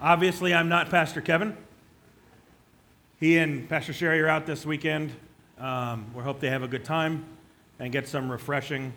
Obviously, 0.00 0.54
I'm 0.54 0.68
not 0.68 0.90
Pastor 0.90 1.20
Kevin. 1.20 1.56
He 3.18 3.36
and 3.38 3.68
Pastor 3.68 3.92
Sherry 3.92 4.20
are 4.20 4.28
out 4.28 4.46
this 4.46 4.64
weekend. 4.64 5.12
Um, 5.58 6.14
we 6.14 6.22
hope 6.22 6.38
they 6.38 6.50
have 6.50 6.62
a 6.62 6.68
good 6.68 6.84
time 6.84 7.24
and 7.80 7.90
get 7.90 8.06
some 8.06 8.30
refreshing 8.30 8.92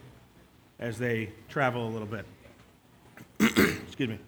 as 0.78 1.00
they 1.00 1.32
travel 1.50 1.88
a 1.88 1.90
little 1.90 2.08
bit. 2.08 2.26
Excuse 3.40 4.10
me. 4.10 4.20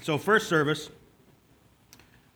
So, 0.00 0.16
first 0.16 0.48
service, 0.48 0.90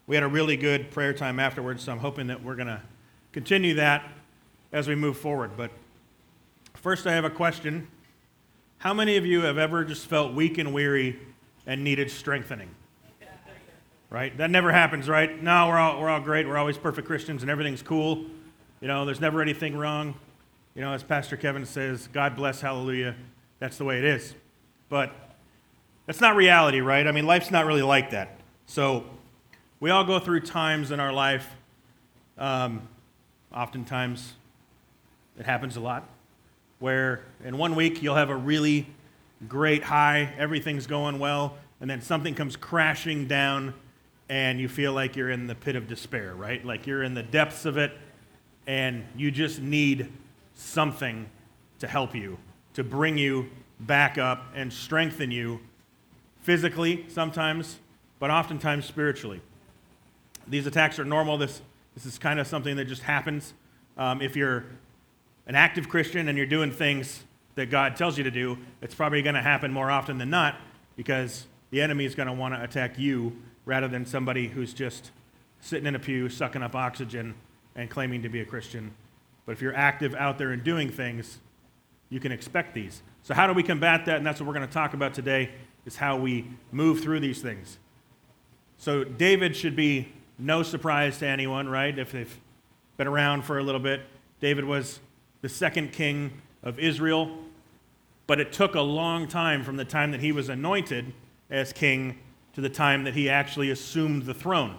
we 0.09 0.17
had 0.17 0.25
a 0.25 0.29
really 0.29 0.57
good 0.57 0.91
prayer 0.91 1.13
time 1.13 1.39
afterwards, 1.39 1.85
so 1.85 1.93
I'm 1.93 1.99
hoping 1.99 2.27
that 2.27 2.43
we're 2.43 2.57
going 2.57 2.67
to 2.67 2.83
continue 3.31 3.75
that 3.75 4.05
as 4.73 4.89
we 4.89 4.97
move 4.97 5.17
forward. 5.17 5.53
But 5.57 5.71
first, 6.75 7.07
I 7.07 7.13
have 7.13 7.25
a 7.25 7.31
question 7.31 7.87
how 8.79 8.93
many 8.93 9.17
of 9.17 9.25
you 9.25 9.43
have 9.43 9.59
ever 9.59 9.85
just 9.85 10.07
felt 10.07 10.35
weak 10.35 10.59
and 10.59 10.73
weary 10.73 11.19
and 11.67 11.83
needed 11.83 12.11
strengthening? 12.11 12.69
Right? 14.09 14.37
That 14.39 14.51
never 14.51 14.71
happens, 14.71 15.09
right? 15.09 15.43
No, 15.43 15.67
we're 15.69 15.79
all, 15.79 16.01
we're 16.01 16.09
all 16.09 16.21
great. 16.21 16.47
We're 16.47 16.57
always 16.57 16.79
perfect 16.79 17.07
Christians 17.07 17.43
and 17.43 17.51
everything's 17.51 17.83
cool. 17.83 18.25
You 18.81 18.89
know, 18.89 19.05
there's 19.05 19.21
never 19.21 19.43
anything 19.43 19.77
wrong. 19.77 20.15
You 20.75 20.83
know, 20.83 20.93
as 20.93 21.03
Pastor 21.03 21.37
Kevin 21.37 21.67
says, 21.67 22.09
God 22.13 22.37
bless, 22.37 22.61
hallelujah. 22.61 23.17
That's 23.59 23.79
the 23.79 23.85
way 23.85 23.99
it 23.99 24.05
is. 24.05 24.35
But 24.89 25.13
that's 26.05 26.21
not 26.21 26.37
reality, 26.37 26.81
right? 26.81 27.07
I 27.07 27.13
mean, 27.13 27.27
life's 27.27 27.51
not 27.51 27.67
really 27.67 27.83
like 27.83 28.11
that. 28.11 28.39
So 28.67 29.05
we 29.81 29.91
all 29.91 30.05
go 30.05 30.21
through 30.21 30.41
times 30.41 30.91
in 30.93 31.01
our 31.01 31.13
life. 31.13 31.49
Um, 32.39 32.87
oftentimes, 33.53 34.35
it 35.39 35.47
happens 35.47 35.77
a 35.77 35.81
lot 35.81 36.09
where 36.79 37.23
in 37.45 37.57
one 37.59 37.75
week 37.75 38.03
you'll 38.03 38.17
have 38.17 38.31
a 38.31 38.37
really 38.37 38.87
great 39.49 39.83
high, 39.83 40.33
everything's 40.39 40.87
going 40.87 41.19
well, 41.19 41.57
and 41.81 41.89
then 41.89 42.01
something 42.01 42.35
comes 42.35 42.57
crashing 42.57 43.27
down 43.27 43.75
and 44.29 44.59
you 44.59 44.69
feel 44.69 44.93
like 44.93 45.15
you're 45.15 45.31
in 45.31 45.47
the 45.47 45.55
pit 45.55 45.77
of 45.77 45.87
despair, 45.87 46.35
right? 46.35 46.65
Like 46.65 46.87
you're 46.87 47.03
in 47.03 47.15
the 47.15 47.23
depths 47.23 47.65
of 47.65 47.77
it 47.77 47.93
and 48.67 49.05
you 49.17 49.31
just 49.31 49.61
need 49.61 50.11
something 50.55 51.29
to 51.79 51.87
help 51.87 52.15
you, 52.15 52.39
to 52.75 52.83
bring 52.83 53.19
you 53.19 53.49
back 53.81 54.19
up 54.19 54.47
and 54.55 54.73
strengthen 54.73 55.31
you 55.31 55.61
physically 56.41 57.05
sometimes, 57.09 57.79
but 58.19 58.31
oftentimes 58.31 58.85
spiritually. 58.85 59.41
These 60.49 60.67
attacks 60.67 60.99
are 60.99 61.05
normal. 61.05 61.39
This, 61.39 61.61
this 61.95 62.07
is 62.07 62.19
kind 62.19 62.41
of 62.41 62.47
something 62.47 62.77
that 62.77 62.87
just 62.87 63.03
happens. 63.03 63.53
Um, 63.99 64.23
if 64.23 64.35
you're 64.35 64.65
an 65.47 65.55
active 65.55 65.89
Christian 65.89 66.29
and 66.29 66.37
you're 66.37 66.47
doing 66.47 66.71
things 66.71 67.25
that 67.55 67.71
God 67.71 67.97
tells 67.97 68.19
you 68.19 68.25
to 68.25 68.31
do, 68.31 68.59
it's 68.83 68.95
probably 68.95 69.23
going 69.23 69.35
to 69.35 69.43
happen 69.43 69.73
more 69.73 69.91
often 69.91 70.19
than 70.19 70.31
not 70.31 70.57
because 70.97 71.47
the 71.71 71.81
enemy 71.81 72.05
is 72.05 72.15
going 72.15 72.27
to 72.27 72.33
want 72.33 72.55
to 72.55 72.63
attack 72.63 72.99
you 72.99 73.37
rather 73.65 73.89
than 73.89 74.05
somebody 74.05 74.49
who's 74.49 74.75
just 74.75 75.11
sitting 75.61 75.87
in 75.87 75.95
a 75.95 75.99
pew, 75.99 76.29
sucking 76.29 76.63
up 76.63 76.75
oxygen, 76.75 77.35
and 77.75 77.91
claiming 77.91 78.23
to 78.23 78.29
be 78.29 78.41
a 78.41 78.45
Christian. 78.45 78.93
But 79.45 79.53
if 79.53 79.63
you're 79.63 79.77
active 79.77 80.15
out 80.15 80.39
there 80.39 80.51
and 80.51 80.63
doing 80.63 80.91
things, 80.91 81.39
you 82.11 82.21
can 82.21 82.33
expect 82.33 82.75
these. 82.75 83.03
So 83.23 83.35
how 83.35 83.47
do 83.47 83.53
we 83.53 83.63
combat 83.63 84.05
that? 84.07 84.17
And 84.17 84.27
that's 84.27 84.41
what 84.41 84.47
we're 84.47 84.55
going 84.55 84.67
to 84.67 84.73
talk 84.73 84.95
about 84.95 85.15
today 85.15 85.51
is 85.85 85.97
how 85.97 86.17
we 86.17 86.47
move 86.73 87.01
through 87.01 87.21
these 87.21 87.43
things. 87.43 87.79
So 88.79 89.05
David 89.05 89.57
should 89.57 89.75
be 89.75 90.13
no 90.39 90.63
surprise 90.63 91.19
to 91.19 91.27
anyone, 91.27 91.69
right? 91.69 91.99
If 91.99 92.13
they've 92.13 92.41
been 92.97 93.07
around 93.07 93.43
for 93.43 93.59
a 93.59 93.63
little 93.63 93.81
bit. 93.81 94.03
David 94.41 94.65
was 94.65 95.01
the 95.43 95.49
second 95.49 95.93
king 95.93 96.33
of 96.63 96.79
Israel. 96.79 97.39
But 98.27 98.41
it 98.41 98.53
took 98.53 98.75
a 98.75 98.81
long 98.81 99.29
time 99.29 99.63
from 99.63 99.77
the 99.77 99.85
time 99.85 100.11
that 100.11 100.21
he 100.21 100.33
was 100.33 100.49
anointed 100.49 101.13
as 101.51 101.73
king 101.73 102.19
to 102.55 102.61
the 102.61 102.69
time 102.69 103.05
that 103.05 103.15
he 103.15 103.29
actually 103.29 103.71
assumed 103.71 104.23
the 104.23 104.35
throne. 104.35 104.79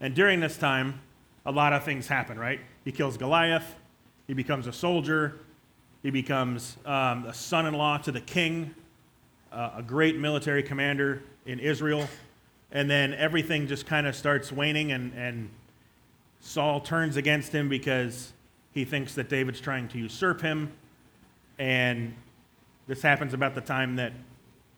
And 0.00 0.14
during 0.14 0.40
this 0.40 0.56
time, 0.56 1.00
a 1.46 1.52
lot 1.52 1.72
of 1.72 1.84
things 1.84 2.06
happen, 2.06 2.38
right? 2.38 2.60
He 2.84 2.92
kills 2.92 3.16
Goliath, 3.16 3.74
he 4.26 4.34
becomes 4.34 4.66
a 4.66 4.72
soldier, 4.72 5.38
he 6.02 6.10
becomes 6.10 6.76
um, 6.84 7.24
a 7.24 7.34
son 7.34 7.66
in 7.66 7.74
law 7.74 7.96
to 7.98 8.12
the 8.12 8.20
king, 8.20 8.74
uh, 9.50 9.70
a 9.76 9.82
great 9.82 10.18
military 10.18 10.62
commander 10.62 11.22
in 11.46 11.58
Israel. 11.58 12.06
And 12.70 12.90
then 12.90 13.14
everything 13.14 13.66
just 13.66 13.86
kind 13.86 14.06
of 14.06 14.14
starts 14.14 14.52
waning, 14.52 14.92
and, 14.92 15.12
and 15.14 15.48
Saul 16.40 16.80
turns 16.80 17.16
against 17.16 17.52
him 17.52 17.68
because 17.68 18.32
he 18.74 18.84
thinks 18.84 19.14
that 19.14 19.28
David's 19.28 19.60
trying 19.60 19.86
to 19.88 19.98
usurp 19.98 20.42
him. 20.42 20.72
And 21.58 22.14
this 22.88 23.00
happens 23.00 23.32
about 23.32 23.54
the 23.54 23.60
time 23.60 23.96
that 23.96 24.12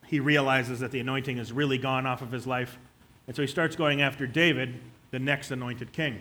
he 0.07 0.21
realizes 0.21 0.81
that 0.81 0.91
the 0.91 1.01
anointing 1.01 1.39
is 1.39 1.51
really 1.51 1.79
gone 1.79 2.07
off 2.07 2.21
of 2.21 2.31
his 2.31 2.47
life. 2.47 2.79
And 3.27 3.35
so 3.35 3.43
he 3.43 3.49
starts 3.49 3.75
going 3.75 4.03
after 4.03 4.27
David, 4.27 4.79
the 5.11 5.19
next 5.19 5.51
anointed 5.51 5.93
king. 5.93 6.21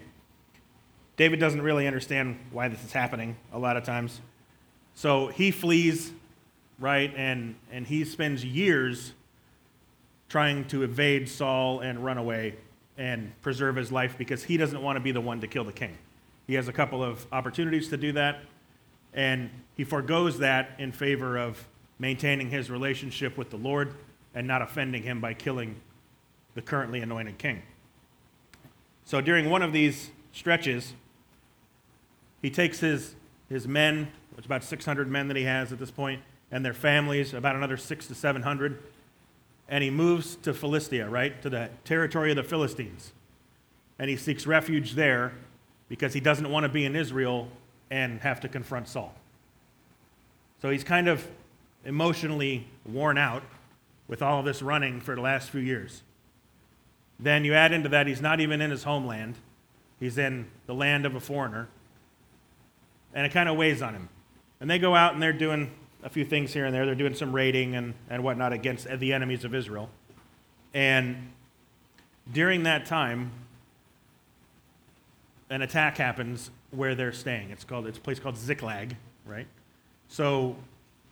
David 1.17 1.39
doesn't 1.39 1.61
really 1.61 1.85
understand 1.85 2.39
why 2.51 2.69
this 2.69 2.83
is 2.83 2.93
happening 2.93 3.35
a 3.53 3.59
lot 3.59 3.77
of 3.77 3.83
times. 3.83 4.21
So 4.95 5.27
he 5.27 5.51
flees, 5.51 6.13
right? 6.79 7.13
And, 7.15 7.55
and 7.71 7.85
he 7.85 8.05
spends 8.05 8.43
years 8.43 9.13
trying 10.29 10.65
to 10.69 10.83
evade 10.83 11.29
Saul 11.29 11.81
and 11.81 12.03
run 12.03 12.17
away 12.17 12.55
and 12.97 13.31
preserve 13.41 13.75
his 13.75 13.91
life 13.91 14.17
because 14.17 14.43
he 14.43 14.55
doesn't 14.55 14.81
want 14.81 14.95
to 14.95 15.01
be 15.01 15.11
the 15.11 15.21
one 15.21 15.41
to 15.41 15.47
kill 15.47 15.65
the 15.65 15.73
king. 15.73 15.97
He 16.47 16.53
has 16.55 16.67
a 16.67 16.73
couple 16.73 17.03
of 17.03 17.25
opportunities 17.31 17.89
to 17.89 17.97
do 17.97 18.11
that, 18.13 18.41
and 19.13 19.49
he 19.75 19.83
foregoes 19.83 20.39
that 20.39 20.71
in 20.77 20.91
favor 20.91 21.37
of 21.37 21.67
maintaining 21.97 22.49
his 22.49 22.69
relationship 22.69 23.37
with 23.37 23.49
the 23.49 23.57
Lord 23.57 23.95
and 24.33 24.47
not 24.47 24.61
offending 24.61 25.03
him 25.03 25.21
by 25.21 25.33
killing 25.33 25.75
the 26.53 26.61
currently 26.61 26.99
anointed 27.01 27.37
king. 27.37 27.61
So 29.05 29.21
during 29.21 29.49
one 29.49 29.61
of 29.61 29.71
these 29.71 30.11
stretches, 30.33 30.93
he 32.41 32.49
takes 32.49 32.79
his, 32.79 33.15
his 33.49 33.67
men, 33.67 34.11
it's 34.37 34.45
about 34.45 34.63
600 34.63 35.09
men 35.09 35.27
that 35.29 35.37
he 35.37 35.43
has 35.43 35.71
at 35.71 35.79
this 35.79 35.91
point, 35.91 36.21
and 36.51 36.63
their 36.63 36.73
families, 36.73 37.33
about 37.33 37.55
another 37.55 37.77
six 37.77 38.07
to 38.07 38.15
700, 38.15 38.81
and 39.67 39.83
he 39.83 39.89
moves 39.89 40.35
to 40.37 40.53
Philistia, 40.53 41.09
right, 41.09 41.41
to 41.41 41.49
the 41.49 41.69
territory 41.85 42.31
of 42.31 42.35
the 42.35 42.43
Philistines. 42.43 43.13
And 43.97 44.09
he 44.09 44.17
seeks 44.17 44.45
refuge 44.45 44.93
there 44.93 45.33
because 45.89 46.13
he 46.13 46.19
doesn't 46.19 46.49
want 46.49 46.63
to 46.63 46.69
be 46.69 46.85
in 46.85 46.95
Israel 46.95 47.47
and 47.91 48.19
have 48.21 48.39
to 48.41 48.47
confront 48.47 48.87
Saul. 48.87 49.13
So 50.61 50.69
he's 50.69 50.83
kind 50.83 51.07
of 51.07 51.27
emotionally 51.83 52.67
worn 52.85 53.17
out 53.17 53.43
with 54.07 54.21
all 54.21 54.43
this 54.43 54.61
running 54.61 54.99
for 54.99 55.15
the 55.15 55.21
last 55.21 55.49
few 55.49 55.61
years. 55.61 56.01
Then 57.19 57.45
you 57.45 57.53
add 57.53 57.71
into 57.71 57.89
that, 57.89 58.07
he's 58.07 58.21
not 58.21 58.39
even 58.39 58.61
in 58.61 58.71
his 58.71 58.83
homeland, 58.83 59.35
he's 59.99 60.17
in 60.17 60.47
the 60.65 60.73
land 60.73 61.05
of 61.05 61.15
a 61.15 61.19
foreigner. 61.19 61.67
And 63.13 63.25
it 63.25 63.31
kind 63.31 63.47
of 63.47 63.55
weighs 63.55 63.81
on 63.81 63.93
him. 63.93 64.09
And 64.59 64.69
they 64.69 64.79
go 64.79 64.95
out 64.95 65.13
and 65.13 65.23
they're 65.23 65.33
doing 65.33 65.71
a 66.03 66.09
few 66.09 66.25
things 66.25 66.53
here 66.53 66.65
and 66.65 66.75
there. 66.75 66.85
They're 66.85 66.95
doing 66.95 67.15
some 67.15 67.33
raiding 67.33 67.75
and, 67.75 67.93
and 68.09 68.23
whatnot 68.23 68.51
against 68.51 68.87
the 68.99 69.13
enemies 69.13 69.45
of 69.45 69.55
Israel. 69.55 69.89
And 70.73 71.31
during 72.31 72.63
that 72.63 72.85
time, 72.85 73.31
an 75.49 75.61
attack 75.61 75.97
happens 75.97 76.49
where 76.71 76.95
they're 76.95 77.11
staying. 77.11 77.51
It's 77.51 77.63
called 77.63 77.87
it's 77.87 77.97
a 77.97 78.01
place 78.01 78.19
called 78.19 78.37
Ziklag, 78.37 78.95
right? 79.25 79.47
So 80.07 80.55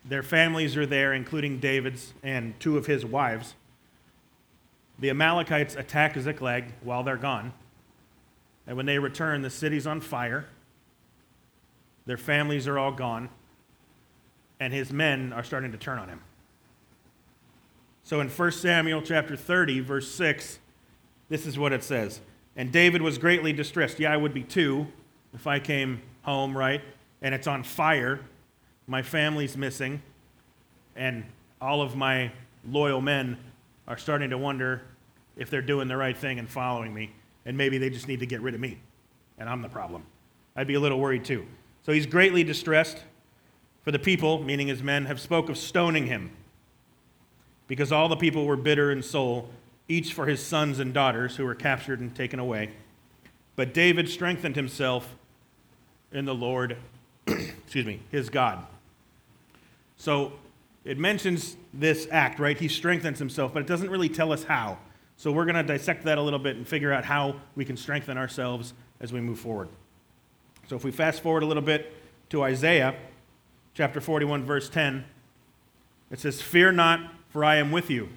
their 0.05 0.23
families 0.23 0.75
are 0.75 0.85
there, 0.85 1.13
including 1.13 1.59
David's 1.59 2.13
and 2.23 2.59
two 2.59 2.77
of 2.77 2.85
his 2.85 3.05
wives. 3.05 3.55
The 4.99 5.09
Amalekites 5.09 5.75
attack 5.75 6.17
Ziklag 6.17 6.65
while 6.81 7.03
they're 7.03 7.17
gone. 7.17 7.53
And 8.67 8.77
when 8.77 8.85
they 8.85 8.99
return, 8.99 9.41
the 9.41 9.49
city's 9.49 9.87
on 9.87 10.01
fire. 10.01 10.45
Their 12.05 12.17
families 12.17 12.67
are 12.67 12.77
all 12.77 12.91
gone. 12.91 13.29
And 14.59 14.73
his 14.73 14.91
men 14.91 15.33
are 15.33 15.43
starting 15.43 15.71
to 15.71 15.77
turn 15.77 15.99
on 15.99 16.09
him. 16.09 16.21
So 18.03 18.19
in 18.19 18.29
1 18.29 18.51
Samuel 18.51 19.01
chapter 19.01 19.35
30, 19.35 19.79
verse 19.79 20.09
6, 20.11 20.59
this 21.29 21.45
is 21.45 21.57
what 21.57 21.73
it 21.73 21.83
says. 21.83 22.21
And 22.55 22.71
David 22.71 23.01
was 23.01 23.17
greatly 23.17 23.53
distressed. 23.53 23.99
Yeah, 23.99 24.13
I 24.13 24.17
would 24.17 24.33
be 24.33 24.43
too 24.43 24.87
if 25.33 25.47
I 25.47 25.59
came 25.59 26.01
home, 26.21 26.57
right? 26.57 26.81
And 27.21 27.33
it's 27.33 27.47
on 27.47 27.63
fire. 27.63 28.19
My 28.87 29.01
family's 29.01 29.57
missing. 29.57 30.01
And 30.95 31.25
all 31.59 31.81
of 31.81 31.95
my 31.95 32.31
loyal 32.69 33.01
men 33.01 33.37
are 33.87 33.97
starting 33.97 34.29
to 34.29 34.37
wonder 34.37 34.81
if 35.35 35.49
they're 35.49 35.61
doing 35.61 35.87
the 35.87 35.97
right 35.97 36.17
thing 36.17 36.37
and 36.37 36.49
following 36.49 36.93
me. 36.93 37.11
And 37.45 37.57
maybe 37.57 37.77
they 37.77 37.89
just 37.89 38.07
need 38.07 38.19
to 38.19 38.25
get 38.25 38.41
rid 38.41 38.53
of 38.53 38.61
me. 38.61 38.77
And 39.37 39.49
I'm 39.49 39.61
the 39.61 39.69
problem. 39.69 40.03
I'd 40.55 40.67
be 40.67 40.75
a 40.75 40.79
little 40.79 40.99
worried 40.99 41.25
too. 41.25 41.45
So 41.85 41.91
he's 41.91 42.05
greatly 42.05 42.43
distressed. 42.43 43.03
For 43.81 43.91
the 43.91 43.99
people, 43.99 44.41
meaning 44.41 44.67
his 44.67 44.81
men, 44.81 45.05
have 45.05 45.19
spoke 45.19 45.49
of 45.49 45.57
stoning 45.57 46.07
him. 46.07 46.31
Because 47.67 47.91
all 47.91 48.07
the 48.07 48.15
people 48.15 48.45
were 48.45 48.55
bitter 48.55 48.91
in 48.91 49.01
soul 49.01 49.49
each 49.87 50.13
for 50.13 50.25
his 50.25 50.43
sons 50.43 50.79
and 50.79 50.93
daughters 50.93 51.35
who 51.35 51.45
were 51.45 51.55
captured 51.55 51.99
and 51.99 52.15
taken 52.15 52.39
away. 52.39 52.71
But 53.55 53.73
David 53.73 54.09
strengthened 54.09 54.55
himself 54.55 55.15
in 56.11 56.25
the 56.25 56.35
Lord, 56.35 56.77
excuse 57.27 57.85
me, 57.85 57.99
his 58.11 58.29
God. 58.29 58.65
So 59.97 60.33
it 60.85 60.97
mentions 60.97 61.55
this 61.73 62.07
act, 62.11 62.39
right? 62.39 62.57
He 62.57 62.67
strengthens 62.67 63.19
himself, 63.19 63.53
but 63.53 63.61
it 63.61 63.67
doesn't 63.67 63.89
really 63.89 64.09
tell 64.09 64.31
us 64.31 64.43
how. 64.43 64.77
So 65.17 65.31
we're 65.31 65.45
going 65.45 65.55
to 65.55 65.63
dissect 65.63 66.03
that 66.05 66.17
a 66.17 66.21
little 66.21 66.39
bit 66.39 66.57
and 66.57 66.67
figure 66.67 66.91
out 66.91 67.05
how 67.05 67.35
we 67.55 67.65
can 67.65 67.77
strengthen 67.77 68.17
ourselves 68.17 68.73
as 68.99 69.13
we 69.13 69.21
move 69.21 69.39
forward. 69.39 69.69
So 70.67 70.75
if 70.75 70.83
we 70.83 70.91
fast 70.91 71.21
forward 71.21 71.43
a 71.43 71.45
little 71.45 71.63
bit 71.63 71.93
to 72.29 72.43
Isaiah 72.43 72.95
chapter 73.73 74.01
41, 74.01 74.43
verse 74.43 74.69
10, 74.69 75.05
it 76.11 76.19
says, 76.19 76.41
Fear 76.41 76.73
not, 76.73 76.99
for 77.29 77.43
I 77.43 77.57
am 77.57 77.71
with 77.71 77.89
you. 77.89 78.09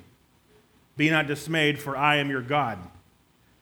Be 0.97 1.11
not 1.11 1.27
dismayed, 1.27 1.79
for 1.79 1.97
I 1.97 2.17
am 2.17 2.31
your 2.31 2.43
God. 2.43 2.79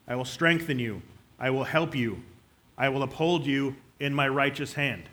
I 0.07 0.15
will 0.15 0.25
strengthen 0.25 0.79
you. 0.79 1.01
I 1.39 1.49
will 1.49 1.63
help 1.63 1.95
you. 1.95 2.21
I 2.77 2.89
will 2.89 3.03
uphold 3.03 3.45
you 3.45 3.75
in 3.99 4.13
my 4.13 4.27
righteous 4.27 4.73
hand. 4.73 5.03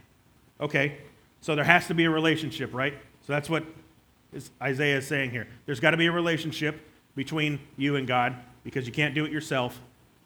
Okay, 0.61 0.99
so 1.41 1.55
there 1.55 1.65
has 1.65 1.87
to 1.89 1.95
be 1.95 2.05
a 2.05 2.11
relationship, 2.11 2.73
right? 2.73 2.95
So 3.27 3.33
that's 3.33 3.51
what 3.51 3.65
Isaiah 4.61 4.99
is 4.99 5.07
saying 5.07 5.31
here. 5.31 5.49
There's 5.67 5.81
got 5.81 5.91
to 5.91 5.97
be 5.97 6.07
a 6.07 6.13
relationship 6.13 6.81
between 7.15 7.61
you 7.77 7.97
and 7.97 8.07
God 8.07 8.37
because 8.65 8.87
you 8.87 8.93
can't 8.93 9.15
do 9.15 9.25
it 9.25 9.33
yourself. 9.33 9.81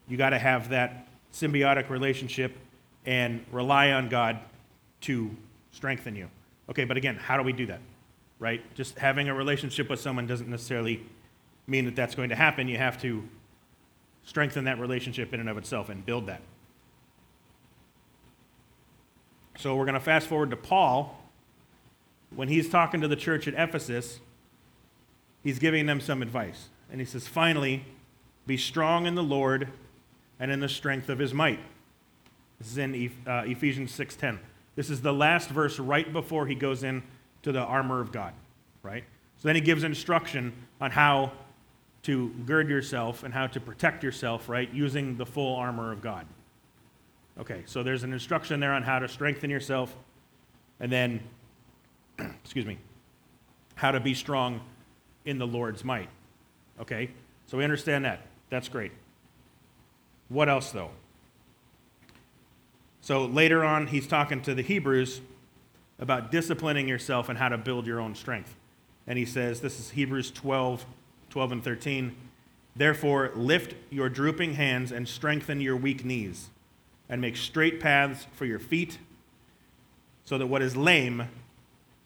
You 0.09 0.17
got 0.17 0.31
to 0.31 0.39
have 0.39 0.69
that 0.71 1.09
symbiotic 1.33 1.89
relationship 1.91 2.57
and 3.05 3.45
rely 3.51 3.93
on 3.93 4.09
God 4.09 4.39
to 5.03 5.31
strengthen 5.73 6.17
you. 6.17 6.29
Okay, 6.69 6.85
but 6.85 6.97
again, 6.97 7.17
how 7.17 7.37
do 7.37 7.43
we 7.43 7.53
do 7.53 7.67
that? 7.67 7.81
Right? 8.39 8.63
Just 8.75 8.99
having 8.99 9.29
a 9.29 9.35
relationship 9.35 9.89
with 9.89 10.01
someone 10.01 10.27
doesn't 10.27 10.49
necessarily 10.49 11.03
mean 11.67 11.85
that 11.87 11.97
that's 11.97 12.15
going 12.15 12.29
to 12.31 12.37
happen. 12.37 12.69
You 12.69 12.79
have 12.79 13.01
to 13.03 13.23
strengthen 14.25 14.65
that 14.65 14.79
relationship 14.79 15.33
in 15.33 15.41
and 15.41 15.49
of 15.49 15.57
itself 15.57 15.89
and 15.89 16.05
build 16.05 16.27
that. 16.27 16.41
So 19.59 19.75
we're 19.75 19.85
going 19.85 19.95
to 19.95 20.01
fast 20.01 20.27
forward 20.27 20.51
to 20.51 20.57
Paul. 20.57 21.19
When 22.35 22.49
he's 22.49 22.69
talking 22.69 23.01
to 23.01 23.09
the 23.09 23.17
church 23.17 23.49
at 23.49 23.55
Ephesus, 23.55 24.21
he's 25.43 25.59
giving 25.59 25.87
them 25.87 26.01
some 26.01 26.23
advice. 26.23 26.69
And 26.91 27.01
he 27.01 27.07
says, 27.07 27.27
Finally, 27.27 27.85
be 28.47 28.57
strong 28.57 29.07
in 29.07 29.15
the 29.15 29.23
Lord 29.23 29.69
and 30.39 30.51
in 30.51 30.61
the 30.61 30.69
strength 30.69 31.09
of 31.09 31.19
his 31.19 31.33
might. 31.33 31.61
This 32.59 32.71
is 32.71 32.79
in 32.79 33.13
uh, 33.27 33.43
Ephesians 33.47 33.97
6:10. 33.97 34.39
This 34.77 34.91
is 34.91 35.01
the 35.03 35.13
last 35.13 35.49
verse 35.49 35.79
right 35.79 36.11
before 36.13 36.47
he 36.47 36.55
goes 36.55 36.83
in 36.83 37.03
to 37.43 37.53
the 37.53 37.61
armor 37.61 38.01
of 38.01 38.13
God, 38.13 38.35
right? 38.83 39.05
So 39.39 39.49
then 39.49 39.55
he 39.55 39.61
gives 39.61 39.85
instruction 39.85 40.53
on 40.81 40.91
how 40.91 41.33
to 42.07 42.29
gird 42.47 42.69
yourself 42.69 43.25
and 43.25 43.35
how 43.35 43.49
to 43.49 43.59
protect 43.59 44.05
yourself, 44.05 44.49
right, 44.49 44.73
using 44.73 45.17
the 45.17 45.27
full 45.27 45.57
armor 45.57 45.91
of 45.91 46.01
God. 46.01 46.25
Okay, 47.39 47.65
so 47.67 47.83
there's 47.83 48.05
an 48.05 48.13
instruction 48.13 48.61
there 48.61 48.73
on 48.73 48.85
how 48.85 49.01
to 49.01 49.09
strengthen 49.09 49.51
yourself 49.51 49.95
and 50.79 50.91
then, 50.91 51.21
excuse 52.19 52.65
me, 52.65 52.79
how 53.75 53.91
to 53.91 53.99
be 53.99 54.15
strong 54.15 54.61
in 55.25 55.39
the 55.39 55.47
Lord's 55.47 55.85
might. 55.85 56.09
Okay, 56.81 57.11
so 57.47 57.59
we 57.59 57.65
understand 57.65 58.05
that. 58.05 58.21
That's 58.51 58.69
great. 58.69 58.93
What 60.29 60.49
else, 60.49 60.71
though? 60.71 60.91
So 63.01 63.25
later 63.25 63.65
on, 63.65 63.89
he's 63.89 64.07
talking 64.07 64.43
to 64.43 64.55
the 64.55 64.63
Hebrews 64.63 65.21
about 65.99 66.31
disciplining 66.31 66.87
yourself 66.87 67.29
and 67.29 67.37
how 67.37 67.49
to 67.49 67.59
build 67.59 67.85
your 67.85 67.99
own 67.99 68.15
strength. 68.15 68.55
And 69.09 69.19
he 69.19 69.25
says, 69.25 69.61
this 69.61 69.81
is 69.81 69.91
Hebrews 69.91 70.31
12 70.31 70.87
12 71.37 71.53
and 71.53 71.63
13. 71.63 72.17
Therefore, 72.75 73.31
lift 73.35 73.75
your 73.91 74.09
drooping 74.09 74.55
hands 74.55 74.91
and 74.91 75.07
strengthen 75.07 75.61
your 75.61 75.77
weak 75.77 76.03
knees, 76.03 76.49
and 77.11 77.21
make 77.21 77.37
straight 77.37 77.79
paths 77.79 78.27
for 78.33 78.47
your 78.47 78.59
feet, 78.59 78.97
so 80.25 80.39
that 80.39 80.47
what 80.47 80.63
is 80.63 80.79
lame 80.79 81.29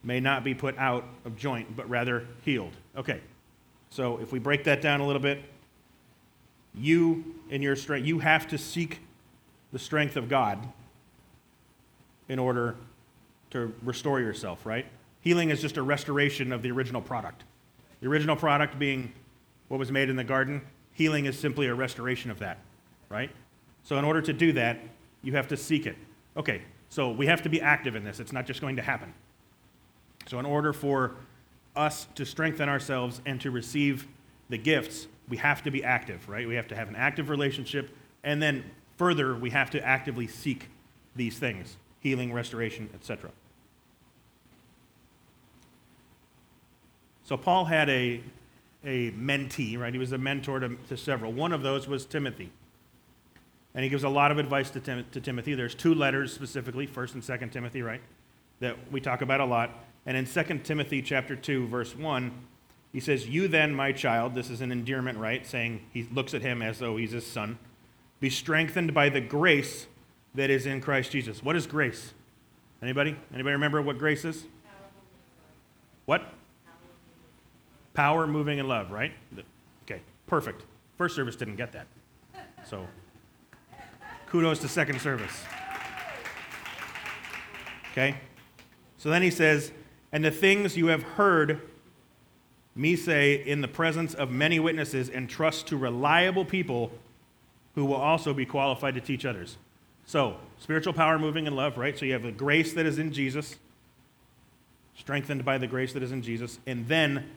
may 0.02 0.18
not 0.18 0.42
be 0.42 0.52
put 0.52 0.76
out 0.78 1.04
of 1.24 1.36
joint, 1.36 1.76
but 1.76 1.88
rather 1.88 2.26
healed. 2.44 2.72
Okay, 2.96 3.20
so 3.88 4.18
if 4.18 4.32
we 4.32 4.40
break 4.40 4.64
that 4.64 4.82
down 4.82 4.98
a 4.98 5.06
little 5.06 5.22
bit, 5.22 5.40
you 6.74 7.36
in 7.50 7.62
your 7.62 7.76
strength, 7.76 8.04
you 8.04 8.18
have 8.18 8.48
to 8.48 8.58
seek 8.58 8.98
the 9.70 9.78
strength 9.78 10.16
of 10.16 10.28
God 10.28 10.58
in 12.28 12.40
order 12.40 12.74
to 13.50 13.72
restore 13.84 14.18
yourself, 14.18 14.66
right? 14.66 14.86
Healing 15.20 15.50
is 15.50 15.60
just 15.60 15.76
a 15.76 15.82
restoration 15.82 16.50
of 16.50 16.62
the 16.62 16.72
original 16.72 17.00
product. 17.00 17.44
The 18.00 18.08
original 18.08 18.34
product 18.34 18.76
being 18.76 19.12
what 19.70 19.78
was 19.78 19.92
made 19.92 20.10
in 20.10 20.16
the 20.16 20.24
garden, 20.24 20.60
healing 20.92 21.26
is 21.26 21.38
simply 21.38 21.68
a 21.68 21.74
restoration 21.74 22.30
of 22.30 22.40
that, 22.40 22.58
right? 23.08 23.30
So, 23.84 23.96
in 23.98 24.04
order 24.04 24.20
to 24.20 24.32
do 24.32 24.52
that, 24.52 24.80
you 25.22 25.32
have 25.32 25.46
to 25.48 25.56
seek 25.56 25.86
it. 25.86 25.96
Okay, 26.36 26.62
so 26.88 27.12
we 27.12 27.26
have 27.26 27.40
to 27.42 27.48
be 27.48 27.60
active 27.60 27.94
in 27.94 28.02
this. 28.02 28.18
It's 28.18 28.32
not 28.32 28.46
just 28.46 28.60
going 28.60 28.76
to 28.76 28.82
happen. 28.82 29.14
So, 30.26 30.40
in 30.40 30.44
order 30.44 30.72
for 30.72 31.14
us 31.76 32.08
to 32.16 32.26
strengthen 32.26 32.68
ourselves 32.68 33.20
and 33.24 33.40
to 33.42 33.52
receive 33.52 34.08
the 34.48 34.58
gifts, 34.58 35.06
we 35.28 35.36
have 35.36 35.62
to 35.62 35.70
be 35.70 35.84
active, 35.84 36.28
right? 36.28 36.48
We 36.48 36.56
have 36.56 36.66
to 36.68 36.74
have 36.74 36.88
an 36.88 36.96
active 36.96 37.30
relationship. 37.30 37.90
And 38.24 38.42
then 38.42 38.64
further, 38.98 39.36
we 39.36 39.50
have 39.50 39.70
to 39.70 39.86
actively 39.86 40.26
seek 40.26 40.68
these 41.14 41.38
things 41.38 41.76
healing, 42.00 42.32
restoration, 42.32 42.88
etc. 42.94 43.30
So 47.24 47.36
Paul 47.36 47.66
had 47.66 47.88
a, 47.88 48.20
a 48.84 49.10
mentee, 49.12 49.78
right? 49.78 49.92
He 49.92 49.98
was 49.98 50.12
a 50.12 50.18
mentor 50.18 50.60
to, 50.60 50.76
to 50.88 50.96
several. 50.96 51.32
One 51.32 51.52
of 51.52 51.62
those 51.62 51.86
was 51.86 52.04
Timothy. 52.04 52.50
And 53.74 53.84
he 53.84 53.90
gives 53.90 54.04
a 54.04 54.08
lot 54.08 54.32
of 54.32 54.38
advice 54.38 54.70
to, 54.70 54.80
Tim, 54.80 55.04
to 55.12 55.20
Timothy. 55.20 55.54
There's 55.54 55.74
two 55.74 55.94
letters 55.94 56.32
specifically, 56.32 56.86
1st 56.86 57.14
and 57.14 57.22
2nd 57.22 57.52
Timothy, 57.52 57.82
right? 57.82 58.00
That 58.60 58.76
we 58.90 59.00
talk 59.00 59.22
about 59.22 59.40
a 59.40 59.44
lot. 59.44 59.70
And 60.06 60.16
in 60.16 60.26
2 60.26 60.60
Timothy 60.64 61.02
chapter 61.02 61.36
2, 61.36 61.68
verse 61.68 61.94
1, 61.94 62.32
he 62.92 63.00
says, 63.00 63.28
You 63.28 63.46
then, 63.46 63.74
my 63.74 63.92
child, 63.92 64.34
this 64.34 64.50
is 64.50 64.60
an 64.60 64.72
endearment, 64.72 65.18
right? 65.18 65.46
Saying 65.46 65.82
he 65.92 66.08
looks 66.12 66.34
at 66.34 66.42
him 66.42 66.62
as 66.62 66.78
though 66.78 66.96
he's 66.96 67.12
his 67.12 67.26
son. 67.26 67.58
Be 68.18 68.30
strengthened 68.30 68.92
by 68.92 69.08
the 69.08 69.20
grace 69.20 69.86
that 70.34 70.50
is 70.50 70.66
in 70.66 70.80
Christ 70.80 71.12
Jesus. 71.12 71.42
What 71.42 71.54
is 71.54 71.66
grace? 71.66 72.12
Anybody? 72.82 73.16
Anybody 73.32 73.52
remember 73.52 73.82
what 73.82 73.98
grace 73.98 74.24
is? 74.24 74.44
What? 76.06 76.22
Power, 77.94 78.26
moving, 78.26 78.58
in 78.58 78.68
love, 78.68 78.90
right? 78.90 79.12
Okay, 79.84 80.00
perfect. 80.26 80.62
First 80.96 81.16
service 81.16 81.36
didn't 81.36 81.56
get 81.56 81.72
that. 81.72 81.86
So 82.68 82.86
kudos 84.28 84.60
to 84.60 84.68
second 84.68 85.00
service. 85.00 85.42
Okay? 87.92 88.16
So 88.98 89.10
then 89.10 89.22
he 89.22 89.30
says, 89.30 89.72
And 90.12 90.24
the 90.24 90.30
things 90.30 90.76
you 90.76 90.86
have 90.86 91.02
heard 91.02 91.60
me 92.74 92.96
say 92.96 93.34
in 93.34 93.60
the 93.60 93.68
presence 93.68 94.14
of 94.14 94.30
many 94.30 94.60
witnesses, 94.60 95.08
entrust 95.08 95.66
to 95.68 95.76
reliable 95.76 96.44
people 96.44 96.92
who 97.74 97.84
will 97.84 97.96
also 97.96 98.32
be 98.32 98.46
qualified 98.46 98.94
to 98.94 99.00
teach 99.00 99.24
others. 99.24 99.56
So, 100.06 100.36
spiritual 100.58 100.92
power, 100.92 101.18
moving 101.18 101.46
in 101.46 101.54
love, 101.54 101.78
right? 101.78 101.98
So 101.98 102.04
you 102.04 102.12
have 102.14 102.22
the 102.22 102.32
grace 102.32 102.72
that 102.72 102.86
is 102.86 102.98
in 102.98 103.12
Jesus, 103.12 103.56
strengthened 104.96 105.44
by 105.44 105.58
the 105.58 105.66
grace 105.66 105.92
that 105.92 106.02
is 106.02 106.12
in 106.12 106.22
Jesus, 106.22 106.58
and 106.66 106.88
then 106.88 107.30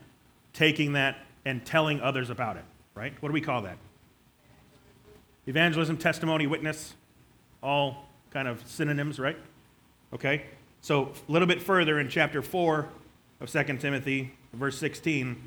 taking 0.53 0.93
that 0.93 1.17
and 1.45 1.65
telling 1.65 2.00
others 2.01 2.29
about 2.29 2.57
it, 2.57 2.63
right? 2.95 3.13
What 3.22 3.29
do 3.29 3.33
we 3.33 3.41
call 3.41 3.63
that? 3.63 3.77
Evangelism, 5.45 5.98
testimony, 5.98 6.48
witness, 6.48 6.93
all 7.62 8.05
kind 8.31 8.48
of 8.48 8.65
synonyms, 8.67 9.19
right? 9.19 9.38
Okay? 10.13 10.45
So, 10.81 11.12
a 11.27 11.31
little 11.31 11.48
bit 11.48 11.62
further 11.62 12.00
in 12.00 12.10
chapter 12.10 12.41
4 12.41 12.88
of 13.41 13.51
2 13.51 13.63
Timothy, 13.77 14.33
verse 14.53 14.77
16, 14.77 15.41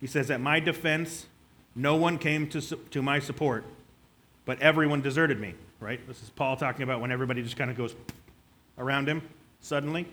he 0.00 0.06
says, 0.06 0.30
At 0.30 0.40
my 0.40 0.58
defense, 0.58 1.26
no 1.74 1.96
one 1.96 2.18
came 2.18 2.48
to, 2.48 2.60
to 2.60 3.02
my 3.02 3.18
support, 3.20 3.64
but 4.44 4.60
everyone 4.60 5.00
deserted 5.00 5.40
me, 5.40 5.54
right? 5.78 6.04
This 6.08 6.22
is 6.22 6.30
Paul 6.30 6.56
talking 6.56 6.82
about 6.82 7.00
when 7.00 7.12
everybody 7.12 7.42
just 7.42 7.56
kind 7.56 7.70
of 7.70 7.76
goes 7.76 7.94
around 8.78 9.08
him 9.08 9.22
suddenly. 9.60 10.06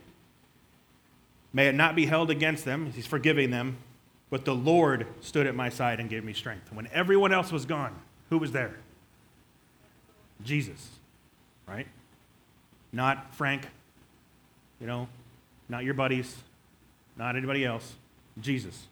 May 1.53 1.67
it 1.67 1.75
not 1.75 1.95
be 1.95 2.05
held 2.05 2.29
against 2.29 2.65
them, 2.65 2.91
he's 2.91 3.07
forgiving 3.07 3.49
them, 3.49 3.77
but 4.29 4.45
the 4.45 4.55
Lord 4.55 5.07
stood 5.21 5.47
at 5.47 5.55
my 5.55 5.69
side 5.69 5.99
and 5.99 6.09
gave 6.09 6.23
me 6.23 6.33
strength. 6.33 6.71
When 6.73 6.87
everyone 6.87 7.31
else 7.31 7.51
was 7.51 7.65
gone, 7.65 7.95
who 8.29 8.37
was 8.37 8.51
there? 8.51 8.75
Jesus, 10.43 10.89
right? 11.67 11.87
Not 12.91 13.33
Frank, 13.33 13.67
you 14.79 14.87
know, 14.87 15.07
not 15.69 15.83
your 15.83 15.93
buddies, 15.93 16.35
not 17.17 17.35
anybody 17.35 17.65
else. 17.65 17.95
Jesus. 18.39 18.87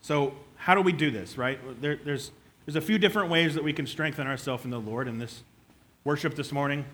So, 0.00 0.34
how 0.56 0.74
do 0.74 0.80
we 0.80 0.92
do 0.92 1.10
this, 1.10 1.36
right? 1.36 1.58
There, 1.80 1.96
there's, 1.96 2.30
there's 2.64 2.76
a 2.76 2.80
few 2.80 2.98
different 2.98 3.30
ways 3.30 3.54
that 3.54 3.64
we 3.64 3.72
can 3.72 3.86
strengthen 3.86 4.26
ourselves 4.26 4.64
in 4.64 4.70
the 4.70 4.78
Lord, 4.78 5.08
and 5.08 5.20
this 5.20 5.42
worship 6.04 6.34
this 6.34 6.52
morning, 6.52 6.84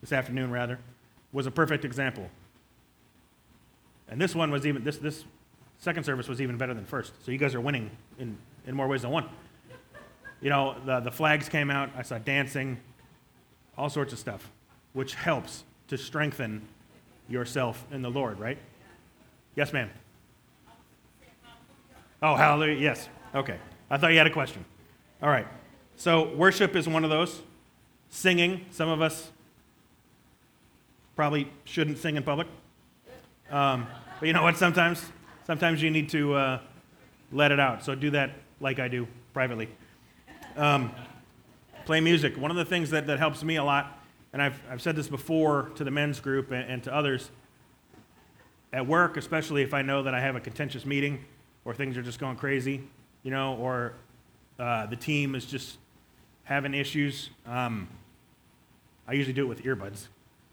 this 0.00 0.12
afternoon 0.12 0.50
rather, 0.50 0.78
was 1.32 1.46
a 1.46 1.50
perfect 1.50 1.84
example. 1.84 2.28
And 4.08 4.20
this 4.20 4.34
one 4.34 4.50
was 4.50 4.66
even, 4.66 4.84
this, 4.84 4.98
this 4.98 5.24
second 5.78 6.04
service 6.04 6.28
was 6.28 6.40
even 6.40 6.56
better 6.56 6.74
than 6.74 6.84
first. 6.84 7.12
So 7.24 7.30
you 7.30 7.38
guys 7.38 7.54
are 7.54 7.60
winning 7.60 7.90
in, 8.18 8.36
in 8.66 8.74
more 8.74 8.88
ways 8.88 9.02
than 9.02 9.10
one. 9.10 9.28
You 10.40 10.50
know, 10.50 10.76
the, 10.84 11.00
the 11.00 11.10
flags 11.10 11.48
came 11.48 11.70
out, 11.70 11.90
I 11.96 12.02
saw 12.02 12.18
dancing, 12.18 12.78
all 13.76 13.90
sorts 13.90 14.12
of 14.12 14.18
stuff, 14.18 14.50
which 14.92 15.14
helps 15.14 15.64
to 15.88 15.98
strengthen 15.98 16.62
yourself 17.28 17.84
in 17.90 18.02
the 18.02 18.10
Lord, 18.10 18.38
right? 18.38 18.58
Yes, 19.56 19.72
ma'am. 19.72 19.90
Oh, 22.22 22.34
hallelujah. 22.34 22.80
Yes. 22.80 23.08
Okay. 23.34 23.58
I 23.90 23.96
thought 23.96 24.12
you 24.12 24.18
had 24.18 24.26
a 24.26 24.32
question. 24.32 24.64
All 25.22 25.28
right. 25.28 25.46
So, 25.96 26.34
worship 26.34 26.76
is 26.76 26.88
one 26.88 27.04
of 27.04 27.10
those. 27.10 27.40
Singing, 28.10 28.66
some 28.70 28.88
of 28.88 29.02
us 29.02 29.30
probably 31.14 31.50
shouldn't 31.64 31.98
sing 31.98 32.16
in 32.16 32.22
public. 32.22 32.46
Um, 33.50 33.86
but 34.20 34.26
you 34.26 34.32
know 34.32 34.42
what? 34.42 34.56
Sometimes, 34.56 35.04
sometimes 35.46 35.82
you 35.82 35.90
need 35.90 36.08
to 36.10 36.34
uh, 36.34 36.60
let 37.32 37.52
it 37.52 37.60
out. 37.60 37.84
So 37.84 37.94
do 37.94 38.10
that 38.10 38.32
like 38.60 38.78
I 38.78 38.88
do 38.88 39.06
privately. 39.32 39.68
Um, 40.56 40.92
play 41.84 42.00
music. 42.00 42.36
One 42.36 42.50
of 42.50 42.56
the 42.56 42.64
things 42.64 42.90
that, 42.90 43.06
that 43.06 43.18
helps 43.18 43.42
me 43.42 43.56
a 43.56 43.64
lot, 43.64 43.98
and 44.32 44.42
I've, 44.42 44.60
I've 44.70 44.82
said 44.82 44.96
this 44.96 45.08
before 45.08 45.70
to 45.76 45.84
the 45.84 45.90
men's 45.90 46.20
group 46.20 46.50
and, 46.50 46.70
and 46.70 46.82
to 46.84 46.94
others, 46.94 47.30
at 48.72 48.86
work, 48.86 49.16
especially 49.16 49.62
if 49.62 49.72
I 49.72 49.82
know 49.82 50.02
that 50.02 50.14
I 50.14 50.20
have 50.20 50.36
a 50.36 50.40
contentious 50.40 50.84
meeting 50.84 51.24
or 51.64 51.72
things 51.74 51.96
are 51.96 52.02
just 52.02 52.18
going 52.18 52.36
crazy, 52.36 52.82
you 53.22 53.30
know, 53.30 53.54
or 53.54 53.94
uh, 54.58 54.86
the 54.86 54.96
team 54.96 55.34
is 55.34 55.46
just 55.46 55.78
having 56.44 56.74
issues, 56.74 57.30
um, 57.46 57.88
I 59.06 59.12
usually 59.12 59.32
do 59.32 59.44
it 59.44 59.48
with 59.48 59.62
earbuds, 59.62 60.08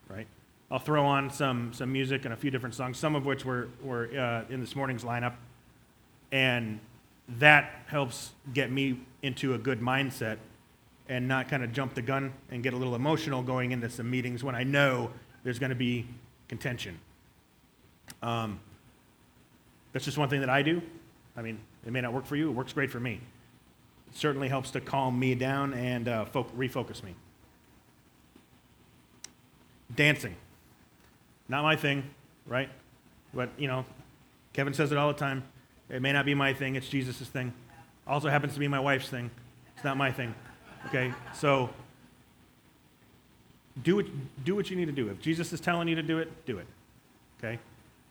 right? 0.07 0.27
I'll 0.71 0.79
throw 0.79 1.05
on 1.05 1.29
some, 1.29 1.73
some 1.73 1.91
music 1.91 2.25
and 2.25 2.33
a 2.33 2.37
few 2.37 2.49
different 2.49 2.73
songs, 2.73 2.97
some 2.97 3.15
of 3.15 3.25
which 3.25 3.45
were, 3.45 3.69
were 3.83 4.09
uh, 4.17 4.51
in 4.51 4.61
this 4.61 4.75
morning's 4.75 5.03
lineup. 5.03 5.35
And 6.31 6.79
that 7.37 7.83
helps 7.87 8.31
get 8.53 8.71
me 8.71 8.99
into 9.21 9.53
a 9.53 9.57
good 9.57 9.79
mindset 9.79 10.37
and 11.07 11.27
not 11.27 11.49
kind 11.49 11.63
of 11.63 11.71
jump 11.71 11.93
the 11.93 12.01
gun 12.01 12.33
and 12.49 12.63
get 12.63 12.73
a 12.73 12.77
little 12.77 12.95
emotional 12.95 13.43
going 13.43 13.71
into 13.71 13.89
some 13.89 14.09
meetings 14.09 14.43
when 14.43 14.55
I 14.55 14.63
know 14.63 15.11
there's 15.43 15.59
going 15.59 15.69
to 15.69 15.75
be 15.75 16.07
contention. 16.47 16.99
Um, 18.23 18.59
that's 19.93 20.05
just 20.05 20.17
one 20.17 20.29
thing 20.29 20.41
that 20.41 20.49
I 20.49 20.61
do. 20.61 20.81
I 21.37 21.41
mean, 21.41 21.59
it 21.85 21.91
may 21.91 22.01
not 22.01 22.11
work 22.11 22.25
for 22.25 22.35
you, 22.35 22.49
it 22.49 22.53
works 22.53 22.73
great 22.73 22.89
for 22.89 22.99
me. 22.99 23.21
It 24.09 24.17
certainly 24.17 24.47
helps 24.47 24.71
to 24.71 24.81
calm 24.81 25.19
me 25.19 25.35
down 25.35 25.73
and 25.73 26.07
uh, 26.07 26.25
fo- 26.25 26.45
refocus 26.57 27.03
me. 27.03 27.13
Dancing. 29.95 30.35
Not 31.47 31.63
my 31.63 31.75
thing, 31.75 32.03
right? 32.47 32.69
But, 33.33 33.49
you 33.57 33.67
know, 33.67 33.85
Kevin 34.53 34.73
says 34.73 34.91
it 34.91 34.97
all 34.97 35.07
the 35.07 35.19
time. 35.19 35.43
It 35.89 36.01
may 36.01 36.11
not 36.11 36.25
be 36.25 36.33
my 36.33 36.53
thing, 36.53 36.75
it's 36.75 36.87
Jesus' 36.87 37.27
thing. 37.27 37.53
Also 38.07 38.29
happens 38.29 38.53
to 38.53 38.59
be 38.59 38.67
my 38.67 38.79
wife's 38.79 39.09
thing. 39.09 39.29
It's 39.75 39.83
not 39.83 39.97
my 39.97 40.11
thing. 40.11 40.33
Okay? 40.87 41.13
So 41.33 41.69
do 43.83 43.97
what, 43.97 44.05
do 44.43 44.55
what 44.55 44.69
you 44.69 44.75
need 44.75 44.85
to 44.85 44.91
do. 44.91 45.09
If 45.09 45.19
Jesus 45.19 45.51
is 45.53 45.59
telling 45.59 45.87
you 45.87 45.95
to 45.95 46.03
do 46.03 46.19
it, 46.19 46.45
do 46.45 46.57
it. 46.57 46.67
Okay? 47.39 47.59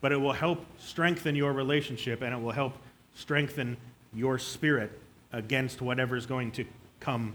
But 0.01 0.11
it 0.11 0.17
will 0.17 0.33
help 0.33 0.65
strengthen 0.77 1.35
your 1.35 1.53
relationship 1.53 2.21
and 2.21 2.33
it 2.33 2.41
will 2.41 2.51
help 2.51 2.77
strengthen 3.15 3.77
your 4.13 4.37
spirit 4.37 4.91
against 5.31 5.81
whatever 5.81 6.15
is 6.15 6.25
going 6.25 6.51
to 6.51 6.65
come 6.99 7.33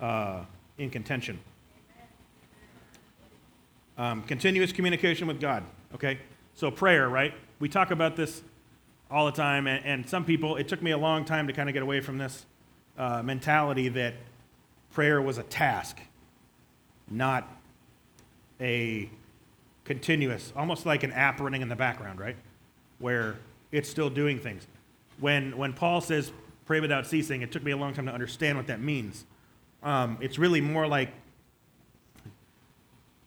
uh, 0.00 0.44
in 0.78 0.90
contention. 0.90 1.38
Um, 3.98 4.22
continuous 4.22 4.70
communication 4.70 5.26
with 5.26 5.40
God, 5.40 5.64
okay? 5.92 6.20
So, 6.54 6.70
prayer, 6.70 7.08
right? 7.08 7.34
We 7.58 7.68
talk 7.68 7.90
about 7.90 8.14
this 8.14 8.42
all 9.10 9.26
the 9.26 9.32
time, 9.32 9.66
and, 9.66 9.84
and 9.84 10.08
some 10.08 10.24
people, 10.24 10.56
it 10.56 10.68
took 10.68 10.80
me 10.80 10.92
a 10.92 10.98
long 10.98 11.24
time 11.24 11.48
to 11.48 11.52
kind 11.52 11.68
of 11.68 11.72
get 11.72 11.82
away 11.82 12.00
from 12.00 12.16
this 12.16 12.46
uh, 12.96 13.22
mentality 13.24 13.88
that 13.88 14.14
prayer 14.92 15.20
was 15.20 15.38
a 15.38 15.42
task, 15.42 15.98
not 17.10 17.48
a 18.60 19.10
continuous, 19.84 20.52
almost 20.54 20.86
like 20.86 21.02
an 21.02 21.10
app 21.12 21.40
running 21.40 21.62
in 21.62 21.68
the 21.68 21.76
background, 21.76 22.20
right? 22.20 22.36
Where 23.00 23.36
it's 23.72 23.88
still 23.88 24.10
doing 24.10 24.38
things. 24.38 24.66
When, 25.18 25.56
when 25.56 25.72
Paul 25.72 26.00
says 26.00 26.30
pray 26.66 26.78
without 26.78 27.06
ceasing, 27.06 27.42
it 27.42 27.50
took 27.50 27.64
me 27.64 27.72
a 27.72 27.76
long 27.76 27.94
time 27.94 28.06
to 28.06 28.12
understand 28.12 28.58
what 28.58 28.68
that 28.68 28.80
means. 28.80 29.24
Um, 29.82 30.18
it's 30.20 30.38
really 30.38 30.60
more 30.60 30.86
like 30.86 31.10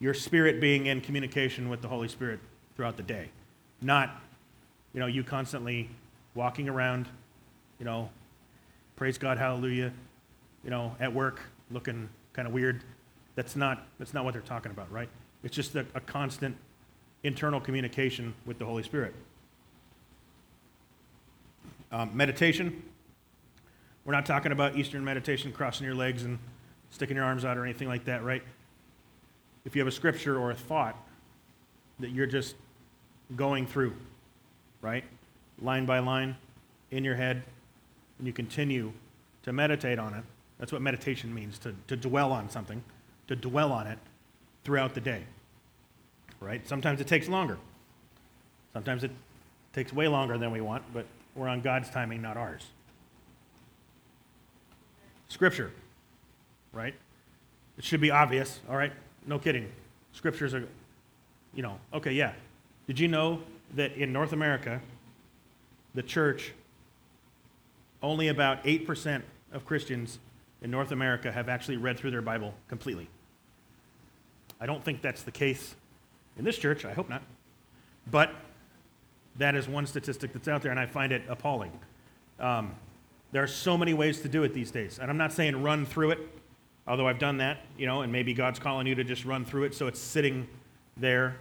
your 0.02 0.16
spirit 0.16 0.60
being 0.60 0.88
in 0.88 1.00
communication 1.00 1.70
with 1.70 1.82
the 1.82 1.88
Holy 1.88 2.08
Spirit 2.08 2.40
throughout 2.76 2.98
the 2.98 3.04
day. 3.04 3.30
Not, 3.82 4.20
you 4.94 5.00
know, 5.00 5.06
you 5.06 5.24
constantly 5.24 5.90
walking 6.34 6.68
around, 6.68 7.08
you 7.78 7.86
know, 7.86 8.10
praise 8.96 9.20
God, 9.20 9.38
hallelujah, 9.38 9.94
you 10.64 10.72
know, 10.72 10.96
at 11.00 11.14
work 11.14 11.40
looking 11.70 12.10
kind 12.34 12.48
of 12.48 12.54
weird. 12.54 12.84
That's 13.36 13.56
not, 13.56 13.86
that's 14.00 14.14
not 14.14 14.26
what 14.26 14.34
they're 14.34 14.42
talking 14.42 14.72
about, 14.72 14.92
right? 14.92 15.08
It's 15.44 15.56
just 15.56 15.76
a, 15.76 15.86
a 15.94 16.00
constant 16.02 16.58
internal 17.24 17.62
communication 17.62 18.34
with 18.48 18.58
the 18.58 18.66
Holy 18.66 18.84
Spirit. 18.84 19.14
Um, 21.92 22.10
meditation. 22.18 22.82
We're 24.04 24.14
not 24.14 24.26
talking 24.26 24.52
about 24.52 24.76
Eastern 24.76 25.04
meditation, 25.04 25.52
crossing 25.52 25.86
your 25.86 25.94
legs 25.96 26.24
and 26.24 26.40
sticking 26.90 27.18
your 27.18 27.26
arms 27.26 27.46
out 27.46 27.56
or 27.56 27.64
anything 27.64 27.88
like 27.88 28.06
that, 28.06 28.24
right? 28.24 28.42
If 29.66 29.76
you 29.76 29.82
have 29.82 29.88
a 29.88 29.92
scripture 29.92 30.40
or 30.40 30.52
a 30.52 30.56
thought 30.56 30.96
that 32.00 32.10
you're 32.10 32.26
just 32.26 32.56
going 33.36 33.66
through, 33.66 33.94
right? 34.82 35.04
Line 35.62 35.86
by 35.86 36.00
line 36.00 36.36
in 36.90 37.04
your 37.04 37.16
head, 37.16 37.44
and 38.18 38.28
you 38.28 38.34
continue 38.34 38.92
to 39.44 39.54
meditate 39.54 40.00
on 40.00 40.14
it. 40.14 40.24
That's 40.60 40.72
what 40.72 40.82
meditation 40.82 41.34
means 41.34 41.58
to, 41.60 41.74
to 41.88 41.96
dwell 41.96 42.32
on 42.32 42.50
something, 42.50 42.84
to 43.28 43.36
dwell 43.36 43.72
on 43.72 43.88
it 43.88 43.98
throughout 44.64 44.94
the 44.94 45.02
day, 45.02 45.24
right? 46.40 46.68
Sometimes 46.68 47.02
it 47.02 47.08
takes 47.08 47.28
longer. 47.28 47.58
Sometimes 48.74 49.04
it 49.04 49.12
takes 49.74 49.92
way 49.94 50.08
longer 50.08 50.38
than 50.38 50.52
we 50.52 50.62
want, 50.62 50.84
but 50.94 51.06
we're 51.36 51.48
on 51.48 51.62
God's 51.62 51.90
timing, 51.90 52.22
not 52.22 52.38
ours. 52.38 52.68
Scripture, 55.30 55.72
right? 56.74 56.94
It 57.78 57.84
should 57.84 58.02
be 58.02 58.12
obvious, 58.12 58.60
all 58.70 58.76
right? 58.76 58.92
No 59.26 59.40
kidding. 59.40 59.72
Scriptures 60.14 60.54
are, 60.54 60.68
you 61.54 61.64
know, 61.64 61.78
okay, 61.94 62.12
yeah. 62.12 62.34
Did 62.88 63.00
you 63.00 63.08
know 63.08 63.42
that 63.76 63.94
in 63.94 64.12
North 64.12 64.34
America, 64.34 64.82
the 65.94 66.04
church, 66.04 66.54
only 68.02 68.28
about 68.30 68.64
8% 68.64 69.22
of 69.54 69.66
Christians 69.66 70.20
in 70.62 70.72
North 70.72 70.92
America 70.92 71.32
have 71.32 71.50
actually 71.50 71.78
read 71.78 71.98
through 71.98 72.12
their 72.12 72.22
Bible 72.22 72.54
completely? 72.68 73.08
I 74.60 74.66
don't 74.66 74.84
think 74.84 75.02
that's 75.02 75.24
the 75.24 75.32
case 75.32 75.76
in 76.38 76.46
this 76.46 76.58
church. 76.58 76.86
I 76.86 76.94
hope 76.94 77.10
not. 77.10 77.24
But 78.10 78.34
that 79.38 79.56
is 79.56 79.68
one 79.68 79.86
statistic 79.86 80.34
that's 80.34 80.48
out 80.48 80.62
there, 80.62 80.72
and 80.72 80.80
I 80.80 80.86
find 80.86 81.12
it 81.12 81.24
appalling. 81.30 81.72
Um, 82.40 82.76
there 83.32 83.44
are 83.44 83.48
so 83.48 83.78
many 83.78 83.94
ways 83.94 84.22
to 84.22 84.30
do 84.30 84.44
it 84.44 84.54
these 84.54 84.72
days. 84.72 85.00
And 85.00 85.10
I'm 85.10 85.18
not 85.18 85.32
saying 85.32 85.62
run 85.62 85.86
through 85.86 86.12
it 86.12 86.20
although 86.92 87.08
I've 87.08 87.20
done 87.20 87.38
that, 87.38 87.60
you 87.78 87.88
know, 87.88 88.02
and 88.02 88.12
maybe 88.12 88.34
God's 88.34 88.60
calling 88.60 88.86
you 88.86 88.96
to 88.96 89.06
just 89.06 89.24
run 89.24 89.46
through 89.46 89.64
it 89.64 89.74
so 89.74 89.88
it's 89.88 89.98
sitting 89.98 90.46
there 90.98 91.38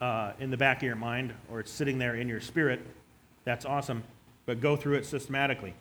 uh, 0.00 0.32
in 0.40 0.50
the 0.50 0.56
back 0.56 0.78
of 0.78 0.84
your 0.84 0.96
mind 0.96 1.34
or 1.50 1.60
it's 1.60 1.70
sitting 1.70 1.98
there 1.98 2.14
in 2.14 2.30
your 2.30 2.40
spirit. 2.40 2.80
That's 3.44 3.66
awesome. 3.66 4.02
But 4.46 4.62
go 4.62 4.74
through 4.74 4.94
it 4.94 5.04
systematically. 5.04 5.74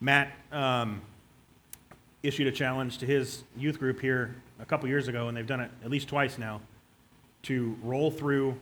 Matt 0.00 0.30
um, 0.52 1.02
issued 2.22 2.46
a 2.46 2.52
challenge 2.52 2.98
to 2.98 3.06
his 3.06 3.42
youth 3.56 3.80
group 3.80 4.00
here 4.00 4.36
a 4.60 4.64
couple 4.64 4.88
years 4.88 5.08
ago, 5.08 5.26
and 5.26 5.36
they've 5.36 5.44
done 5.44 5.60
it 5.60 5.72
at 5.84 5.90
least 5.90 6.06
twice 6.06 6.38
now, 6.38 6.60
to 7.42 7.76
roll 7.82 8.12
through 8.12 8.56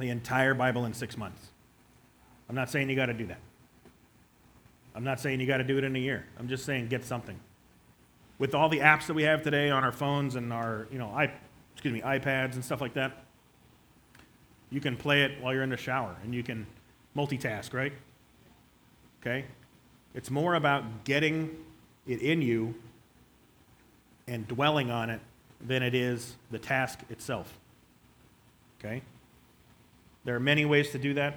the 0.00 0.08
entire 0.08 0.52
Bible 0.52 0.84
in 0.84 0.92
six 0.92 1.16
months. 1.16 1.50
I'm 2.48 2.56
not 2.56 2.70
saying 2.70 2.90
you 2.90 2.96
got 2.96 3.06
to 3.06 3.14
do 3.14 3.28
that. 3.28 3.38
I'm 4.96 5.04
not 5.04 5.20
saying 5.20 5.38
you 5.38 5.46
got 5.46 5.58
to 5.58 5.64
do 5.64 5.78
it 5.78 5.84
in 5.84 5.94
a 5.94 6.00
year. 6.00 6.26
I'm 6.40 6.48
just 6.48 6.64
saying 6.64 6.88
get 6.88 7.04
something 7.04 7.38
with 8.38 8.54
all 8.54 8.68
the 8.68 8.80
apps 8.80 9.06
that 9.06 9.14
we 9.14 9.22
have 9.22 9.42
today 9.42 9.70
on 9.70 9.84
our 9.84 9.92
phones 9.92 10.34
and 10.34 10.52
our, 10.52 10.86
you 10.90 10.98
know, 10.98 11.16
excuse 11.72 11.94
me, 11.94 12.00
iPads 12.00 12.54
and 12.54 12.64
stuff 12.64 12.80
like 12.80 12.94
that, 12.94 13.24
you 14.70 14.80
can 14.80 14.96
play 14.96 15.22
it 15.22 15.40
while 15.40 15.52
you're 15.52 15.62
in 15.62 15.70
the 15.70 15.76
shower 15.76 16.16
and 16.24 16.34
you 16.34 16.42
can 16.42 16.66
multitask, 17.16 17.72
right? 17.72 17.92
Okay? 19.20 19.44
It's 20.14 20.30
more 20.30 20.54
about 20.54 21.04
getting 21.04 21.56
it 22.06 22.20
in 22.20 22.42
you 22.42 22.74
and 24.26 24.46
dwelling 24.48 24.90
on 24.90 25.10
it 25.10 25.20
than 25.64 25.82
it 25.82 25.94
is 25.94 26.34
the 26.50 26.58
task 26.58 27.00
itself. 27.10 27.58
Okay? 28.78 29.02
There 30.24 30.34
are 30.34 30.40
many 30.40 30.64
ways 30.64 30.90
to 30.90 30.98
do 30.98 31.14
that, 31.14 31.36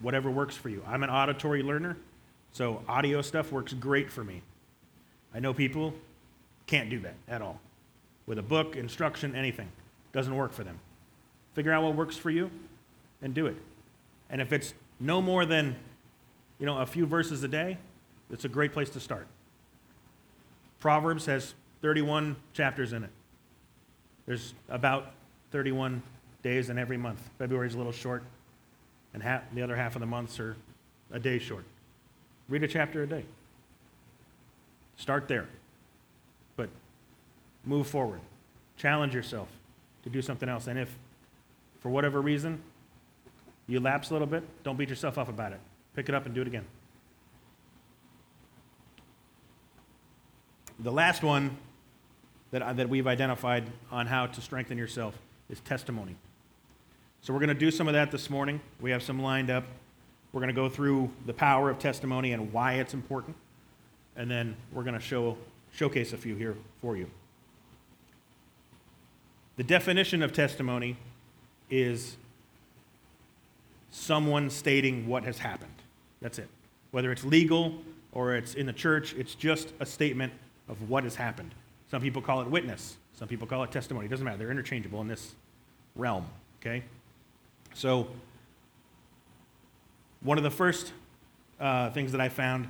whatever 0.00 0.30
works 0.30 0.56
for 0.56 0.68
you. 0.68 0.82
I'm 0.86 1.02
an 1.02 1.10
auditory 1.10 1.62
learner, 1.62 1.96
so 2.52 2.82
audio 2.88 3.22
stuff 3.22 3.52
works 3.52 3.72
great 3.72 4.10
for 4.10 4.24
me. 4.24 4.42
I 5.34 5.40
know 5.40 5.52
people 5.52 5.94
can't 6.72 6.88
do 6.88 7.00
that 7.00 7.14
at 7.28 7.42
all. 7.42 7.60
With 8.24 8.38
a 8.38 8.42
book, 8.42 8.76
instruction, 8.76 9.36
anything. 9.36 9.68
Doesn't 10.14 10.34
work 10.34 10.54
for 10.54 10.64
them. 10.64 10.80
Figure 11.52 11.70
out 11.70 11.82
what 11.82 11.94
works 11.94 12.16
for 12.16 12.30
you 12.30 12.50
and 13.20 13.34
do 13.34 13.46
it. 13.46 13.56
And 14.30 14.40
if 14.40 14.54
it's 14.54 14.72
no 14.98 15.20
more 15.20 15.44
than, 15.44 15.76
you 16.58 16.64
know, 16.64 16.78
a 16.78 16.86
few 16.86 17.04
verses 17.04 17.42
a 17.42 17.48
day, 17.48 17.76
it's 18.30 18.46
a 18.46 18.48
great 18.48 18.72
place 18.72 18.88
to 18.90 19.00
start. 19.00 19.26
Proverbs 20.80 21.26
has 21.26 21.52
31 21.82 22.36
chapters 22.54 22.94
in 22.94 23.04
it. 23.04 23.10
There's 24.24 24.54
about 24.70 25.12
31 25.50 26.02
days 26.42 26.70
in 26.70 26.78
every 26.78 26.96
month. 26.96 27.20
February's 27.38 27.74
a 27.74 27.76
little 27.76 27.92
short. 27.92 28.22
and 29.12 29.22
half, 29.22 29.42
the 29.52 29.60
other 29.60 29.76
half 29.76 29.94
of 29.94 30.00
the 30.00 30.06
months 30.06 30.40
are 30.40 30.56
a 31.10 31.18
day 31.18 31.38
short. 31.38 31.64
Read 32.48 32.62
a 32.62 32.68
chapter 32.68 33.02
a 33.02 33.06
day. 33.06 33.26
Start 34.96 35.28
there. 35.28 35.48
Move 37.64 37.86
forward. 37.86 38.20
Challenge 38.76 39.14
yourself 39.14 39.48
to 40.02 40.10
do 40.10 40.22
something 40.22 40.48
else. 40.48 40.66
And 40.66 40.78
if, 40.78 40.96
for 41.80 41.90
whatever 41.90 42.20
reason, 42.20 42.60
you 43.66 43.80
lapse 43.80 44.10
a 44.10 44.12
little 44.12 44.26
bit, 44.26 44.42
don't 44.64 44.76
beat 44.76 44.88
yourself 44.88 45.18
up 45.18 45.28
about 45.28 45.52
it. 45.52 45.60
Pick 45.94 46.08
it 46.08 46.14
up 46.14 46.26
and 46.26 46.34
do 46.34 46.40
it 46.40 46.46
again. 46.46 46.64
The 50.80 50.90
last 50.90 51.22
one 51.22 51.56
that, 52.50 52.76
that 52.76 52.88
we've 52.88 53.06
identified 53.06 53.64
on 53.90 54.06
how 54.06 54.26
to 54.26 54.40
strengthen 54.40 54.78
yourself 54.78 55.16
is 55.48 55.60
testimony. 55.60 56.16
So 57.20 57.32
we're 57.32 57.38
going 57.38 57.48
to 57.50 57.54
do 57.54 57.70
some 57.70 57.86
of 57.86 57.94
that 57.94 58.10
this 58.10 58.28
morning. 58.28 58.60
We 58.80 58.90
have 58.90 59.02
some 59.02 59.22
lined 59.22 59.48
up. 59.48 59.64
We're 60.32 60.40
going 60.40 60.48
to 60.48 60.60
go 60.60 60.68
through 60.68 61.10
the 61.26 61.34
power 61.34 61.70
of 61.70 61.78
testimony 61.78 62.32
and 62.32 62.52
why 62.52 62.74
it's 62.74 62.94
important. 62.94 63.36
And 64.16 64.30
then 64.30 64.56
we're 64.72 64.82
going 64.82 64.94
to 64.94 65.00
show, 65.00 65.36
showcase 65.72 66.12
a 66.12 66.16
few 66.16 66.34
here 66.34 66.56
for 66.80 66.96
you. 66.96 67.08
The 69.56 69.64
definition 69.64 70.22
of 70.22 70.32
testimony 70.32 70.96
is 71.70 72.16
someone 73.90 74.48
stating 74.50 75.06
what 75.06 75.24
has 75.24 75.38
happened. 75.38 75.74
That's 76.20 76.38
it. 76.38 76.48
Whether 76.90 77.12
it's 77.12 77.24
legal 77.24 77.82
or 78.12 78.34
it's 78.34 78.54
in 78.54 78.66
the 78.66 78.72
church, 78.72 79.14
it's 79.14 79.34
just 79.34 79.72
a 79.80 79.86
statement 79.86 80.32
of 80.68 80.88
what 80.88 81.04
has 81.04 81.14
happened. 81.14 81.54
Some 81.90 82.00
people 82.00 82.22
call 82.22 82.40
it 82.40 82.48
witness, 82.48 82.96
some 83.14 83.28
people 83.28 83.46
call 83.46 83.62
it 83.64 83.70
testimony. 83.70 84.06
It 84.06 84.08
doesn't 84.08 84.24
matter. 84.24 84.38
They're 84.38 84.50
interchangeable 84.50 85.00
in 85.02 85.08
this 85.08 85.34
realm, 85.94 86.26
okay? 86.60 86.82
So, 87.74 88.08
one 90.22 90.38
of 90.38 90.44
the 90.44 90.50
first 90.50 90.92
uh, 91.60 91.90
things 91.90 92.12
that 92.12 92.20
I 92.20 92.28
found 92.28 92.68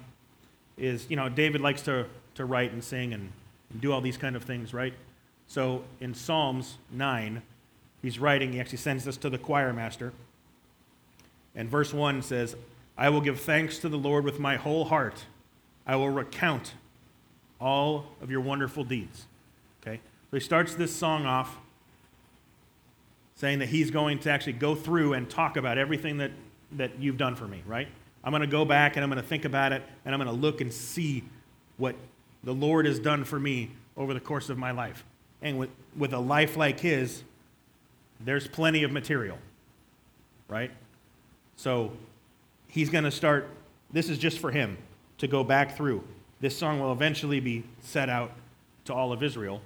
is, 0.77 1.09
you 1.09 1.17
know, 1.17 1.29
David 1.29 1.61
likes 1.61 1.83
to, 1.83 2.07
to 2.35 2.45
write 2.45 2.73
and 2.73 2.83
sing 2.83 3.13
and, 3.13 3.31
and 3.71 3.81
do 3.81 3.93
all 3.93 4.01
these 4.01 4.17
kind 4.17 4.35
of 4.35 4.43
things, 4.43 4.75
right? 4.75 4.95
So, 5.53 5.85
in 6.01 6.15
Psalms 6.15 6.79
9, 6.93 7.43
he's 8.01 8.19
writing, 8.19 8.55
he 8.55 8.61
actually 8.61 8.79
sends 8.79 9.05
this 9.05 9.19
to 9.19 9.29
the 9.29 9.37
choir 9.37 9.75
master. 9.75 10.15
And 11.55 11.69
verse 11.69 11.93
1 11.93 12.23
says, 12.23 12.57
I 12.97 13.11
will 13.11 13.21
give 13.21 13.39
thanks 13.39 13.77
to 13.81 13.91
the 13.91 13.99
Lord 13.99 14.25
with 14.25 14.41
my 14.41 14.57
whole 14.57 14.87
heart. 14.87 15.27
I 15.87 15.97
will 15.97 16.09
recount 16.09 16.73
all 17.61 18.07
of 18.23 18.31
your 18.31 18.41
wonderful 18.41 18.83
deeds. 18.83 19.27
Okay? 19.83 20.01
So 20.31 20.39
he 20.39 20.41
starts 20.41 20.75
this 20.75 20.97
song 20.97 21.27
off 21.27 21.59
saying 23.35 23.59
that 23.59 23.69
he's 23.69 23.91
going 23.91 24.21
to 24.21 24.31
actually 24.31 24.55
go 24.55 24.75
through 24.75 25.13
and 25.13 25.29
talk 25.29 25.59
about 25.59 25.77
everything 25.77 26.17
that, 26.17 26.31
that 26.79 26.99
you've 26.99 27.19
done 27.19 27.35
for 27.35 27.47
me, 27.47 27.63
right? 27.67 27.89
I'm 28.25 28.31
going 28.31 28.41
to 28.41 28.47
go 28.47 28.65
back 28.65 28.97
and 28.97 29.05
I'm 29.05 29.11
going 29.11 29.21
to 29.21 29.29
think 29.29 29.45
about 29.45 29.73
it 29.73 29.83
and 30.07 30.15
I'm 30.15 30.19
going 30.19 30.35
to 30.35 30.41
look 30.41 30.63
and 30.63 30.73
see 30.73 31.25
what 31.77 31.95
the 32.43 32.55
Lord 32.55 32.87
has 32.87 32.99
done 32.99 33.25
for 33.25 33.39
me 33.39 33.73
over 33.99 34.15
the 34.15 34.21
course 34.21 34.49
of 34.49 34.57
my 34.57 34.71
life. 34.71 35.05
And 35.43 35.59
with, 35.59 35.71
with 35.97 36.13
a 36.13 36.19
life 36.19 36.57
like 36.57 36.81
his, 36.81 37.23
there's 38.21 38.47
plenty 38.47 38.85
of 38.85 38.93
material, 38.93 39.39
right? 40.49 40.71
So 41.57 41.93
he's 42.69 42.89
going 42.89 43.05
to 43.05 43.11
start, 43.11 43.49
this 43.93 44.09
is 44.09 44.19
just 44.19 44.39
for 44.39 44.51
him 44.51 44.79
to 45.19 45.27
go 45.27 45.45
back 45.45 45.77
through. 45.77 46.03
This 46.41 46.57
song 46.57 46.81
will 46.81 46.93
eventually 46.93 47.41
be 47.41 47.65
set 47.81 48.09
out 48.09 48.33
to 48.85 48.95
all 48.95 49.13
of 49.13 49.23
Israel, 49.23 49.61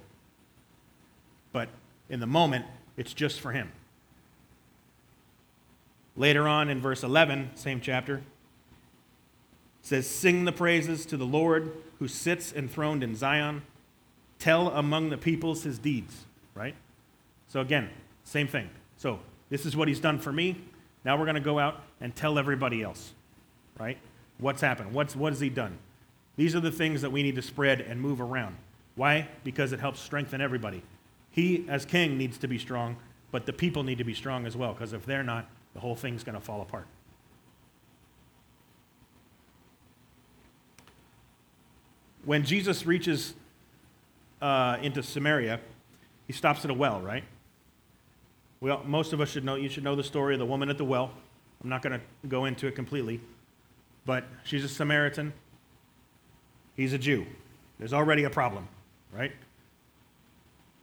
but 1.51 1.69
in 2.09 2.19
the 2.19 2.27
moment, 2.27 2.65
it's 2.97 3.13
just 3.13 3.39
for 3.39 3.51
him. 3.51 3.71
Later 6.15 6.47
on 6.47 6.69
in 6.69 6.81
verse 6.81 7.03
11, 7.03 7.51
same 7.55 7.79
chapter, 7.79 8.21
says, 9.81 10.07
Sing 10.07 10.45
the 10.45 10.51
praises 10.51 11.05
to 11.05 11.17
the 11.17 11.25
Lord 11.25 11.71
who 11.99 12.07
sits 12.07 12.51
enthroned 12.51 13.03
in 13.03 13.15
Zion. 13.15 13.61
Tell 14.39 14.69
among 14.69 15.09
the 15.09 15.17
peoples 15.17 15.63
his 15.63 15.79
deeds, 15.79 16.25
right? 16.53 16.75
So 17.47 17.61
again, 17.61 17.89
same 18.23 18.47
thing. 18.47 18.69
So 18.97 19.19
this 19.49 19.65
is 19.65 19.75
what 19.75 19.87
he's 19.87 19.99
done 19.99 20.19
for 20.19 20.31
me. 20.31 20.61
Now 21.05 21.17
we're 21.17 21.25
going 21.25 21.35
to 21.35 21.41
go 21.41 21.59
out 21.59 21.81
and 22.01 22.15
tell 22.15 22.37
everybody 22.37 22.83
else, 22.83 23.13
right? 23.79 23.97
What's 24.37 24.61
happened? 24.61 24.93
What's, 24.93 25.15
what 25.15 25.33
has 25.33 25.39
he 25.39 25.49
done? 25.49 25.77
These 26.35 26.55
are 26.55 26.59
the 26.59 26.71
things 26.71 27.01
that 27.01 27.11
we 27.11 27.23
need 27.23 27.35
to 27.35 27.41
spread 27.41 27.81
and 27.81 27.99
move 27.99 28.21
around. 28.21 28.57
Why? 28.95 29.27
Because 29.43 29.73
it 29.73 29.79
helps 29.79 29.99
strengthen 29.99 30.41
everybody. 30.41 30.83
He, 31.31 31.65
as 31.67 31.85
king, 31.85 32.17
needs 32.17 32.37
to 32.39 32.47
be 32.47 32.57
strong, 32.57 32.97
but 33.31 33.45
the 33.45 33.53
people 33.53 33.83
need 33.83 33.97
to 33.97 34.03
be 34.03 34.13
strong 34.13 34.45
as 34.45 34.55
well, 34.55 34.73
because 34.73 34.93
if 34.93 35.05
they're 35.05 35.23
not, 35.23 35.47
the 35.73 35.79
whole 35.79 35.95
thing's 35.95 36.23
going 36.23 36.37
to 36.37 36.43
fall 36.43 36.61
apart. 36.61 36.87
When 42.25 42.43
Jesus 42.43 42.85
reaches 42.85 43.35
uh, 44.41 44.77
into 44.81 45.01
Samaria, 45.03 45.59
he 46.27 46.33
stops 46.33 46.63
at 46.65 46.71
a 46.71 46.73
well, 46.73 47.01
right? 47.01 47.23
Well, 48.59 48.83
most 48.85 49.13
of 49.13 49.21
us 49.21 49.29
should 49.29 49.45
know, 49.45 49.55
you 49.55 49.69
should 49.69 49.83
know 49.83 49.95
the 49.95 50.03
story 50.03 50.33
of 50.35 50.39
the 50.39 50.45
woman 50.45 50.69
at 50.69 50.77
the 50.77 50.85
well. 50.85 51.11
I'm 51.63 51.69
not 51.69 51.81
going 51.81 51.99
to 51.99 52.27
go 52.27 52.45
into 52.45 52.67
it 52.67 52.75
completely. 52.75 53.19
But 54.05 54.23
she's 54.43 54.63
a 54.63 54.69
Samaritan. 54.69 55.33
He's 56.75 56.93
a 56.93 56.97
Jew. 56.97 57.25
There's 57.77 57.93
already 57.93 58.23
a 58.23 58.29
problem, 58.29 58.67
right? 59.11 59.31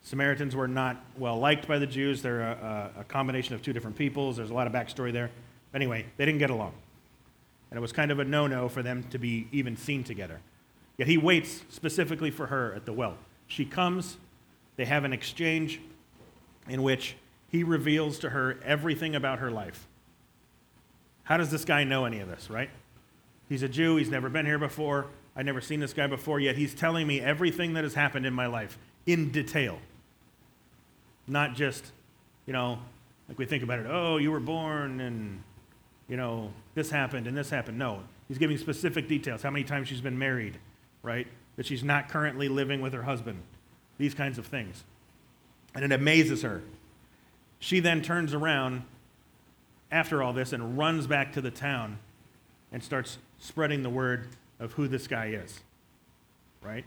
Samaritans 0.03 0.55
were 0.55 0.69
not 0.69 1.03
well 1.17 1.39
liked 1.39 1.67
by 1.67 1.79
the 1.79 1.87
Jews. 1.87 2.21
They're 2.21 2.43
a, 2.43 2.91
a, 2.99 3.05
combination 3.05 3.55
of 3.55 3.63
two 3.63 3.73
different 3.73 3.97
peoples. 3.97 4.37
There's 4.37 4.51
a 4.51 4.55
lot 4.55 4.67
of 4.67 4.73
backstory 4.73 5.13
there. 5.13 5.31
Anyway, 5.73 6.05
they 6.19 6.27
didn't 6.27 6.41
get 6.41 6.51
along. 6.51 6.75
And 7.71 7.79
it 7.79 7.81
was 7.81 7.93
kind 7.93 8.11
of 8.11 8.19
a 8.19 8.25
no 8.25 8.47
no 8.47 8.69
for 8.69 8.83
them 8.83 9.05
to 9.05 9.19
be 9.19 9.49
even 9.51 9.77
seen 9.77 10.05
together. 10.05 10.41
Yet 10.99 11.09
he 11.09 11.17
waits 11.17 11.63
specifically 11.71 12.31
for 12.31 12.47
her 12.47 12.75
at 12.75 12.85
the 12.85 12.93
well. 12.93 13.17
She 13.47 13.65
comes, 13.65 14.17
they 14.77 14.85
have 14.85 15.05
an 15.05 15.13
exchange 15.13 15.81
in 16.69 16.83
which 16.83 17.17
he 17.51 17.63
reveals 17.63 18.19
to 18.21 18.31
her 18.31 18.59
everything 18.65 19.15
about 19.15 19.39
her 19.39 19.51
life. 19.51 19.87
How 21.25 21.37
does 21.37 21.51
this 21.51 21.65
guy 21.65 21.85
know 21.85 22.05
any 22.05 22.21
of 22.21 22.29
this, 22.29 22.51
right? 22.51 22.71
He's 23.49 23.63
a 23.63 23.69
Jew, 23.69 23.97
he's 23.97 24.11
never 24.11 24.29
been 24.29 24.47
here 24.47 24.59
before, 24.59 25.07
I've 25.37 25.45
never 25.45 25.61
seen 25.61 25.81
this 25.81 25.93
guy 25.93 26.07
before, 26.07 26.41
yet 26.41 26.57
he's 26.57 26.75
telling 26.75 27.07
me 27.07 27.21
everything 27.21 27.75
that 27.75 27.85
has 27.85 27.95
happened 27.95 28.27
in 28.27 28.35
my 28.35 28.47
life 28.47 28.79
in 29.07 29.31
detail. 29.31 29.79
Not 31.27 31.55
just, 31.55 31.93
you 32.47 32.53
know, 32.53 32.79
like 33.29 33.39
we 33.39 33.47
think 33.47 33.63
about 33.63 33.79
it, 33.79 33.87
oh, 33.89 34.19
you 34.19 34.31
were 34.31 34.41
born 34.41 35.01
and, 35.01 35.43
you 36.09 36.17
know, 36.17 36.53
this 36.75 36.91
happened 36.91 37.27
and 37.27 37.37
this 37.37 37.51
happened. 37.51 37.79
No, 37.79 38.01
he's 38.29 38.39
giving 38.39 38.59
specific 38.59 39.09
details 39.09 39.43
how 39.43 39.51
many 39.51 39.65
times 39.65 39.89
she's 39.89 40.01
been 40.01 40.19
married, 40.19 40.59
right? 41.03 41.27
That 41.57 41.67
she's 41.67 41.85
not 41.85 42.09
currently 42.09 42.49
living 42.49 42.81
with 42.81 42.93
her 42.93 43.03
husband, 43.03 43.43
these 43.99 44.15
kinds 44.15 44.39
of 44.39 44.47
things. 44.47 44.85
And 45.75 45.85
it 45.85 45.93
amazes 45.93 46.43
her 46.43 46.63
she 47.65 47.81
then 47.81 48.03
turns 48.03 48.35
around 48.35 48.83
after 49.91 50.23
all 50.23 50.35
this 50.35 50.53
and 50.53 50.77
runs 50.77 51.07
back 51.07 51.33
to 51.33 51.41
the 51.41 51.51
town 51.51 51.99
and 52.71 52.83
starts 52.83 53.17
spreading 53.39 53.83
the 53.83 53.89
word 53.89 54.29
of 54.61 54.75
who 54.75 54.87
this 54.87 55.07
guy 55.07 55.29
is. 55.29 55.61
Right? 56.61 56.85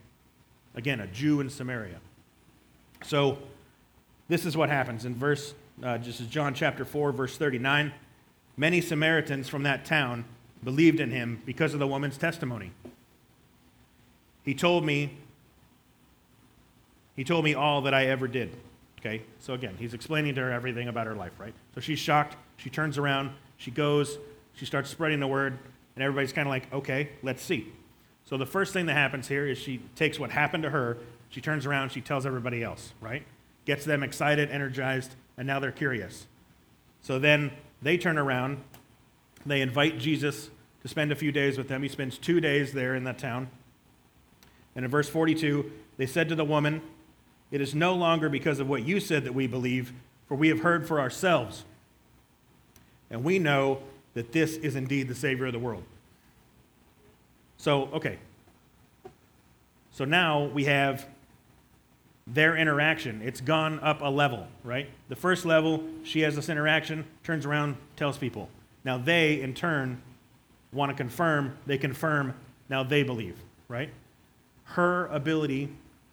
Again, 0.76 1.00
a 1.00 1.08
Jew 1.08 1.40
in 1.40 1.50
Samaria. 1.50 2.00
So, 3.04 3.40
this 4.28 4.46
is 4.46 4.56
what 4.56 4.70
happens 4.70 5.04
in 5.04 5.16
verse, 5.16 5.56
uh, 5.82 5.98
this 5.98 6.22
is 6.22 6.28
John 6.28 6.54
chapter 6.54 6.86
4, 6.86 7.12
verse 7.12 7.38
39. 7.38 7.92
Many 8.56 8.80
Samaritans 8.80 9.50
from 9.50 9.64
that 9.64 9.84
town 9.84 10.26
believed 10.64 11.00
in 11.00 11.10
him 11.10 11.42
because 11.44 11.74
of 11.74 11.80
the 11.80 11.88
woman's 11.88 12.20
testimony. 12.20 12.72
He 14.48 14.54
told 14.54 14.86
me, 14.86 15.12
he 17.18 17.26
told 17.26 17.44
me 17.44 17.54
all 17.54 17.82
that 17.82 17.94
I 17.94 18.06
ever 18.06 18.30
did. 18.30 18.56
Okay? 18.98 19.24
So 19.40 19.54
again, 19.54 19.76
he's 19.78 19.94
explaining 19.94 20.36
to 20.36 20.42
her 20.42 20.52
everything 20.54 20.88
about 20.88 21.06
her 21.06 21.16
life, 21.16 21.34
right? 21.38 21.54
So 21.76 21.82
she's 21.82 22.00
shocked. 22.00 22.38
She 22.56 22.70
turns 22.70 22.98
around. 22.98 23.32
She 23.58 23.72
goes. 23.72 24.18
She 24.54 24.66
starts 24.66 24.90
spreading 24.90 25.20
the 25.20 25.28
word. 25.28 25.60
And 25.96 26.04
everybody's 26.04 26.32
kind 26.32 26.48
of 26.48 26.50
like, 26.50 26.74
okay, 26.74 27.10
let's 27.24 27.44
see. 27.44 27.68
So 28.24 28.38
the 28.38 28.46
first 28.46 28.72
thing 28.72 28.86
that 28.86 28.94
happens 28.94 29.28
here 29.28 29.46
is 29.46 29.58
she 29.58 29.82
takes 29.98 30.18
what 30.18 30.32
happened 30.32 30.64
to 30.64 30.70
her, 30.70 30.98
she 31.28 31.42
turns 31.42 31.66
around, 31.66 31.92
she 31.92 32.00
tells 32.00 32.26
everybody 32.26 32.64
else, 32.64 32.94
right? 33.02 33.24
Gets 33.66 33.84
them 33.84 34.02
excited, 34.02 34.50
energized, 34.50 35.14
and 35.38 35.46
now 35.46 35.60
they're 35.60 35.74
curious. 35.74 36.26
So 37.02 37.20
then 37.20 37.52
they 37.82 37.98
turn 37.98 38.18
around. 38.18 38.64
They 39.46 39.60
invite 39.60 40.00
Jesus 40.00 40.50
to 40.84 40.88
spend 40.88 41.12
a 41.12 41.16
few 41.16 41.34
days 41.34 41.58
with 41.58 41.68
them. 41.68 41.84
He 41.84 41.90
spends 41.90 42.18
two 42.18 42.40
days 42.40 42.72
there 42.72 42.96
in 42.96 43.04
that 43.04 43.18
town. 43.18 43.50
And 44.78 44.86
in 44.86 44.92
verse 44.92 45.10
42, 45.10 45.70
they 45.98 46.06
said 46.06 46.30
to 46.30 46.36
the 46.36 46.46
woman, 46.46 46.82
it 47.50 47.62
is 47.62 47.74
no 47.74 47.96
longer 47.96 48.30
because 48.30 48.60
of 48.60 48.70
what 48.70 48.84
you 48.84 49.00
said 49.00 49.24
that 49.24 49.34
we 49.34 49.48
believe, 49.48 49.92
for 50.28 50.36
we 50.36 50.50
have 50.50 50.60
heard 50.60 50.88
for 50.88 51.00
ourselves. 51.00 51.66
And 53.10 53.24
we 53.24 53.40
know 53.40 53.80
that 54.14 54.34
this 54.34 54.56
is 54.58 54.76
indeed 54.76 55.08
the 55.08 55.16
Savior 55.16 55.48
of 55.48 55.54
the 55.54 55.60
world. 55.60 55.84
So, 57.58 57.86
okay. 57.94 58.20
So 59.92 60.06
now 60.06 60.46
we 60.46 60.66
have 60.66 61.08
their 62.28 62.56
interaction. 62.56 63.22
It's 63.24 63.42
gone 63.42 63.80
up 63.80 64.02
a 64.02 64.10
level, 64.10 64.48
right? 64.64 64.92
The 65.10 65.16
first 65.16 65.44
level, 65.44 65.84
she 66.04 66.20
has 66.20 66.36
this 66.36 66.50
interaction, 66.50 67.04
turns 67.24 67.48
around, 67.48 67.78
tells 67.96 68.20
people. 68.20 68.48
Now 68.84 69.00
they, 69.00 69.42
in 69.42 69.56
turn, 69.56 70.04
want 70.72 70.92
to 70.92 70.96
confirm. 70.96 71.58
They 71.66 71.80
confirm. 71.80 72.36
Now 72.70 72.84
they 72.84 73.02
believe, 73.02 73.38
right? 73.70 73.90
Her 74.72 75.08
ability 75.08 75.70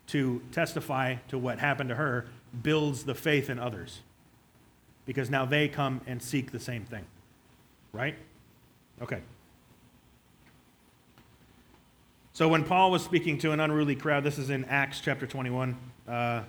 to 0.08 0.42
testify 0.52 1.16
to 1.28 1.38
what 1.38 1.58
happened 1.58 1.88
to 1.90 1.94
her 1.94 2.26
builds 2.62 3.04
the 3.04 3.14
faith 3.14 3.50
in 3.50 3.58
others 3.58 4.00
because 5.06 5.30
now 5.30 5.44
they 5.44 5.68
come 5.68 6.00
and 6.06 6.22
seek 6.22 6.52
the 6.52 6.60
same 6.60 6.84
thing, 6.84 7.04
right? 7.92 8.14
Okay. 9.02 9.20
So 12.32 12.48
when 12.48 12.64
Paul 12.64 12.90
was 12.90 13.04
speaking 13.04 13.38
to 13.38 13.52
an 13.52 13.60
unruly 13.60 13.94
crowd, 13.94 14.24
this 14.24 14.38
is 14.38 14.50
in 14.50 14.64
Acts 14.64 15.00
chapter 15.00 15.26
21, 15.26 15.76
uh, 16.08 16.42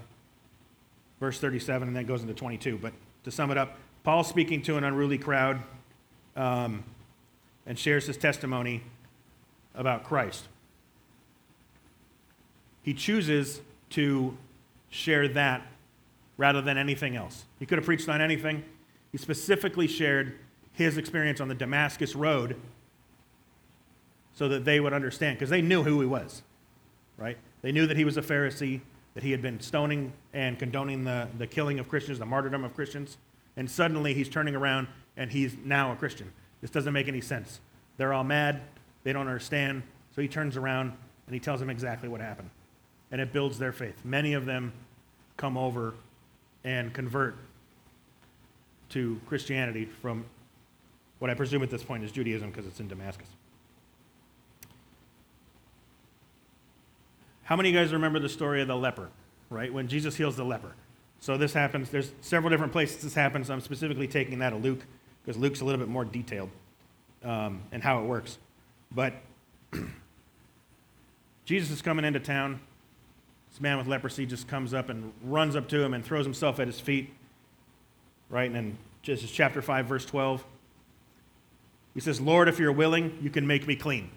verse 1.20 1.40
37, 1.40 1.88
and 1.88 1.96
then 1.96 2.06
goes 2.06 2.22
into 2.22 2.34
22. 2.34 2.80
But 2.82 2.94
to 3.24 3.32
sum 3.32 3.52
it 3.52 3.58
up, 3.58 3.78
Paul's 4.04 4.28
speaking 4.28 4.62
to 4.64 4.78
an 4.78 4.84
unruly 4.84 5.18
crowd 5.18 5.62
um, 6.36 6.84
and 7.66 7.78
shares 7.78 8.08
his 8.08 8.18
testimony 8.18 8.84
about 9.76 10.04
Christ. 10.04 10.48
He 12.86 12.94
chooses 12.94 13.62
to 13.90 14.38
share 14.92 15.28
that 15.30 15.66
rather 16.38 16.62
than 16.62 16.78
anything 16.78 17.16
else. 17.16 17.46
He 17.58 17.66
could 17.66 17.80
have 17.80 17.86
preached 17.86 18.08
on 18.08 18.22
anything. 18.22 18.64
He 19.12 19.18
specifically 19.18 19.88
shared 19.88 20.38
his 20.72 21.00
experience 21.00 21.42
on 21.42 21.48
the 21.48 21.56
Damascus 21.56 22.16
Road 22.16 22.56
so 24.34 24.48
that 24.50 24.66
they 24.66 24.80
would 24.80 24.94
understand, 24.94 25.40
because 25.40 25.50
they 25.50 25.64
knew 25.64 25.82
who 25.82 26.00
he 26.00 26.06
was, 26.06 26.44
right? 27.18 27.40
They 27.64 27.72
knew 27.72 27.88
that 27.88 27.98
he 27.98 28.06
was 28.06 28.18
a 28.18 28.22
Pharisee, 28.22 28.82
that 29.16 29.24
he 29.24 29.32
had 29.32 29.42
been 29.42 29.60
stoning 29.62 30.14
and 30.34 30.60
condoning 30.60 31.06
the, 31.06 31.28
the 31.40 31.48
killing 31.48 31.80
of 31.80 31.90
Christians, 31.90 32.20
the 32.20 32.26
martyrdom 32.28 32.64
of 32.64 32.76
Christians, 32.76 33.18
and 33.58 33.68
suddenly 33.72 34.14
he's 34.14 34.30
turning 34.30 34.56
around 34.56 34.88
and 35.18 35.32
he's 35.32 35.56
now 35.64 35.92
a 35.92 35.96
Christian. 35.96 36.32
This 36.62 36.70
doesn't 36.70 36.94
make 36.94 37.08
any 37.08 37.22
sense. 37.22 37.62
They're 37.98 38.14
all 38.14 38.26
mad, 38.26 38.62
they 39.04 39.12
don't 39.12 39.28
understand, 39.28 39.82
so 40.14 40.22
he 40.22 40.28
turns 40.28 40.56
around 40.56 40.94
and 41.26 41.34
he 41.34 41.40
tells 41.40 41.60
them 41.60 41.72
exactly 41.72 42.10
what 42.10 42.22
happened. 42.22 42.52
And 43.12 43.22
it 43.22 43.32
builds 43.32 43.58
their 43.60 43.72
faith. 43.72 44.04
Many 44.04 44.34
of 44.34 44.46
them 44.46 44.74
come 45.38 45.58
over 45.58 45.94
and 46.64 46.94
convert 46.94 47.38
to 48.90 49.20
Christianity 49.28 49.86
from 49.86 50.26
what 51.20 51.30
I 51.32 51.34
presume 51.34 51.64
at 51.64 51.70
this 51.70 51.84
point 51.84 52.04
is 52.04 52.12
Judaism 52.12 52.50
because 52.50 52.66
it's 52.66 52.80
in 52.80 52.88
Damascus. 52.88 53.28
How 57.44 57.56
many 57.56 57.70
of 57.70 57.76
you 57.76 57.82
guys 57.82 57.94
remember 57.94 58.20
the 58.20 58.30
story 58.30 58.62
of 58.62 58.68
the 58.68 58.76
leper, 58.76 59.10
right? 59.50 59.72
When 59.72 59.88
Jesus 59.88 60.16
heals 60.16 60.36
the 60.36 60.44
leper. 60.44 60.74
So 61.20 61.38
this 61.38 61.54
happens, 61.54 61.90
there's 61.90 62.12
several 62.22 62.50
different 62.50 62.72
places 62.72 63.04
this 63.04 63.14
happens. 63.14 63.50
I'm 63.50 63.62
specifically 63.62 64.08
taking 64.08 64.40
that 64.40 64.54
of 64.54 64.64
Luke 64.64 64.86
because 65.24 65.40
Luke's 65.40 65.62
a 65.62 65.66
little 65.66 65.80
bit 65.80 65.88
more 65.88 66.06
detailed 66.06 66.50
um, 67.24 67.62
and 67.72 67.84
how 67.84 68.00
it 68.00 68.06
works. 68.06 68.38
But 68.92 69.14
Jesus 71.46 71.72
is 71.72 71.82
coming 71.82 72.06
into 72.06 72.20
town. 72.20 72.60
This 73.56 73.62
man 73.62 73.78
with 73.78 73.88
leprosy 73.88 74.26
just 74.26 74.50
comes 74.50 74.74
up 74.74 74.90
and 74.90 75.14
runs 75.24 75.56
up 75.56 75.70
to 75.70 75.82
him 75.82 75.94
and 75.94 76.04
throws 76.04 76.26
himself 76.26 76.60
at 76.60 76.68
his 76.68 76.82
feet. 76.82 77.14
Right? 78.30 78.48
And 78.48 78.54
then 78.54 78.78
this 79.06 79.24
is 79.24 79.32
chapter 79.32 79.62
5, 79.62 79.86
verse 79.86 80.06
12. 80.06 80.44
He 81.94 82.02
says, 82.02 82.20
Lord, 82.20 82.50
if 82.50 82.60
you're 82.60 82.74
willing, 82.74 83.18
you 83.22 83.30
can 83.30 83.48
make 83.48 83.66
me 83.66 83.78
clean. 83.78 84.12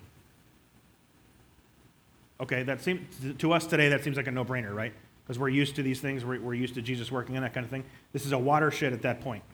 Okay, 2.40 2.64
that 2.64 2.80
seems 2.80 3.06
to 3.38 3.52
us 3.52 3.64
today 3.64 3.88
that 3.90 4.02
seems 4.02 4.16
like 4.16 4.26
a 4.26 4.32
no-brainer, 4.32 4.74
right? 4.74 4.92
Because 5.22 5.38
we're 5.38 5.50
used 5.50 5.76
to 5.76 5.84
these 5.84 6.00
things, 6.00 6.24
we're, 6.24 6.40
we're 6.40 6.54
used 6.54 6.74
to 6.74 6.82
Jesus 6.82 7.12
working 7.12 7.36
in 7.36 7.42
that 7.42 7.54
kind 7.54 7.62
of 7.62 7.70
thing. 7.70 7.84
This 8.12 8.26
is 8.26 8.32
a 8.32 8.38
watershed 8.38 8.92
at 8.92 9.02
that 9.02 9.20
point, 9.20 9.44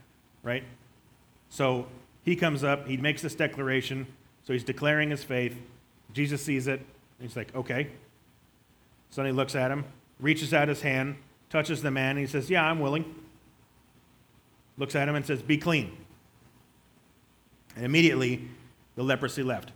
right? 0.43 0.65
So 1.51 1.89
he 2.25 2.37
comes 2.37 2.65
up, 2.65 2.89
he 2.89 2.97
makes 2.97 3.21
this 3.21 3.35
declaration, 3.35 4.07
so 4.45 4.55
he's 4.55 4.65
declaring 4.65 5.11
his 5.11 5.23
faith. 5.23 5.59
Jesus 6.15 6.41
sees 6.41 6.69
it, 6.69 6.81
he's 7.21 7.37
like, 7.37 7.55
okay. 7.55 7.89
So 9.15 9.23
he 9.23 9.31
looks 9.31 9.55
at 9.55 9.71
him, 9.71 9.85
reaches 10.19 10.53
out 10.53 10.67
his 10.67 10.83
hand, 10.83 11.15
touches 11.49 11.81
the 11.81 11.91
man, 11.93 12.11
and 12.11 12.19
he 12.19 12.27
says, 12.27 12.51
Yeah, 12.51 12.69
I'm 12.69 12.81
willing. 12.81 13.15
Looks 14.77 14.97
at 14.97 15.09
him 15.09 15.15
and 15.15 15.25
says, 15.25 15.41
Be 15.41 15.57
clean. 15.57 15.97
And 17.77 17.85
immediately 17.85 18.49
the 18.97 19.05
leprosy 19.05 19.45
left. 19.45 19.71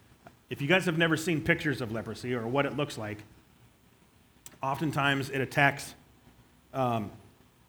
If 0.51 0.61
you 0.61 0.67
guys 0.67 0.87
have 0.87 0.99
never 0.99 1.17
seen 1.17 1.41
pictures 1.41 1.81
of 1.81 1.93
leprosy 1.93 2.35
or 2.35 2.49
what 2.49 2.67
it 2.67 2.77
looks 2.77 2.99
like, 2.99 3.19
oftentimes 4.61 5.31
it 5.31 5.41
attacks 5.41 5.95
um, 6.75 7.09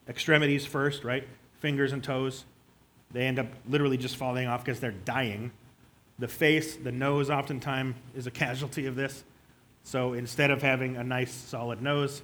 extremities 0.07 0.65
first, 0.65 1.03
right? 1.03 1.27
Fingers 1.59 1.93
and 1.93 2.03
toes. 2.03 2.45
They 3.11 3.27
end 3.27 3.37
up 3.37 3.45
literally 3.67 3.97
just 3.97 4.15
falling 4.15 4.47
off 4.47 4.65
because 4.65 4.79
they're 4.79 4.89
dying. 4.89 5.51
The 6.17 6.27
face, 6.27 6.77
the 6.77 6.91
nose, 6.91 7.29
oftentimes 7.29 7.95
is 8.15 8.25
a 8.25 8.31
casualty 8.31 8.87
of 8.87 8.95
this. 8.95 9.23
So 9.83 10.13
instead 10.13 10.51
of 10.51 10.61
having 10.61 10.97
a 10.97 11.03
nice 11.03 11.31
solid 11.33 11.81
nose, 11.81 12.21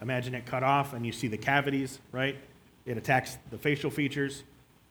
imagine 0.00 0.34
it 0.34 0.46
cut 0.46 0.62
off 0.62 0.92
and 0.92 1.06
you 1.06 1.12
see 1.12 1.28
the 1.28 1.38
cavities, 1.38 1.98
right? 2.12 2.36
It 2.84 2.96
attacks 2.98 3.38
the 3.50 3.58
facial 3.58 3.90
features, 3.90 4.44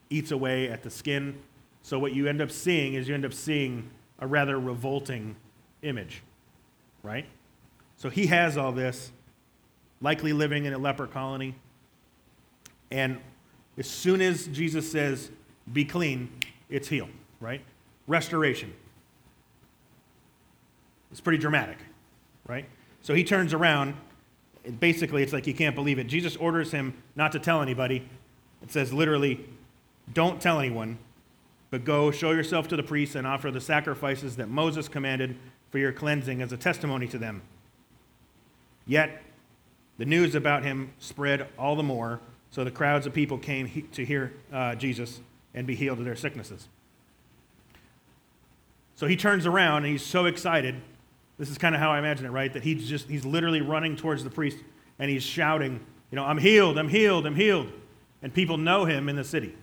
eats 0.10 0.32
away 0.32 0.70
at 0.70 0.84
the 0.84 0.90
skin. 0.90 1.38
So 1.82 2.00
what 2.00 2.14
you 2.14 2.28
end 2.28 2.42
up 2.42 2.52
seeing 2.52 2.94
is 2.96 3.08
you 3.08 3.14
end 3.14 3.26
up 3.26 3.34
seeing 3.34 3.90
a 4.20 4.28
rather 4.28 4.60
revolting 4.60 5.36
image, 5.82 6.22
right? 7.04 7.26
So 7.98 8.10
he 8.10 8.28
has 8.28 8.58
all 8.58 8.72
this, 8.72 9.12
likely 10.02 10.34
living 10.34 10.66
in 10.66 10.74
a 10.74 10.78
leper 10.78 11.08
colony. 11.08 11.56
And 12.92 13.20
as 13.78 13.88
soon 13.88 14.22
as 14.22 14.48
Jesus 14.48 14.92
says, 14.92 15.30
be 15.72 15.86
clean, 15.86 16.30
it's 16.70 16.88
healed, 16.88 17.10
right? 17.40 17.62
Restoration. 18.08 18.74
It's 21.12 21.22
pretty 21.22 21.40
dramatic, 21.40 21.78
right? 22.48 22.66
So 23.02 23.14
he 23.14 23.24
turns 23.24 23.54
around. 23.54 23.96
Basically, 24.80 25.24
it's 25.24 25.32
like 25.34 25.46
he 25.46 25.54
can't 25.54 25.76
believe 25.76 26.00
it. 26.00 26.06
Jesus 26.08 26.36
orders 26.36 26.72
him 26.72 26.94
not 27.16 27.32
to 27.32 27.40
tell 27.40 27.62
anybody. 27.62 28.08
It 28.62 28.72
says 28.72 28.92
literally, 28.92 29.46
don't 30.14 30.42
tell 30.42 30.60
anyone, 30.60 30.98
but 31.70 31.86
go 31.86 32.12
show 32.12 32.32
yourself 32.32 32.68
to 32.70 32.76
the 32.76 32.84
priests 32.84 33.16
and 33.16 33.26
offer 33.26 33.52
the 33.52 33.62
sacrifices 33.62 34.36
that 34.38 34.50
Moses 34.50 34.88
commanded 34.88 35.38
for 35.70 35.78
your 35.78 35.92
cleansing 35.92 36.42
as 36.42 36.52
a 36.52 36.58
testimony 36.58 37.08
to 37.08 37.18
them. 37.18 37.42
Yet, 38.86 39.22
the 39.98 40.06
news 40.06 40.36
about 40.36 40.64
him 40.64 40.92
spread 41.00 41.48
all 41.58 41.76
the 41.76 41.84
more, 41.84 42.20
so 42.52 42.64
the 42.64 42.72
crowds 42.72 43.06
of 43.06 43.14
people 43.14 43.38
came 43.38 43.88
to 43.92 44.06
hear 44.06 44.34
uh, 44.52 44.76
Jesus 44.76 45.20
and 45.54 45.68
be 45.68 45.76
healed 45.76 46.00
of 46.00 46.06
their 46.06 46.16
sicknesses. 46.16 46.68
So 48.96 49.08
he 49.08 49.16
turns 49.16 49.46
around 49.46 49.84
and 49.84 49.92
he's 49.92 50.06
so 50.06 50.26
excited. 50.26 50.82
This 51.38 51.50
is 51.50 51.58
kind 51.58 51.76
of 51.76 51.82
how 51.82 51.92
I 51.92 52.00
imagine 52.00 52.26
it, 52.26 52.30
right? 52.30 52.52
That 52.52 52.64
he's 52.64 52.88
just, 52.88 53.08
he's 53.08 53.26
literally 53.26 53.62
running 53.62 53.96
towards 53.96 54.24
the 54.24 54.30
priest 54.30 54.58
and 55.00 55.10
he's 55.10 55.24
shouting, 55.24 55.80
you 56.12 56.16
know, 56.16 56.24
I'm 56.24 56.38
healed, 56.38 56.78
I'm 56.78 56.90
healed, 56.90 57.26
I'm 57.26 57.36
healed. 57.36 57.68
And 58.24 58.34
people 58.34 58.58
know 58.58 58.86
him 58.86 59.10
in 59.10 59.16
the 59.16 59.24
city 59.24 59.56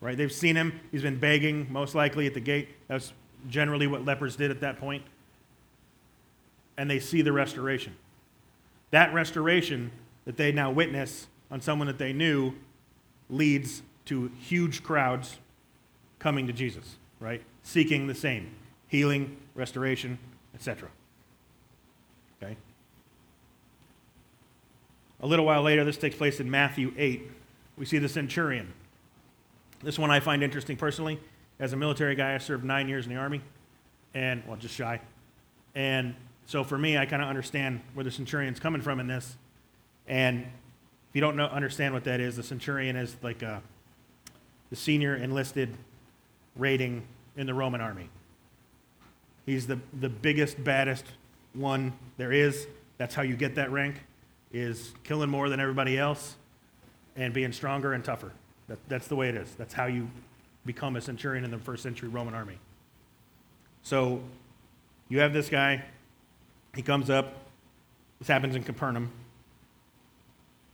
right? 0.00 0.16
They've 0.16 0.32
seen 0.32 0.56
him. 0.56 0.80
He's 0.90 1.02
been 1.02 1.18
begging, 1.18 1.66
most 1.70 1.94
likely, 1.94 2.26
at 2.26 2.34
the 2.34 2.40
gate. 2.40 2.68
That's 2.88 3.12
generally 3.48 3.86
what 3.86 4.04
lepers 4.04 4.36
did 4.36 4.50
at 4.50 4.60
that 4.60 4.78
point. 4.78 5.02
And 6.76 6.90
they 6.90 7.00
see 7.00 7.22
the 7.22 7.32
restoration. 7.32 7.96
That 8.90 9.12
restoration 9.12 9.90
that 10.24 10.36
they 10.36 10.52
now 10.52 10.70
witness 10.70 11.26
on 11.50 11.60
someone 11.60 11.86
that 11.88 11.98
they 11.98 12.12
knew 12.12 12.54
leads 13.28 13.82
to 14.06 14.30
huge 14.40 14.82
crowds 14.82 15.38
coming 16.18 16.46
to 16.46 16.52
Jesus, 16.52 16.96
right? 17.20 17.42
Seeking 17.62 18.06
the 18.06 18.14
same 18.14 18.50
healing, 18.88 19.36
restoration, 19.54 20.18
etc. 20.58 20.88
Okay? 22.42 22.56
A 25.20 25.26
little 25.26 25.44
while 25.44 25.62
later, 25.62 25.84
this 25.84 25.96
takes 25.96 26.16
place 26.16 26.40
in 26.40 26.50
Matthew 26.50 26.92
8. 26.96 27.30
We 27.76 27.86
see 27.86 27.98
the 27.98 28.08
centurion 28.08 28.72
this 29.82 29.98
one 29.98 30.10
I 30.10 30.20
find 30.20 30.42
interesting 30.42 30.76
personally. 30.76 31.20
As 31.60 31.72
a 31.72 31.76
military 31.76 32.14
guy, 32.14 32.34
I 32.34 32.38
served 32.38 32.64
nine 32.64 32.88
years 32.88 33.06
in 33.06 33.12
the 33.12 33.18
Army, 33.18 33.40
and, 34.14 34.42
well, 34.46 34.56
just 34.56 34.74
shy. 34.74 35.00
And 35.74 36.14
so 36.46 36.64
for 36.64 36.78
me, 36.78 36.96
I 36.96 37.06
kind 37.06 37.22
of 37.22 37.28
understand 37.28 37.80
where 37.94 38.04
the 38.04 38.10
centurion's 38.10 38.60
coming 38.60 38.80
from 38.80 39.00
in 39.00 39.06
this. 39.06 39.36
And 40.06 40.40
if 40.40 41.14
you 41.14 41.20
don't 41.20 41.36
know, 41.36 41.46
understand 41.46 41.94
what 41.94 42.04
that 42.04 42.20
is, 42.20 42.36
the 42.36 42.42
centurion 42.42 42.96
is 42.96 43.16
like 43.22 43.42
a, 43.42 43.62
the 44.70 44.76
senior 44.76 45.16
enlisted 45.16 45.76
rating 46.56 47.02
in 47.36 47.46
the 47.46 47.54
Roman 47.54 47.80
army. 47.80 48.08
He's 49.48 49.66
the, 49.66 49.78
the 49.98 50.10
biggest, 50.10 50.62
baddest 50.62 51.06
one 51.54 51.94
there 52.18 52.32
is. 52.32 52.66
That's 52.98 53.14
how 53.14 53.22
you 53.22 53.34
get 53.34 53.54
that 53.54 53.72
rank, 53.72 53.96
is 54.52 54.92
killing 55.04 55.30
more 55.30 55.48
than 55.48 55.58
everybody 55.58 55.96
else 55.96 56.36
and 57.16 57.32
being 57.32 57.52
stronger 57.52 57.94
and 57.94 58.04
tougher. 58.04 58.30
That, 58.68 58.78
that's 58.90 59.08
the 59.08 59.16
way 59.16 59.30
it 59.30 59.34
is. 59.36 59.54
That's 59.54 59.72
how 59.72 59.86
you 59.86 60.10
become 60.66 60.96
a 60.96 61.00
centurion 61.00 61.44
in 61.44 61.50
the 61.50 61.56
first 61.56 61.82
century 61.82 62.10
Roman 62.10 62.34
army. 62.34 62.58
So 63.82 64.20
you 65.08 65.20
have 65.20 65.32
this 65.32 65.48
guy. 65.48 65.82
He 66.76 66.82
comes 66.82 67.08
up. 67.08 67.34
This 68.18 68.28
happens 68.28 68.54
in 68.54 68.64
Capernaum. 68.64 69.10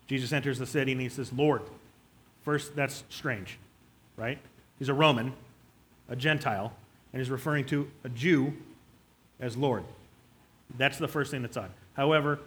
Jesus 0.09 0.33
enters 0.33 0.59
the 0.59 0.67
city 0.67 0.91
and 0.91 1.01
he 1.01 1.09
says, 1.09 1.33
Lord. 1.33 1.63
First, 2.43 2.75
that's 2.75 3.05
strange, 3.09 3.57
right? 4.17 4.41
He's 4.81 4.89
a 4.89 4.95
Roman. 4.95 5.33
a 6.09 6.17
Gentile, 6.17 6.73
and 7.15 7.21
he's 7.21 7.31
referring 7.31 7.65
to 7.65 7.89
a 8.03 8.09
Jew 8.09 8.53
as 9.39 9.57
Lord. 9.57 9.85
That's 10.77 10.99
the 10.99 11.07
first 11.07 11.31
thing 11.31 11.43
that's 11.43 11.57
odd. 11.57 11.71
However, 11.93 12.41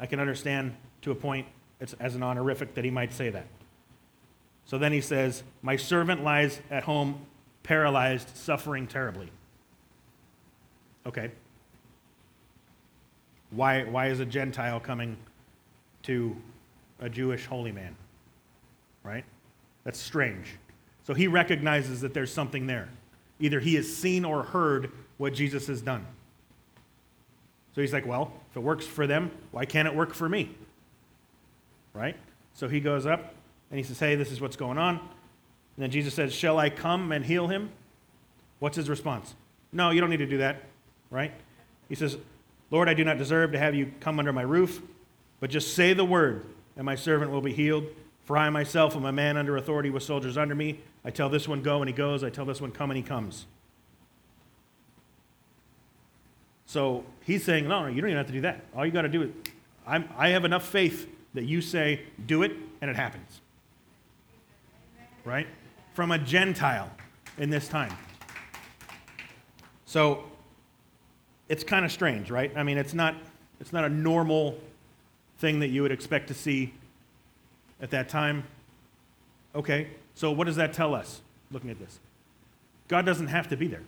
I 0.00 0.06
can 0.06 0.18
understand 0.18 0.74
to 1.02 1.12
a 1.12 1.14
point 1.14 1.46
it's 1.78 1.92
as 2.00 2.16
an 2.16 2.22
honorific 2.24 2.74
that 2.74 2.84
he 2.84 2.90
might 2.90 3.12
say 3.12 3.30
that. 3.30 3.46
So 4.64 4.78
then 4.78 4.90
he 4.90 5.00
says, 5.00 5.44
My 5.62 5.76
servant 5.76 6.24
lies 6.24 6.60
at 6.72 6.82
home, 6.82 7.24
paralyzed, 7.62 8.36
suffering 8.36 8.88
terribly. 8.88 9.30
Okay. 11.06 11.30
Why, 13.52 13.84
why 13.84 14.08
is 14.08 14.18
a 14.18 14.26
Gentile 14.26 14.80
coming 14.80 15.16
to 16.02 16.36
a 16.98 17.08
Jewish 17.08 17.46
holy 17.46 17.70
man? 17.70 17.94
Right? 19.04 19.24
That's 19.84 20.00
strange. 20.00 20.48
So 21.04 21.14
he 21.14 21.28
recognizes 21.28 22.00
that 22.00 22.12
there's 22.12 22.32
something 22.32 22.66
there. 22.66 22.88
Either 23.40 23.60
he 23.60 23.74
has 23.74 23.94
seen 23.94 24.24
or 24.24 24.42
heard 24.42 24.90
what 25.18 25.34
Jesus 25.34 25.66
has 25.66 25.82
done. 25.82 26.06
So 27.74 27.80
he's 27.80 27.92
like, 27.92 28.06
Well, 28.06 28.32
if 28.50 28.56
it 28.56 28.60
works 28.60 28.86
for 28.86 29.06
them, 29.06 29.30
why 29.50 29.64
can't 29.64 29.88
it 29.88 29.94
work 29.94 30.14
for 30.14 30.28
me? 30.28 30.54
Right? 31.92 32.16
So 32.54 32.68
he 32.68 32.80
goes 32.80 33.06
up 33.06 33.34
and 33.70 33.78
he 33.78 33.84
says, 33.84 33.98
Hey, 33.98 34.14
this 34.14 34.30
is 34.30 34.40
what's 34.40 34.56
going 34.56 34.78
on. 34.78 34.96
And 34.98 35.82
then 35.82 35.90
Jesus 35.90 36.14
says, 36.14 36.32
Shall 36.32 36.58
I 36.58 36.70
come 36.70 37.12
and 37.12 37.24
heal 37.24 37.48
him? 37.48 37.70
What's 38.60 38.76
his 38.76 38.88
response? 38.88 39.34
No, 39.72 39.90
you 39.90 40.00
don't 40.00 40.10
need 40.10 40.18
to 40.18 40.26
do 40.26 40.38
that. 40.38 40.62
Right? 41.10 41.32
He 41.88 41.94
says, 41.94 42.16
Lord, 42.70 42.88
I 42.88 42.94
do 42.94 43.04
not 43.04 43.18
deserve 43.18 43.52
to 43.52 43.58
have 43.58 43.74
you 43.74 43.92
come 44.00 44.18
under 44.18 44.32
my 44.32 44.42
roof, 44.42 44.80
but 45.40 45.50
just 45.50 45.74
say 45.74 45.92
the 45.92 46.04
word, 46.04 46.44
and 46.76 46.84
my 46.84 46.94
servant 46.94 47.30
will 47.30 47.40
be 47.40 47.52
healed. 47.52 47.84
For 48.24 48.38
I 48.38 48.48
myself 48.50 48.96
am 48.96 49.04
a 49.04 49.12
man 49.12 49.36
under 49.36 49.56
authority 49.56 49.90
with 49.90 50.02
soldiers 50.02 50.38
under 50.38 50.54
me. 50.54 50.80
I 51.04 51.10
tell 51.10 51.28
this 51.28 51.46
one, 51.46 51.62
go, 51.62 51.82
and 51.82 51.88
he 51.88 51.94
goes. 51.94 52.24
I 52.24 52.30
tell 52.30 52.44
this 52.44 52.60
one, 52.60 52.72
come, 52.72 52.90
and 52.90 52.96
he 52.96 53.02
comes. 53.02 53.46
So 56.66 57.04
he's 57.20 57.44
saying, 57.44 57.68
no, 57.68 57.82
no, 57.82 57.88
you 57.88 58.00
don't 58.00 58.10
even 58.10 58.16
have 58.16 58.26
to 58.28 58.32
do 58.32 58.40
that. 58.42 58.64
All 58.74 58.86
you 58.86 58.92
got 58.92 59.02
to 59.02 59.08
do 59.08 59.22
is, 59.22 59.30
I'm, 59.86 60.08
I 60.16 60.30
have 60.30 60.44
enough 60.44 60.66
faith 60.66 61.08
that 61.34 61.44
you 61.44 61.60
say, 61.60 62.00
do 62.26 62.42
it, 62.42 62.52
and 62.80 62.90
it 62.90 62.96
happens. 62.96 63.40
Right? 65.24 65.46
From 65.92 66.10
a 66.10 66.18
Gentile 66.18 66.90
in 67.38 67.50
this 67.50 67.68
time. 67.68 67.94
So 69.84 70.24
it's 71.48 71.64
kind 71.64 71.84
of 71.84 71.92
strange, 71.92 72.30
right? 72.30 72.50
I 72.56 72.62
mean, 72.62 72.78
it's 72.78 72.94
not, 72.94 73.14
it's 73.60 73.72
not 73.72 73.84
a 73.84 73.88
normal 73.88 74.58
thing 75.38 75.60
that 75.60 75.68
you 75.68 75.82
would 75.82 75.92
expect 75.92 76.28
to 76.28 76.34
see 76.34 76.72
at 77.80 77.90
that 77.90 78.08
time. 78.08 78.44
Okay, 79.54 79.88
so 80.14 80.30
what 80.30 80.46
does 80.46 80.56
that 80.56 80.72
tell 80.72 80.94
us 80.94 81.20
looking 81.50 81.70
at 81.70 81.78
this? 81.78 81.98
God 82.88 83.04
doesn't 83.06 83.28
have 83.28 83.48
to 83.48 83.56
be 83.56 83.66
there, 83.66 83.82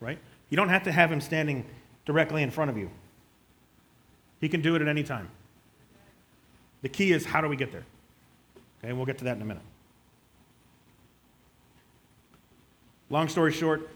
right? 0.00 0.18
You 0.48 0.56
don't 0.56 0.68
have 0.68 0.84
to 0.84 0.92
have 0.92 1.10
him 1.12 1.20
standing 1.20 1.64
directly 2.04 2.42
in 2.42 2.50
front 2.50 2.70
of 2.70 2.76
you. 2.76 2.90
He 4.40 4.48
can 4.48 4.62
do 4.62 4.74
it 4.74 4.82
at 4.82 4.88
any 4.88 5.02
time. 5.02 5.28
The 6.82 6.88
key 6.88 7.12
is 7.12 7.26
how 7.26 7.40
do 7.40 7.48
we 7.48 7.56
get 7.56 7.72
there? 7.72 7.84
Okay, 8.82 8.92
we'll 8.92 9.06
get 9.06 9.18
to 9.18 9.24
that 9.24 9.36
in 9.36 9.42
a 9.42 9.44
minute. 9.44 9.62
Long 13.10 13.28
story 13.28 13.52
short, 13.52 13.90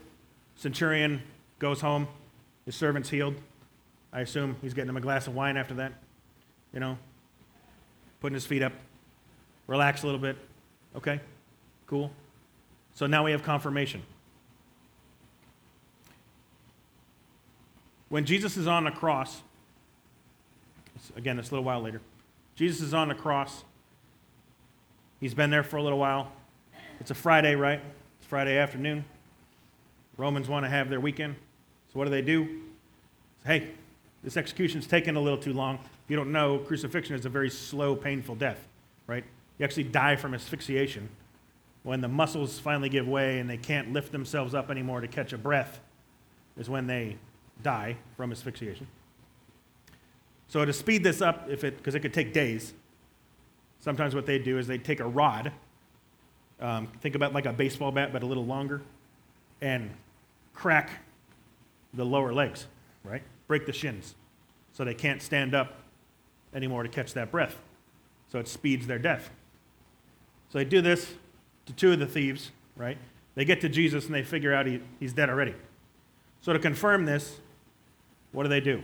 centurion 0.55 1.21
goes 1.57 1.81
home, 1.81 2.07
his 2.65 2.75
servant's 2.75 3.09
healed. 3.09 3.35
I 4.13 4.21
assume 4.21 4.57
he's 4.61 4.73
getting 4.73 4.89
him 4.89 4.97
a 4.97 5.01
glass 5.01 5.27
of 5.27 5.35
wine 5.35 5.57
after 5.57 5.73
that, 5.75 5.93
you 6.73 6.79
know, 6.79 6.97
putting 8.21 8.33
his 8.33 8.45
feet 8.45 8.61
up, 8.61 8.73
relax 9.67 10.03
a 10.03 10.05
little 10.05 10.21
bit. 10.21 10.37
Okay, 10.95 11.19
cool. 11.87 12.11
So 12.93 13.07
now 13.07 13.23
we 13.23 13.31
have 13.31 13.43
confirmation. 13.43 14.01
When 18.09 18.25
Jesus 18.25 18.55
is 18.55 18.67
on 18.67 18.85
the 18.85 18.91
cross, 18.91 19.41
again, 21.15 21.37
it's 21.39 21.49
a 21.49 21.51
little 21.51 21.65
while 21.65 21.81
later, 21.81 22.01
Jesus 22.55 22.81
is 22.81 22.93
on 22.93 23.09
the 23.09 23.15
cross. 23.15 23.63
He's 25.19 25.33
been 25.33 25.49
there 25.49 25.63
for 25.63 25.77
a 25.77 25.83
little 25.83 25.99
while. 25.99 26.31
It's 26.99 27.11
a 27.11 27.15
Friday, 27.15 27.55
right? 27.55 27.81
It's 28.19 28.27
Friday 28.27 28.57
afternoon. 28.57 29.03
Romans 30.17 30.47
want 30.47 30.65
to 30.65 30.69
have 30.69 30.89
their 30.89 30.99
weekend. 30.99 31.35
So 31.91 31.99
what 31.99 32.05
do 32.05 32.11
they 32.11 32.21
do? 32.21 32.45
Say, 33.43 33.59
hey, 33.59 33.69
this 34.23 34.37
execution's 34.37 34.87
taken 34.87 35.15
a 35.15 35.19
little 35.19 35.37
too 35.37 35.53
long. 35.53 35.75
If 35.75 36.09
you 36.09 36.15
don't 36.15 36.31
know, 36.31 36.59
crucifixion 36.59 37.15
is 37.15 37.25
a 37.25 37.29
very 37.29 37.49
slow, 37.49 37.95
painful 37.95 38.35
death, 38.35 38.65
right? 39.07 39.23
You 39.57 39.65
actually 39.65 39.85
die 39.85 40.15
from 40.15 40.33
asphyxiation. 40.33 41.09
When 41.85 42.01
the 42.01 42.07
muscles 42.07 42.57
finally 42.57 42.89
give 42.89 43.07
way 43.07 43.37
and 43.37 43.47
they 43.47 43.57
can't 43.57 43.93
lift 43.93 44.11
themselves 44.11 44.55
up 44.55 44.71
anymore 44.71 45.01
to 45.01 45.07
catch 45.07 45.33
a 45.33 45.37
breath, 45.37 45.79
is 46.57 46.67
when 46.67 46.87
they 46.87 47.17
die 47.61 47.97
from 48.17 48.31
asphyxiation. 48.31 48.87
So 50.47 50.65
to 50.65 50.73
speed 50.73 51.03
this 51.03 51.21
up, 51.21 51.47
if 51.47 51.63
it 51.63 51.77
because 51.77 51.93
it 51.93 51.99
could 51.99 52.13
take 52.13 52.33
days, 52.33 52.73
sometimes 53.81 54.15
what 54.15 54.25
they 54.25 54.39
do 54.39 54.57
is 54.57 54.65
they 54.65 54.79
take 54.79 54.99
a 54.99 55.05
rod, 55.05 55.51
um, 56.59 56.87
think 57.01 57.13
about 57.13 57.33
like 57.33 57.45
a 57.45 57.53
baseball 57.53 57.91
bat 57.91 58.11
but 58.11 58.23
a 58.23 58.25
little 58.25 58.47
longer, 58.47 58.81
and 59.61 59.91
crack 60.55 60.89
the 61.93 62.03
lower 62.03 62.33
legs, 62.33 62.65
right? 63.03 63.21
Break 63.47 63.67
the 63.67 63.73
shins, 63.73 64.15
so 64.73 64.83
they 64.83 64.95
can't 64.95 65.21
stand 65.21 65.53
up 65.53 65.75
anymore 66.51 66.81
to 66.81 66.89
catch 66.89 67.13
that 67.13 67.29
breath. 67.29 67.57
So 68.31 68.39
it 68.39 68.47
speeds 68.47 68.87
their 68.87 68.97
death. 68.97 69.29
So 70.49 70.57
they 70.57 70.65
do 70.65 70.81
this 70.81 71.13
to 71.65 71.73
two 71.73 71.91
of 71.91 71.99
the 71.99 72.05
thieves, 72.05 72.51
right? 72.75 72.97
They 73.35 73.45
get 73.45 73.61
to 73.61 73.69
Jesus 73.69 74.05
and 74.05 74.15
they 74.15 74.23
figure 74.23 74.53
out 74.53 74.65
he, 74.65 74.81
he's 74.99 75.13
dead 75.13 75.29
already. 75.29 75.55
So 76.41 76.53
to 76.53 76.59
confirm 76.59 77.05
this, 77.05 77.39
what 78.31 78.43
do 78.43 78.49
they 78.49 78.61
do? 78.61 78.83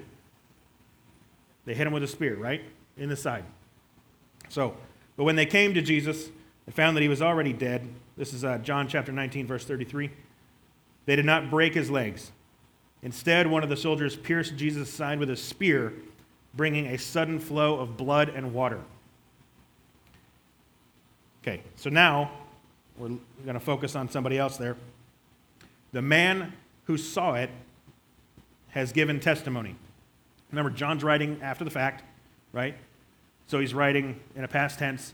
They 1.65 1.73
hit 1.73 1.87
him 1.87 1.93
with 1.93 2.03
a 2.03 2.07
spear, 2.07 2.35
right? 2.35 2.61
In 2.97 3.09
the 3.09 3.15
side. 3.15 3.45
So, 4.49 4.75
but 5.15 5.23
when 5.23 5.35
they 5.35 5.45
came 5.45 5.73
to 5.73 5.81
Jesus 5.81 6.29
and 6.65 6.75
found 6.75 6.97
that 6.97 7.01
he 7.01 7.07
was 7.07 7.21
already 7.21 7.53
dead, 7.53 7.87
this 8.17 8.33
is 8.33 8.43
uh, 8.43 8.57
John 8.59 8.87
chapter 8.87 9.11
19, 9.11 9.47
verse 9.47 9.65
33, 9.65 10.11
they 11.05 11.15
did 11.15 11.25
not 11.25 11.49
break 11.49 11.73
his 11.73 11.89
legs. 11.89 12.31
Instead, 13.03 13.47
one 13.47 13.63
of 13.63 13.69
the 13.69 13.77
soldiers 13.77 14.15
pierced 14.15 14.55
Jesus' 14.55 14.91
side 14.91 15.19
with 15.19 15.29
a 15.29 15.37
spear, 15.37 15.93
bringing 16.53 16.87
a 16.87 16.97
sudden 16.97 17.39
flow 17.39 17.79
of 17.79 17.97
blood 17.97 18.29
and 18.29 18.53
water. 18.53 18.81
Okay, 21.41 21.61
so 21.75 21.89
now 21.89 22.31
we're 22.97 23.09
going 23.43 23.53
to 23.53 23.59
focus 23.59 23.95
on 23.95 24.09
somebody 24.09 24.37
else 24.37 24.57
there. 24.57 24.77
The 25.91 26.01
man 26.01 26.53
who 26.85 26.97
saw 26.97 27.33
it 27.35 27.49
has 28.69 28.91
given 28.91 29.19
testimony. 29.19 29.75
Remember, 30.51 30.69
John's 30.69 31.03
writing 31.03 31.39
after 31.41 31.63
the 31.63 31.69
fact, 31.69 32.03
right? 32.53 32.75
So 33.47 33.59
he's 33.59 33.73
writing 33.73 34.19
in 34.35 34.43
a 34.43 34.47
past 34.47 34.79
tense. 34.79 35.13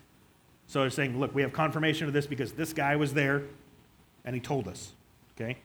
So 0.67 0.83
he's 0.83 0.93
saying, 0.93 1.19
look, 1.19 1.33
we 1.33 1.41
have 1.41 1.53
confirmation 1.53 2.07
of 2.07 2.13
this 2.13 2.27
because 2.27 2.51
this 2.53 2.73
guy 2.73 2.95
was 2.95 3.13
there 3.13 3.43
and 4.25 4.35
he 4.35 4.41
told 4.41 4.67
us. 4.67 4.93
Okay? 5.35 5.57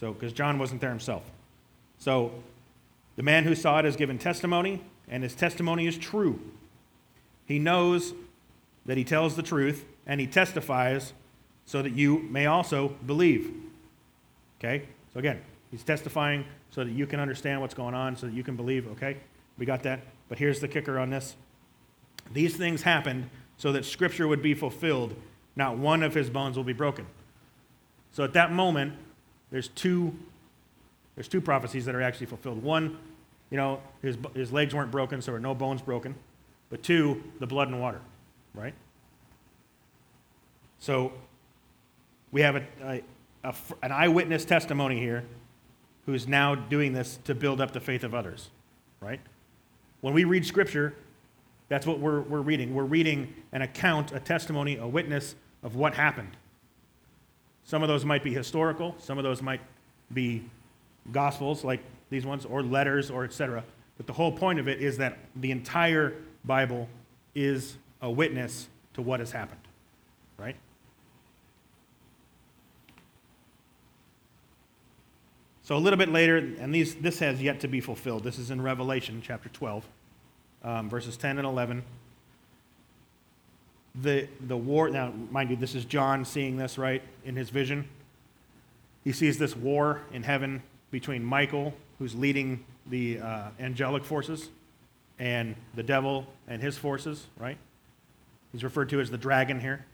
So, 0.00 0.12
because 0.12 0.32
John 0.32 0.58
wasn't 0.58 0.80
there 0.80 0.90
himself. 0.90 1.22
So 1.98 2.32
the 3.16 3.22
man 3.22 3.44
who 3.44 3.54
saw 3.54 3.78
it 3.78 3.84
has 3.84 3.96
given 3.96 4.18
testimony, 4.18 4.82
and 5.08 5.22
his 5.22 5.34
testimony 5.34 5.86
is 5.86 5.96
true. 5.96 6.40
He 7.46 7.58
knows 7.58 8.12
that 8.86 8.96
he 8.96 9.04
tells 9.04 9.36
the 9.36 9.42
truth, 9.42 9.84
and 10.06 10.20
he 10.20 10.26
testifies 10.26 11.12
so 11.66 11.82
that 11.82 11.92
you 11.92 12.20
may 12.30 12.46
also 12.46 12.88
believe. 13.06 13.52
Okay? 14.58 14.86
So 15.12 15.18
again, 15.18 15.40
he's 15.70 15.82
testifying 15.82 16.44
so 16.70 16.84
that 16.84 16.92
you 16.92 17.06
can 17.06 17.20
understand 17.20 17.60
what's 17.60 17.74
going 17.74 17.94
on, 17.94 18.16
so 18.16 18.26
that 18.26 18.34
you 18.34 18.42
can 18.42 18.56
believe. 18.56 18.86
Okay? 18.92 19.18
We 19.58 19.66
got 19.66 19.82
that? 19.82 20.00
But 20.28 20.38
here's 20.38 20.60
the 20.60 20.68
kicker 20.68 20.98
on 20.98 21.10
this 21.10 21.36
these 22.32 22.56
things 22.56 22.82
happened 22.82 23.30
so 23.56 23.72
that 23.72 23.84
Scripture 23.84 24.26
would 24.26 24.42
be 24.42 24.54
fulfilled. 24.54 25.14
Not 25.54 25.78
one 25.78 26.02
of 26.02 26.14
his 26.14 26.28
bones 26.28 26.56
will 26.56 26.64
be 26.64 26.72
broken. 26.72 27.06
So 28.12 28.24
at 28.24 28.32
that 28.32 28.52
moment, 28.52 28.94
there's 29.50 29.68
two 29.68 30.16
there's 31.14 31.28
two 31.28 31.40
prophecies 31.40 31.86
that 31.86 31.94
are 31.94 32.02
actually 32.02 32.26
fulfilled. 32.26 32.62
One, 32.62 32.98
you 33.50 33.56
know, 33.56 33.80
his, 34.02 34.18
his 34.34 34.52
legs 34.52 34.74
weren't 34.74 34.90
broken, 34.90 35.22
so 35.22 35.26
there 35.26 35.34
were 35.34 35.40
no 35.40 35.54
bones 35.54 35.80
broken. 35.80 36.14
But 36.68 36.82
two, 36.82 37.24
the 37.40 37.46
blood 37.46 37.68
and 37.68 37.80
water, 37.80 38.00
right? 38.54 38.74
So 40.78 41.12
we 42.36 42.42
have 42.42 42.56
a, 42.56 42.62
a, 42.82 43.02
a, 43.44 43.54
an 43.80 43.90
eyewitness 43.90 44.44
testimony 44.44 45.00
here 45.00 45.24
who's 46.04 46.28
now 46.28 46.54
doing 46.54 46.92
this 46.92 47.18
to 47.24 47.34
build 47.34 47.62
up 47.62 47.72
the 47.72 47.80
faith 47.80 48.04
of 48.04 48.14
others, 48.14 48.50
right? 49.00 49.20
When 50.02 50.12
we 50.12 50.24
read 50.24 50.44
Scripture, 50.44 50.92
that's 51.70 51.86
what 51.86 51.98
we're, 51.98 52.20
we're 52.20 52.42
reading. 52.42 52.74
We're 52.74 52.84
reading 52.84 53.32
an 53.52 53.62
account, 53.62 54.12
a 54.12 54.20
testimony, 54.20 54.76
a 54.76 54.86
witness 54.86 55.34
of 55.62 55.76
what 55.76 55.94
happened. 55.94 56.36
Some 57.64 57.82
of 57.82 57.88
those 57.88 58.04
might 58.04 58.22
be 58.22 58.34
historical, 58.34 58.94
some 58.98 59.16
of 59.16 59.24
those 59.24 59.40
might 59.40 59.62
be 60.12 60.44
gospels 61.10 61.64
like 61.64 61.80
these 62.10 62.26
ones, 62.26 62.44
or 62.44 62.62
letters, 62.62 63.10
or 63.10 63.24
etc. 63.24 63.64
But 63.96 64.06
the 64.06 64.12
whole 64.12 64.30
point 64.30 64.58
of 64.58 64.68
it 64.68 64.82
is 64.82 64.98
that 64.98 65.16
the 65.36 65.52
entire 65.52 66.12
Bible 66.44 66.86
is 67.34 67.78
a 68.02 68.10
witness 68.10 68.68
to 68.92 69.00
what 69.00 69.20
has 69.20 69.32
happened, 69.32 69.62
right? 70.36 70.56
So 75.66 75.76
a 75.76 75.78
little 75.78 75.96
bit 75.96 76.10
later, 76.10 76.36
and 76.36 76.72
these, 76.72 76.94
this 76.94 77.18
has 77.18 77.42
yet 77.42 77.58
to 77.62 77.66
be 77.66 77.80
fulfilled. 77.80 78.22
This 78.22 78.38
is 78.38 78.52
in 78.52 78.62
Revelation 78.62 79.20
chapter 79.20 79.48
12, 79.48 79.84
um, 80.62 80.88
verses 80.88 81.16
10 81.16 81.38
and 81.38 81.44
11. 81.44 81.82
The, 84.00 84.28
the 84.46 84.56
war, 84.56 84.88
now, 84.90 85.12
mind 85.32 85.50
you, 85.50 85.56
this 85.56 85.74
is 85.74 85.84
John 85.84 86.24
seeing 86.24 86.56
this, 86.56 86.78
right, 86.78 87.02
in 87.24 87.34
his 87.34 87.50
vision. 87.50 87.88
He 89.02 89.10
sees 89.10 89.38
this 89.38 89.56
war 89.56 90.02
in 90.12 90.22
heaven 90.22 90.62
between 90.92 91.24
Michael, 91.24 91.74
who's 91.98 92.14
leading 92.14 92.64
the 92.86 93.18
uh, 93.18 93.48
angelic 93.58 94.04
forces, 94.04 94.50
and 95.18 95.56
the 95.74 95.82
devil 95.82 96.28
and 96.46 96.62
his 96.62 96.78
forces, 96.78 97.26
right? 97.40 97.58
He's 98.52 98.62
referred 98.62 98.88
to 98.90 99.00
as 99.00 99.10
the 99.10 99.18
dragon 99.18 99.58
here. 99.58 99.84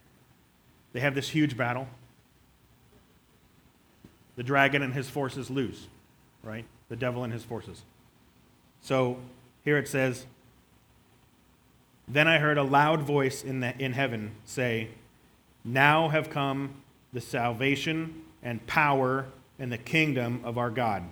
They 0.93 1.01
have 1.01 1.15
this 1.15 1.31
huge 1.31 1.57
battle. 1.57 1.89
The 4.37 4.43
dragon 4.43 4.83
and 4.83 4.95
his 4.95 5.09
forces 5.09 5.51
lose, 5.51 5.87
right? 6.43 6.65
The 6.89 6.97
devil 6.97 7.25
and 7.25 7.33
his 7.33 7.45
forces. 7.45 7.83
So 8.81 9.19
here 9.65 9.79
it 9.79 9.89
says, 9.89 10.27
Then 12.09 12.27
I 12.27 12.39
heard 12.39 12.59
a 12.59 12.63
loud 12.63 13.03
voice 13.03 13.45
in, 13.45 13.61
the, 13.61 13.79
in 13.79 13.93
heaven 13.93 14.33
say, 14.45 14.89
Now 15.65 16.09
have 16.09 16.31
come 16.31 16.75
the 17.13 17.21
salvation 17.21 18.23
and 18.43 18.67
power 18.67 19.27
and 19.59 19.71
the 19.71 19.79
kingdom 19.79 20.41
of 20.45 20.59
our 20.59 20.71
God 20.71 21.05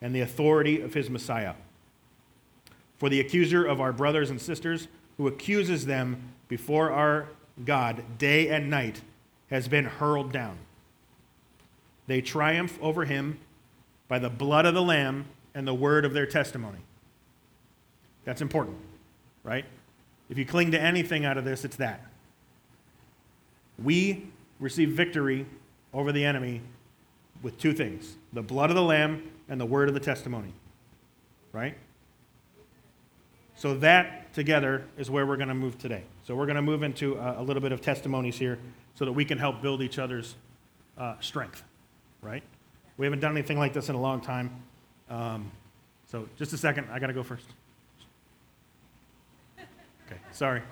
and 0.00 0.14
the 0.14 0.20
authority 0.20 0.80
of 0.80 0.94
his 0.94 1.08
Messiah. 1.08 1.54
For 2.98 3.08
the 3.08 3.20
accuser 3.20 3.64
of 3.64 3.80
our 3.80 3.92
brothers 3.92 4.30
and 4.30 4.40
sisters, 4.40 4.88
who 5.16 5.26
accuses 5.26 5.86
them 5.86 6.32
before 6.48 6.90
our 6.90 7.28
God 7.64 8.02
day 8.18 8.48
and 8.48 8.70
night, 8.70 9.00
has 9.50 9.68
been 9.68 9.84
hurled 9.84 10.32
down. 10.32 10.58
They 12.08 12.20
triumph 12.20 12.76
over 12.82 13.04
him 13.04 13.38
by 14.08 14.18
the 14.18 14.30
blood 14.30 14.66
of 14.66 14.74
the 14.74 14.82
Lamb 14.82 15.26
and 15.54 15.68
the 15.68 15.74
word 15.74 16.04
of 16.04 16.14
their 16.14 16.26
testimony. 16.26 16.78
That's 18.24 18.40
important, 18.40 18.78
right? 19.44 19.64
If 20.28 20.38
you 20.38 20.44
cling 20.44 20.72
to 20.72 20.80
anything 20.80 21.24
out 21.24 21.38
of 21.38 21.44
this, 21.44 21.64
it's 21.64 21.76
that. 21.76 22.04
We 23.82 24.26
receive 24.58 24.90
victory 24.90 25.46
over 25.94 26.10
the 26.10 26.24
enemy 26.24 26.62
with 27.42 27.58
two 27.58 27.72
things 27.72 28.16
the 28.32 28.42
blood 28.42 28.70
of 28.70 28.76
the 28.76 28.82
Lamb 28.82 29.30
and 29.48 29.60
the 29.60 29.66
word 29.66 29.88
of 29.88 29.94
the 29.94 30.00
testimony, 30.00 30.52
right? 31.52 31.76
So, 33.54 33.74
that 33.78 34.32
together 34.34 34.84
is 34.96 35.10
where 35.10 35.26
we're 35.26 35.36
going 35.36 35.48
to 35.48 35.54
move 35.54 35.78
today. 35.78 36.04
So, 36.24 36.36
we're 36.36 36.46
going 36.46 36.56
to 36.56 36.62
move 36.62 36.82
into 36.82 37.14
a, 37.14 37.42
little 37.42 37.62
bit 37.62 37.72
of 37.72 37.80
testimonies 37.80 38.38
here 38.38 38.58
so 38.94 39.04
that 39.04 39.12
we 39.12 39.24
can 39.24 39.38
help 39.38 39.62
build 39.62 39.82
each 39.82 39.98
other's 39.98 40.36
uh, 40.96 41.14
strength, 41.20 41.64
right? 42.22 42.42
We 42.96 43.06
haven't 43.06 43.20
done 43.20 43.32
anything 43.32 43.58
like 43.58 43.72
this 43.72 43.88
in 43.88 43.94
a 43.94 44.00
long 44.00 44.20
time. 44.20 44.50
Um, 45.08 45.50
so, 46.06 46.28
just 46.38 46.52
a 46.52 46.58
second, 46.58 46.88
I 46.90 46.98
got 46.98 47.08
to 47.08 47.12
go 47.12 47.22
first. 47.22 47.44
Okay, 50.06 50.20
sorry. 50.32 50.62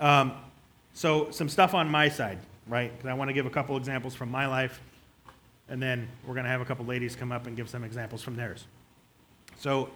Um, 0.00 0.32
so, 0.92 1.30
some 1.30 1.48
stuff 1.48 1.72
on 1.74 1.88
my 1.88 2.08
side, 2.08 2.38
right? 2.66 2.92
Because 2.92 3.08
I 3.08 3.14
want 3.14 3.28
to 3.28 3.34
give 3.34 3.46
a 3.46 3.50
couple 3.50 3.76
examples 3.76 4.14
from 4.14 4.30
my 4.30 4.46
life, 4.46 4.80
and 5.68 5.80
then 5.80 6.08
we're 6.26 6.34
going 6.34 6.44
to 6.44 6.50
have 6.50 6.60
a 6.60 6.64
couple 6.64 6.84
ladies 6.84 7.14
come 7.16 7.32
up 7.32 7.46
and 7.46 7.56
give 7.56 7.68
some 7.68 7.84
examples 7.84 8.22
from 8.22 8.36
theirs. 8.36 8.66
So, 9.58 9.88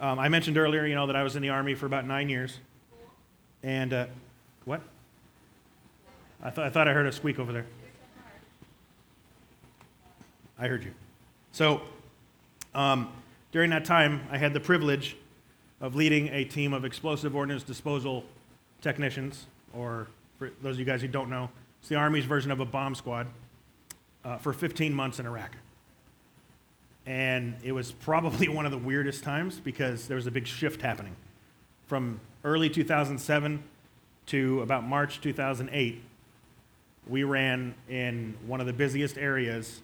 um, 0.00 0.18
I 0.18 0.28
mentioned 0.28 0.58
earlier, 0.58 0.86
you 0.86 0.94
know, 0.94 1.06
that 1.06 1.16
I 1.16 1.22
was 1.22 1.36
in 1.36 1.42
the 1.42 1.50
Army 1.50 1.74
for 1.74 1.86
about 1.86 2.06
nine 2.06 2.28
years. 2.28 2.58
And, 3.62 3.92
uh, 3.92 4.06
what? 4.64 4.82
I, 6.42 6.50
th- 6.50 6.66
I 6.66 6.70
thought 6.70 6.88
I 6.88 6.92
heard 6.92 7.06
a 7.06 7.12
squeak 7.12 7.38
over 7.38 7.52
there. 7.52 7.66
I 10.64 10.68
heard 10.68 10.82
you. 10.82 10.94
So, 11.52 11.82
um, 12.74 13.12
during 13.52 13.68
that 13.68 13.84
time, 13.84 14.26
I 14.30 14.38
had 14.38 14.54
the 14.54 14.60
privilege 14.60 15.14
of 15.82 15.94
leading 15.94 16.28
a 16.28 16.44
team 16.44 16.72
of 16.72 16.86
explosive 16.86 17.36
ordnance 17.36 17.62
disposal 17.62 18.24
technicians, 18.80 19.44
or 19.74 20.06
for 20.38 20.52
those 20.62 20.76
of 20.76 20.78
you 20.78 20.86
guys 20.86 21.02
who 21.02 21.08
don't 21.08 21.28
know, 21.28 21.50
it's 21.80 21.90
the 21.90 21.96
Army's 21.96 22.24
version 22.24 22.50
of 22.50 22.60
a 22.60 22.64
bomb 22.64 22.94
squad, 22.94 23.26
uh, 24.24 24.38
for 24.38 24.54
15 24.54 24.94
months 24.94 25.18
in 25.18 25.26
Iraq. 25.26 25.54
And 27.04 27.56
it 27.62 27.72
was 27.72 27.92
probably 27.92 28.48
one 28.58 28.64
of 28.64 28.72
the 28.72 28.78
weirdest 28.78 29.22
times 29.22 29.60
because 29.60 30.08
there 30.08 30.16
was 30.16 30.26
a 30.26 30.30
big 30.30 30.46
shift 30.46 30.80
happening. 30.80 31.14
From 31.88 32.20
early 32.42 32.70
2007 32.70 33.62
to 34.28 34.62
about 34.62 34.82
March 34.84 35.20
2008, 35.20 36.00
we 37.06 37.22
ran 37.22 37.74
in 37.86 38.34
one 38.46 38.62
of 38.62 38.66
the 38.66 38.72
busiest 38.72 39.18
areas 39.18 39.82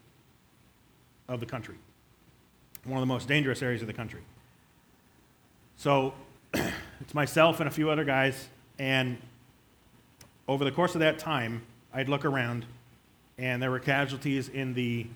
of 1.30 1.40
the 1.40 1.46
country, 1.46 1.76
one 2.84 2.98
of 2.98 3.02
the 3.02 3.06
most 3.06 3.28
dangerous 3.28 3.62
areas 3.62 3.80
of 3.80 3.86
the 3.86 3.94
country. 3.94 4.20
So 5.76 6.12
it's 6.54 7.14
myself 7.14 7.60
and 7.60 7.68
a 7.68 7.72
few 7.72 7.88
other 7.88 8.04
guys, 8.04 8.48
and 8.78 9.16
over 10.48 10.64
the 10.64 10.72
course 10.72 10.94
of 10.94 11.00
that 11.00 11.18
time, 11.18 11.62
I'd 11.94 12.08
look 12.08 12.24
around, 12.24 12.66
and 13.38 13.62
there 13.62 13.70
were 13.70 13.78
casualties 13.78 14.48
in 14.48 14.74
the 14.74 15.06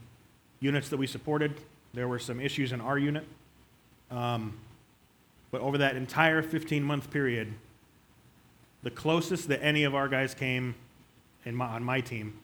units 0.61 0.89
that 0.89 0.97
we 0.97 1.07
supported, 1.07 1.61
there 1.93 2.09
were 2.09 2.19
some 2.19 2.41
issues 2.41 2.73
in 2.73 2.81
our 2.81 2.99
unit. 2.99 3.25
Um, 4.11 4.55
but 5.51 5.61
over 5.61 5.79
that 5.79 5.97
entire 5.97 6.43
15 6.43 6.83
month 6.83 7.11
period, 7.11 7.53
the 8.83 8.91
closest 8.91 9.49
that 9.49 9.63
any 9.63 9.85
of 9.85 9.95
our 9.95 10.09
guys 10.09 10.35
came 10.35 10.75
my, 11.45 11.67
on 11.67 11.83
my 11.83 12.01
team 12.01 12.39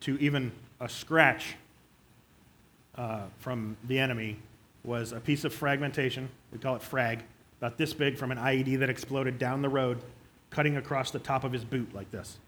to 0.00 0.18
even 0.18 0.52
a 0.80 0.88
scratch 0.88 1.56
uh, 3.00 3.22
from 3.38 3.78
the 3.88 3.98
enemy 3.98 4.36
was 4.84 5.12
a 5.12 5.20
piece 5.20 5.44
of 5.44 5.54
fragmentation. 5.54 6.28
We 6.52 6.58
call 6.58 6.76
it 6.76 6.82
frag, 6.82 7.24
about 7.58 7.78
this 7.78 7.94
big 7.94 8.18
from 8.18 8.30
an 8.30 8.36
IED 8.36 8.78
that 8.80 8.90
exploded 8.90 9.38
down 9.38 9.62
the 9.62 9.68
road, 9.70 10.02
cutting 10.50 10.76
across 10.76 11.10
the 11.10 11.18
top 11.18 11.42
of 11.42 11.50
his 11.52 11.64
boot 11.64 11.94
like 11.94 12.10
this. 12.10 12.38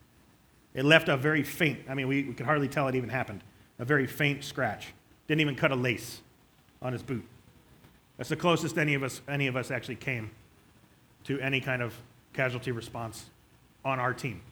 It 0.74 0.84
left 0.84 1.08
a 1.08 1.16
very 1.16 1.42
faint, 1.42 1.80
I 1.88 1.94
mean, 1.94 2.06
we, 2.06 2.24
we 2.24 2.34
could 2.34 2.44
hardly 2.44 2.68
tell 2.68 2.86
it 2.88 2.94
even 2.94 3.08
happened, 3.08 3.42
a 3.78 3.84
very 3.86 4.06
faint 4.06 4.44
scratch. 4.44 4.92
Didn't 5.26 5.40
even 5.40 5.54
cut 5.54 5.72
a 5.72 5.74
lace 5.74 6.20
on 6.82 6.92
his 6.92 7.02
boot. 7.02 7.24
That's 8.18 8.28
the 8.28 8.36
closest 8.36 8.76
any 8.76 8.92
of 8.92 9.02
us, 9.02 9.22
any 9.28 9.46
of 9.46 9.56
us 9.56 9.70
actually 9.70 9.96
came 9.96 10.30
to 11.24 11.40
any 11.40 11.60
kind 11.60 11.80
of 11.80 11.94
casualty 12.34 12.72
response 12.72 13.26
on 13.86 13.98
our 13.98 14.12
team. 14.12 14.42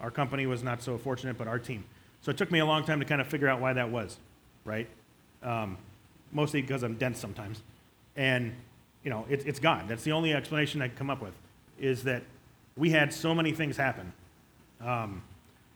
Our 0.00 0.10
company 0.10 0.46
was 0.46 0.62
not 0.62 0.80
so 0.80 0.96
fortunate, 0.96 1.36
but 1.36 1.46
our 1.46 1.58
team. 1.58 1.84
So 2.22 2.30
it 2.30 2.38
took 2.38 2.50
me 2.50 2.60
a 2.60 2.66
long 2.66 2.84
time 2.84 3.00
to 3.00 3.04
kind 3.04 3.20
of 3.20 3.26
figure 3.26 3.48
out 3.48 3.60
why 3.60 3.74
that 3.74 3.90
was, 3.90 4.18
right? 4.68 4.86
Um, 5.42 5.78
mostly 6.32 6.60
because 6.60 6.82
I'm 6.82 6.94
dense 6.94 7.18
sometimes. 7.18 7.62
And, 8.16 8.54
you 9.02 9.10
know, 9.10 9.26
it, 9.28 9.46
it's 9.46 9.60
gone. 9.60 9.88
That's 9.88 10.04
the 10.04 10.12
only 10.12 10.34
explanation 10.34 10.82
I 10.82 10.88
can 10.88 10.96
come 10.96 11.10
up 11.10 11.22
with, 11.22 11.34
is 11.78 12.04
that 12.04 12.22
we 12.76 12.90
had 12.90 13.12
so 13.12 13.34
many 13.34 13.52
things 13.52 13.76
happen. 13.76 14.12
Um, 14.80 15.22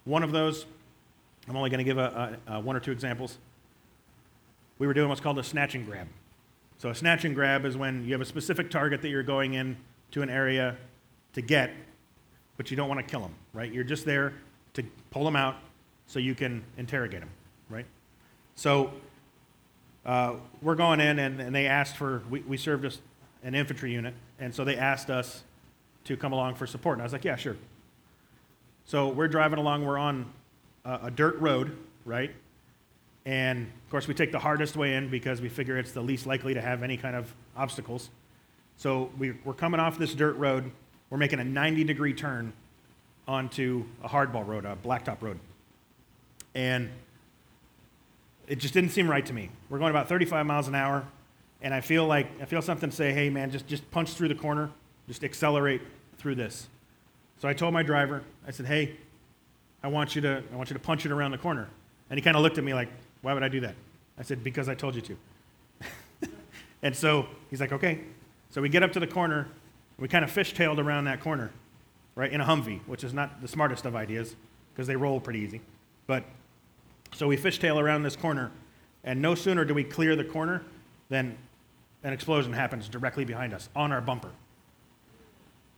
one 0.05 0.23
of 0.23 0.33
those, 0.33 0.67
I'm 1.49 1.57
only 1.57 1.71
going 1.71 1.79
to 1.79 1.85
give 1.85 1.99
a, 1.99 2.39
a, 2.47 2.55
a 2.55 2.61
one 2.61 2.77
or 2.77 2.81
two 2.81 2.93
examples 2.93 3.39
we 4.83 4.89
were 4.89 4.95
doing 4.95 5.09
what's 5.09 5.21
called 5.21 5.39
a 5.39 5.45
snatch 5.45 5.77
and 5.77 5.87
grab. 5.87 6.09
So 6.79 6.89
a 6.89 6.95
snatch 6.95 7.25
and 7.25 7.37
grab 7.37 7.65
is 7.65 7.77
when 7.77 8.05
you 8.05 8.13
have 8.15 8.21
a 8.21 8.25
specific 8.25 8.69
target 8.69 9.01
that 9.03 9.11
you're 9.11 9.23
going 9.23 9.55
in 9.55 9.77
to 10.11 10.23
an 10.23 10.29
area 10.29 10.77
to 11.35 11.41
get, 11.41 11.71
but 12.57 12.69
you 12.69 12.77
don't 12.77 12.89
want 12.89 12.99
to 12.99 13.09
kill 13.09 13.21
them, 13.21 13.33
right? 13.53 13.73
You're 13.73 13.85
just 13.85 14.05
there 14.05 14.35
to 14.75 14.83
pull 15.11 15.25
them 15.25 15.37
out 15.37 15.55
so 16.09 16.19
you 16.19 16.35
can 16.35 16.65
interrogate 16.79 17.21
them, 17.21 17.31
right? 17.71 17.87
So 18.63 18.93
uh, 20.07 20.35
we're 20.61 20.77
going 20.77 21.01
in, 21.01 21.19
and, 21.19 21.41
and 21.41 21.53
they 21.53 21.67
asked 21.67 21.97
for, 21.97 22.23
we, 22.31 22.43
we 22.43 22.57
served 22.57 22.85
as 22.85 23.01
an 23.43 23.57
infantry 23.57 23.91
unit, 23.91 24.15
and 24.39 24.55
so 24.55 24.65
they 24.65 24.77
asked 24.77 25.11
us 25.11 25.43
to 26.05 26.17
come 26.17 26.33
along 26.33 26.55
for 26.55 26.65
support. 26.69 26.95
And 26.95 27.03
I 27.03 27.05
was 27.05 27.13
like, 27.13 27.25
yeah, 27.25 27.35
sure. 27.35 27.57
So 28.85 29.09
we're 29.09 29.27
driving 29.27 29.59
along, 29.59 29.85
we're 29.85 29.99
on 29.99 30.27
a, 30.85 31.01
a 31.07 31.11
dirt 31.11 31.41
road, 31.41 31.77
right? 32.05 32.31
And 33.27 33.63
of 33.63 33.91
course, 33.91 34.07
we 34.07 34.15
take 34.15 34.31
the 34.31 34.39
hardest 34.39 34.77
way 34.77 34.95
in 34.95 35.09
because 35.09 35.41
we 35.41 35.49
figure 35.49 35.77
it's 35.77 35.91
the 35.91 36.01
least 36.01 36.27
likely 36.27 36.55
to 36.55 36.61
have 36.61 36.85
any 36.85 36.97
kind 36.97 37.17
of 37.17 37.35
obstacles. 37.57 38.11
So 38.77 39.11
we, 39.19 39.31
are 39.45 39.55
coming 39.55 39.81
off 39.81 39.99
this 39.99 40.15
dirt 40.15 40.37
road. 40.37 40.71
We're 41.11 41.19
making 41.19 41.41
a 41.41 41.45
90 41.45 41.83
degree 41.83 42.15
turn 42.15 42.53
onto 43.27 43.87
a 44.05 44.09
hardball 44.09 44.47
road, 44.47 44.67
a 44.67 44.77
blacktop 44.77 45.21
road. 45.21 45.41
And 46.55 46.91
it 48.47 48.57
just 48.57 48.75
didn't 48.75 48.91
seem 48.91 49.09
right 49.09 49.25
to 49.25 49.33
me. 49.33 49.51
We're 49.69 49.79
going 49.79 49.91
about 49.91 50.09
35 50.09 50.47
miles 50.47 50.69
an 50.69 50.75
hour, 50.75 51.05
and 51.61 51.73
I 51.73 51.81
feel 51.81 52.07
like 52.07 52.27
I 52.41 52.45
feel 52.45 52.63
something 52.63 52.91
say, 52.91 53.13
"Hey, 53.13 53.31
man, 53.31 53.51
just 53.51 53.67
just 53.67 53.91
punch 53.91 54.11
through 54.15 54.29
the 54.29 54.35
corner, 54.35 54.71
just 55.09 55.25
accelerate 55.25 55.83
through 56.19 56.35
this." 56.35 56.69
So 57.39 57.49
I 57.49 57.55
told 57.55 57.73
my 57.75 57.83
driver, 57.83 58.23
I 58.47 58.51
said, 58.51 58.67
"Hey, 58.67 58.97
I 59.83 59.89
want 59.89 60.15
you 60.15 60.23
to 60.23 60.43
I 60.53 60.57
want 60.57 60.71
you 60.71 60.75
to 60.75 60.81
punch 60.81 61.07
it 61.07 61.13
around 61.13 61.31
the 61.31 61.39
corner." 61.39 61.69
And 62.13 62.19
he 62.19 62.23
kind 62.23 62.37
of 62.37 62.43
looked 62.43 62.59
at 62.59 62.65
me 62.65 62.75
like, 62.75 62.91
why 63.23 63.33
would 63.33 63.43
I 63.43 63.49
do 63.49 63.61
that? 63.61 63.75
I 64.19 64.23
said, 64.23 64.45
Because 64.45 64.69
I 64.69 64.75
told 64.75 64.95
you 64.95 65.01
to. 65.01 65.17
and 66.83 66.95
so 66.95 67.27
he's 67.49 67.61
like, 67.61 67.73
Okay. 67.73 68.01
So 68.51 68.61
we 68.61 68.69
get 68.69 68.83
up 68.83 68.93
to 68.93 69.01
the 69.01 69.07
corner. 69.07 69.49
We 69.99 70.09
kind 70.09 70.25
of 70.25 70.31
fishtailed 70.31 70.79
around 70.79 71.05
that 71.05 71.21
corner, 71.21 71.51
right, 72.17 72.31
in 72.31 72.43
a 72.43 72.45
Humvee, 72.45 72.81
which 72.87 73.03
is 73.03 73.15
not 73.15 73.41
the 73.41 73.49
smartest 73.49 73.87
of 73.87 73.97
ideas 73.97 74.37
because 74.75 74.87
they 74.87 74.97
roll 74.97 75.21
pretty 75.21 75.39
easy. 75.39 75.63
But 76.07 76.25
so 77.15 77.29
we 77.29 77.37
fishtail 77.37 77.81
around 77.81 78.03
this 78.03 78.17
corner, 78.17 78.51
And 79.05 79.21
no 79.21 79.35
sooner 79.35 79.65
do 79.65 79.75
we 79.75 79.85
clear 79.85 80.17
the 80.17 80.25
corner 80.25 80.63
than 81.09 81.37
an 82.03 82.13
explosion 82.13 82.53
happens 82.53 82.89
directly 82.89 83.25
behind 83.25 83.53
us 83.55 83.69
on 83.77 83.93
our 83.93 84.01
bumper. 84.01 84.31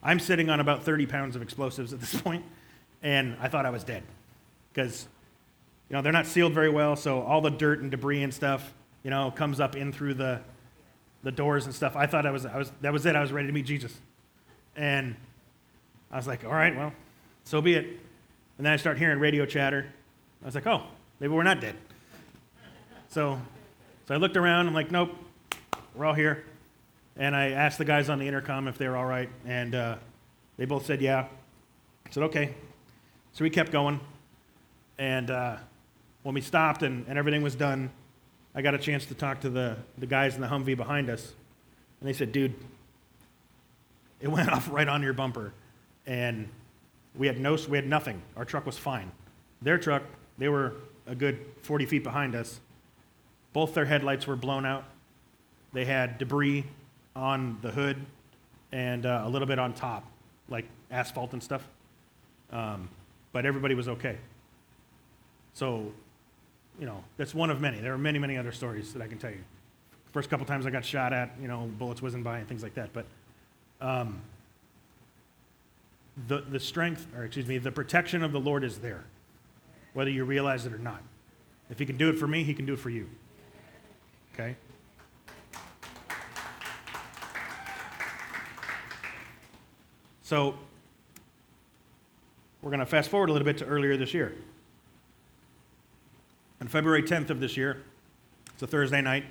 I'm 0.03 0.21
sitting 0.21 0.51
on 0.51 0.61
about 0.61 0.85
30 0.85 1.07
pounds 1.07 1.37
of 1.37 1.43
explosives 1.43 1.93
at 1.93 2.01
this 2.01 2.21
point, 2.23 2.45
and 3.03 3.37
I 3.41 3.49
thought 3.49 3.67
I 3.67 3.71
was 3.71 3.85
dead 3.85 4.03
because 4.73 5.07
you 5.89 5.97
know 5.97 6.03
they're 6.03 6.13
not 6.13 6.27
sealed 6.27 6.53
very 6.53 6.71
well, 6.71 6.97
so 6.97 7.23
all 7.23 7.41
the 7.41 7.51
dirt 7.51 7.81
and 7.81 7.91
debris 7.91 8.23
and 8.23 8.33
stuff 8.33 8.73
you 9.03 9.11
know 9.11 9.31
comes 9.31 9.61
up 9.61 9.77
in 9.77 9.93
through 9.93 10.15
the 10.15 10.41
the 11.23 11.33
doors 11.33 11.65
and 11.65 11.75
stuff. 11.75 11.97
I 11.97 12.07
thought 12.07 12.27
I 12.27 12.31
was, 12.31 12.47
I 12.47 12.59
was 12.59 12.71
that 12.83 12.93
was 12.93 13.07
it. 13.07 13.17
I 13.17 13.21
was 13.21 13.33
ready 13.33 13.47
to 13.49 13.53
meet 13.53 13.67
Jesus, 13.67 13.99
and 14.77 15.17
I 16.11 16.17
was 16.17 16.27
like, 16.27 16.45
all 16.45 16.53
right, 16.53 16.77
well, 16.77 16.93
so 17.45 17.61
be 17.61 17.75
it. 17.75 17.87
And 18.57 18.65
then 18.65 18.73
I 18.73 18.77
start 18.77 18.99
hearing 18.99 19.19
radio 19.19 19.47
chatter. 19.47 19.87
I 20.43 20.47
was 20.47 20.55
like, 20.55 20.67
oh, 20.67 20.85
maybe 21.21 21.33
we're 21.33 21.43
not 21.43 21.61
dead. 21.61 21.77
So, 23.09 23.41
so 24.07 24.15
I 24.15 24.19
looked 24.19 24.37
around. 24.37 24.67
I'm 24.67 24.75
like, 24.75 24.91
nope, 24.91 25.15
we're 25.95 26.05
all 26.05 26.15
here. 26.15 26.45
And 27.17 27.37
I 27.37 27.51
asked 27.51 27.79
the 27.79 27.85
guys 27.85 28.09
on 28.09 28.19
the 28.19 28.27
intercom 28.27 28.67
if 28.67 28.77
they 28.77 28.89
were 28.89 28.97
all 28.97 29.07
right, 29.07 29.31
and 29.47 29.75
uh, 29.75 29.97
they 30.57 30.65
both 30.65 30.87
said 30.87 31.01
yeah. 31.01 31.27
I 32.07 32.11
said, 32.11 32.25
okay. 32.25 32.55
So 33.33 33.45
we 33.45 33.51
kept 33.51 33.71
going. 33.71 34.01
And 34.99 35.31
uh, 35.31 35.57
when 36.23 36.35
we 36.35 36.41
stopped 36.41 36.83
and, 36.83 37.05
and 37.09 37.19
everything 37.19 37.43
was 37.43 37.55
done, 37.55 37.91
I 38.55 38.63
got 38.63 38.75
a 38.75 38.79
chance 38.79 39.07
to 39.07 39.15
talk 39.15 39.41
to 39.41 39.51
the, 39.51 39.77
the 39.99 40.07
guys 40.07 40.37
in 40.37 40.41
the 40.41 40.47
Humvee 40.47 40.77
behind 40.77 41.11
us. 41.11 41.33
And 42.01 42.09
they 42.09 42.13
said, 42.13 42.33
dude, 42.33 42.55
it 44.21 44.29
went 44.31 44.51
off 44.51 44.71
right 44.71 44.89
on 44.89 45.03
your 45.03 45.13
bumper. 45.13 45.53
And 46.07 46.49
we 47.15 47.27
had, 47.27 47.41
no, 47.41 47.57
we 47.69 47.77
had 47.77 47.87
nothing. 47.87 48.23
Our 48.37 48.45
truck 48.45 48.67
was 48.67 48.79
fine. 48.79 49.11
Their 49.63 49.79
truck, 49.79 50.03
they 50.39 50.49
were 50.49 50.75
a 51.07 51.15
good 51.15 51.39
40 51.63 51.87
feet 51.87 52.05
behind 52.05 52.35
us. 52.35 52.61
Both 53.53 53.75
their 53.75 53.85
headlights 53.85 54.27
were 54.27 54.37
blown 54.37 54.67
out. 54.67 54.85
They 55.73 55.85
had 55.85 56.19
debris 56.19 56.65
on 57.15 57.59
the 57.63 57.71
hood 57.71 58.05
and 58.73 59.07
uh, 59.07 59.23
a 59.25 59.29
little 59.29 59.47
bit 59.47 59.59
on 59.59 59.73
top, 59.73 60.05
like 60.49 60.67
asphalt 60.91 61.33
and 61.33 61.43
stuff. 61.43 61.67
Um, 62.53 62.89
but 63.33 63.47
everybody 63.47 63.75
was 63.75 63.89
okay. 63.89 64.19
So, 65.55 65.93
you 66.79 66.87
know, 66.87 67.03
that's 67.17 67.35
one 67.35 67.51
of 67.51 67.61
many. 67.61 67.81
There 67.81 67.93
are 67.93 67.99
many, 67.99 68.19
many 68.19 68.37
other 68.37 68.53
stories 68.53 68.93
that 68.93 69.03
I 69.03 69.07
can 69.07 69.19
tell 69.19 69.31
you. 69.31 69.45
First 70.13 70.31
couple 70.31 70.47
times 70.47 70.67
I 70.67 70.71
got 70.71 70.85
shot 70.85 71.13
at, 71.13 71.33
you 71.41 71.49
know, 71.49 71.71
bullets 71.79 72.03
whizzing 72.03 72.23
by 72.23 72.39
and 72.39 72.49
things 72.49 72.63
like 72.63 72.75
that. 72.75 72.91
But 72.93 73.07
um, 73.81 74.21
the, 76.29 76.41
the 76.41 76.61
strength, 76.61 77.07
or 77.17 77.25
excuse 77.25 77.47
me, 77.47 77.59
the 77.59 77.73
protection 77.73 78.23
of 78.23 78.33
the 78.33 78.41
Lord 78.41 78.65
is 78.65 78.79
there, 78.79 79.05
whether 79.95 80.11
you 80.11 80.25
realize 80.25 80.67
it 80.67 80.73
or 80.73 80.79
not. 80.79 81.03
If 81.71 81.79
He 81.79 81.87
can 81.87 81.97
do 81.97 82.11
it 82.11 82.19
for 82.19 82.27
me, 82.27 82.45
He 82.45 82.53
can 82.53 82.67
do 82.67 82.75
it 82.75 82.79
for 82.79 82.91
you. 82.91 83.09
Okay? 84.35 84.57
So, 90.23 90.57
we're 92.61 92.71
going 92.71 92.81
to 92.81 92.87
fast 92.87 93.11
forward 93.11 93.29
a 93.29 93.33
little 93.33 93.47
bit 93.47 93.59
to 93.59 93.65
earlier 93.65 93.97
this 93.97 94.13
year. 94.13 94.35
On 96.61 96.69
February 96.69 97.03
10th 97.03 97.31
of 97.31 97.41
this 97.41 97.57
year, 97.57 97.83
it's 98.53 98.63
a 98.63 98.67
Thursday 98.67 99.01
night, 99.01 99.25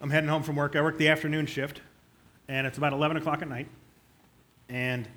I'm 0.00 0.10
heading 0.10 0.28
home 0.28 0.42
from 0.42 0.56
work. 0.56 0.76
I 0.76 0.82
work 0.82 0.98
the 0.98 1.08
afternoon 1.08 1.46
shift, 1.46 1.80
and 2.48 2.66
it's 2.66 2.76
about 2.76 2.92
11 2.92 3.16
o'clock 3.16 3.40
at 3.42 3.48
night. 3.48 3.66
And 4.68 5.08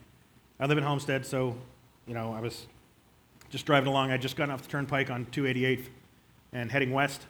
I 0.60 0.66
live 0.66 0.78
in 0.78 0.84
Homestead, 0.84 1.26
so, 1.26 1.56
you 2.08 2.14
know, 2.14 2.34
I 2.34 2.40
was 2.40 2.66
just 3.50 3.66
driving 3.66 3.90
along. 3.90 4.12
I 4.12 4.18
just 4.18 4.36
got 4.36 4.50
off 4.50 4.62
the 4.62 4.68
turnpike 4.68 5.10
on 5.10 5.26
288th 5.28 5.86
and 6.54 6.72
heading 6.72 6.92
west. 6.92 7.26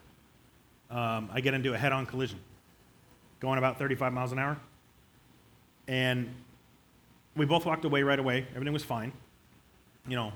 Um, 0.90 1.30
I 1.32 1.42
get 1.42 1.54
into 1.54 1.74
a 1.74 1.78
head 1.78 1.92
on 1.92 2.06
collision, 2.06 2.40
going 3.40 3.58
about 3.58 3.78
35 3.78 4.14
miles 4.14 4.32
an 4.32 4.40
hour. 4.40 4.58
And 5.88 6.30
we 7.36 7.46
both 7.46 7.66
walked 7.66 7.86
away 7.86 8.04
right 8.04 8.20
away. 8.20 8.46
Everything 8.52 8.74
was 8.74 8.84
fine. 8.84 9.12
You 10.08 10.16
know, 10.16 10.34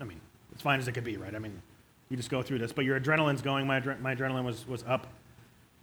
I 0.00 0.04
mean, 0.04 0.20
as 0.54 0.62
fine 0.62 0.78
as 0.78 0.88
it 0.88 0.92
could 0.92 1.04
be, 1.04 1.16
right? 1.16 1.34
I 1.34 1.38
mean, 1.38 1.60
you 2.08 2.16
just 2.16 2.30
go 2.30 2.42
through 2.42 2.58
this. 2.58 2.72
But 2.72 2.84
your 2.84 2.98
adrenaline's 2.98 3.42
going. 3.42 3.66
My, 3.66 3.80
adre- 3.80 4.00
my 4.00 4.14
adrenaline 4.14 4.44
was, 4.44 4.66
was 4.66 4.84
up. 4.86 5.06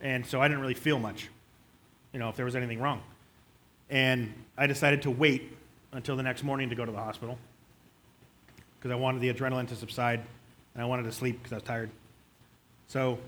And 0.02 0.26
so 0.26 0.42
I 0.42 0.48
didn't 0.48 0.62
really 0.62 0.74
feel 0.74 0.98
much, 0.98 1.30
you 2.12 2.20
know, 2.20 2.30
if 2.30 2.36
there 2.36 2.46
was 2.46 2.56
anything 2.56 2.80
wrong. 2.80 3.02
And 3.90 4.34
I 4.58 4.66
decided 4.66 5.04
to 5.04 5.12
wait 5.12 5.56
until 5.92 6.16
the 6.16 6.24
next 6.24 6.44
morning 6.44 6.70
to 6.70 6.76
go 6.76 6.86
to 6.86 6.92
the 6.92 6.98
hospital 6.98 7.38
because 8.82 8.92
I 8.92 8.96
wanted 8.96 9.22
the 9.22 9.32
adrenaline 9.32 9.68
to 9.68 9.76
subside 9.76 10.22
and 10.74 10.82
I 10.82 10.88
wanted 10.88 11.04
to 11.04 11.12
sleep 11.12 11.38
because 11.38 11.54
I 11.54 11.58
was 11.58 11.64
tired. 11.64 11.92
So 12.88 13.20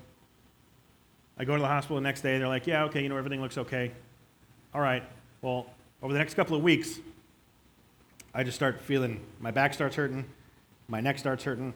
I 1.38 1.46
go 1.46 1.56
to 1.56 1.62
the 1.62 1.68
hospital 1.68 1.98
the 1.98 2.02
next 2.02 2.22
day. 2.22 2.40
They're 2.40 2.48
like, 2.48 2.66
yeah, 2.66 2.86
okay, 2.86 3.04
you 3.04 3.10
know, 3.10 3.18
everything 3.18 3.40
looks 3.40 3.60
okay. 3.60 3.92
All 4.74 4.82
right. 4.82 5.04
Well, 5.44 5.68
over 6.02 6.12
the 6.12 6.18
next 6.18 6.34
couple 6.34 6.58
of 6.58 6.64
weeks, 6.64 7.00
I 8.34 8.44
just 8.44 8.56
start 8.56 8.82
feeling 8.82 9.20
my 9.40 9.52
back 9.52 9.76
starts 9.76 9.96
hurting, 9.96 10.26
my 10.88 11.02
neck 11.02 11.20
starts 11.20 11.44
hurting. 11.44 11.74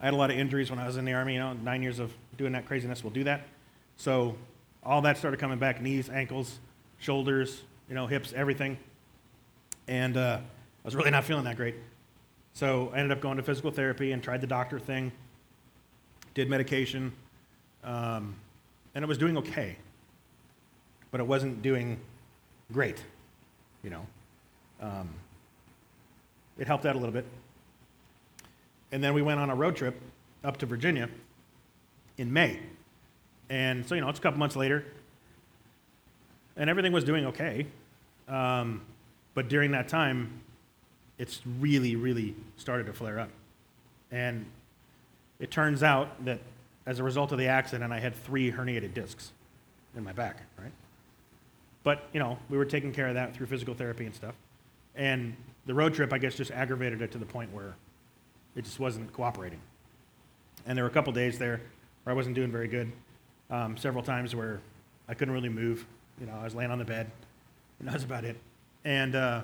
I 0.00 0.04
had 0.04 0.14
a 0.14 0.16
lot 0.16 0.30
of 0.30 0.38
injuries 0.38 0.70
when 0.70 0.78
I 0.78 0.86
was 0.86 0.96
in 0.96 1.04
the 1.04 1.12
Army, 1.12 1.34
you 1.34 1.40
know, 1.40 1.54
nine 1.54 1.82
years 1.82 1.98
of 1.98 2.12
doing 2.36 2.52
that 2.52 2.66
craziness 2.66 3.02
will 3.02 3.10
do 3.10 3.24
that. 3.24 3.48
So 3.96 4.36
all 4.84 5.02
that 5.02 5.18
started 5.18 5.40
coming 5.40 5.58
back 5.58 5.82
knees, 5.82 6.08
ankles, 6.08 6.60
shoulders, 6.98 7.62
you 7.88 7.94
know, 7.94 8.06
hips, 8.06 8.32
everything. 8.36 8.78
And 9.88 10.16
uh, 10.16 10.38
I 10.38 10.84
was 10.84 10.94
really 10.94 11.10
not 11.10 11.24
feeling 11.24 11.44
that 11.44 11.56
great. 11.56 11.74
So 12.56 12.90
I 12.94 13.00
ended 13.00 13.12
up 13.12 13.20
going 13.20 13.36
to 13.36 13.42
physical 13.42 13.70
therapy 13.70 14.12
and 14.12 14.22
tried 14.22 14.40
the 14.40 14.46
doctor 14.46 14.78
thing, 14.78 15.12
did 16.32 16.48
medication, 16.48 17.12
um, 17.84 18.34
and 18.94 19.04
it 19.04 19.06
was 19.06 19.18
doing 19.18 19.36
okay. 19.36 19.76
But 21.10 21.20
it 21.20 21.26
wasn't 21.26 21.60
doing 21.60 22.00
great, 22.72 23.04
you 23.84 23.90
know. 23.90 24.06
Um, 24.80 25.10
it 26.58 26.66
helped 26.66 26.86
out 26.86 26.96
a 26.96 26.98
little 26.98 27.12
bit. 27.12 27.26
And 28.90 29.04
then 29.04 29.12
we 29.12 29.20
went 29.20 29.38
on 29.38 29.50
a 29.50 29.54
road 29.54 29.76
trip 29.76 30.00
up 30.42 30.56
to 30.56 30.64
Virginia 30.64 31.10
in 32.16 32.32
May. 32.32 32.58
And 33.50 33.86
so, 33.86 33.94
you 33.94 34.00
know, 34.00 34.08
it's 34.08 34.18
a 34.18 34.22
couple 34.22 34.38
months 34.38 34.56
later, 34.56 34.82
and 36.56 36.70
everything 36.70 36.92
was 36.92 37.04
doing 37.04 37.26
okay. 37.26 37.66
Um, 38.28 38.80
but 39.34 39.50
during 39.50 39.72
that 39.72 39.88
time, 39.88 40.40
it's 41.18 41.40
really, 41.60 41.96
really 41.96 42.34
started 42.56 42.86
to 42.86 42.92
flare 42.92 43.18
up. 43.18 43.30
And 44.10 44.46
it 45.38 45.50
turns 45.50 45.82
out 45.82 46.24
that 46.24 46.40
as 46.86 46.98
a 46.98 47.02
result 47.02 47.32
of 47.32 47.38
the 47.38 47.48
accident, 47.48 47.92
I 47.92 47.98
had 47.98 48.14
three 48.14 48.52
herniated 48.52 48.94
discs 48.94 49.32
in 49.96 50.04
my 50.04 50.12
back, 50.12 50.42
right? 50.58 50.72
But, 51.82 52.04
you 52.12 52.20
know, 52.20 52.38
we 52.48 52.58
were 52.58 52.64
taking 52.64 52.92
care 52.92 53.08
of 53.08 53.14
that 53.14 53.34
through 53.34 53.46
physical 53.46 53.74
therapy 53.74 54.06
and 54.06 54.14
stuff. 54.14 54.34
And 54.94 55.36
the 55.66 55.74
road 55.74 55.94
trip, 55.94 56.12
I 56.12 56.18
guess, 56.18 56.34
just 56.34 56.50
aggravated 56.50 57.02
it 57.02 57.12
to 57.12 57.18
the 57.18 57.26
point 57.26 57.52
where 57.52 57.74
it 58.54 58.64
just 58.64 58.80
wasn't 58.80 59.12
cooperating. 59.12 59.60
And 60.66 60.76
there 60.76 60.84
were 60.84 60.90
a 60.90 60.92
couple 60.92 61.12
days 61.12 61.38
there 61.38 61.60
where 62.04 62.12
I 62.12 62.16
wasn't 62.16 62.34
doing 62.34 62.50
very 62.50 62.68
good. 62.68 62.90
Um, 63.50 63.76
several 63.76 64.02
times 64.02 64.34
where 64.34 64.60
I 65.08 65.14
couldn't 65.14 65.34
really 65.34 65.48
move. 65.48 65.86
You 66.20 66.26
know, 66.26 66.32
I 66.32 66.44
was 66.44 66.54
laying 66.54 66.70
on 66.70 66.78
the 66.78 66.84
bed, 66.84 67.10
and 67.78 67.88
that 67.88 67.94
was 67.94 68.04
about 68.04 68.24
it. 68.24 68.36
And 68.84 69.14
uh, 69.14 69.42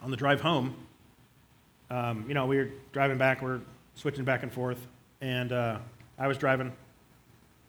on 0.00 0.10
the 0.10 0.16
drive 0.16 0.40
home, 0.40 0.74
um, 1.90 2.24
you 2.28 2.34
know, 2.34 2.46
we 2.46 2.56
were 2.56 2.70
driving 2.92 3.18
back, 3.18 3.42
we 3.42 3.50
are 3.50 3.60
switching 3.94 4.24
back 4.24 4.42
and 4.42 4.52
forth, 4.52 4.86
and 5.20 5.52
uh, 5.52 5.78
I 6.18 6.28
was 6.28 6.38
driving, 6.38 6.72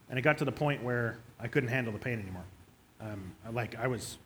and 0.09 0.19
it 0.19 0.21
got 0.21 0.37
to 0.39 0.45
the 0.45 0.51
point 0.51 0.83
where 0.83 1.17
I 1.39 1.47
couldn't 1.47 1.69
handle 1.69 1.93
the 1.93 1.99
pain 1.99 2.19
anymore. 2.19 2.43
Um, 3.01 3.31
like 3.51 3.75
I 3.77 3.87
was, 3.87 4.17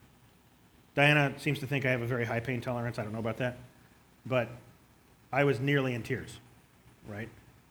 Diana 0.95 1.33
seems 1.37 1.59
to 1.59 1.67
think 1.67 1.85
I 1.85 1.91
have 1.91 2.01
a 2.01 2.07
very 2.07 2.25
high 2.25 2.39
pain 2.39 2.59
tolerance. 2.59 2.97
I 2.97 3.03
don't 3.03 3.13
know 3.13 3.19
about 3.19 3.37
that, 3.37 3.57
but 4.25 4.49
I 5.31 5.43
was 5.43 5.59
nearly 5.59 5.93
in 5.93 6.03
tears, 6.03 6.39
right? 7.07 7.29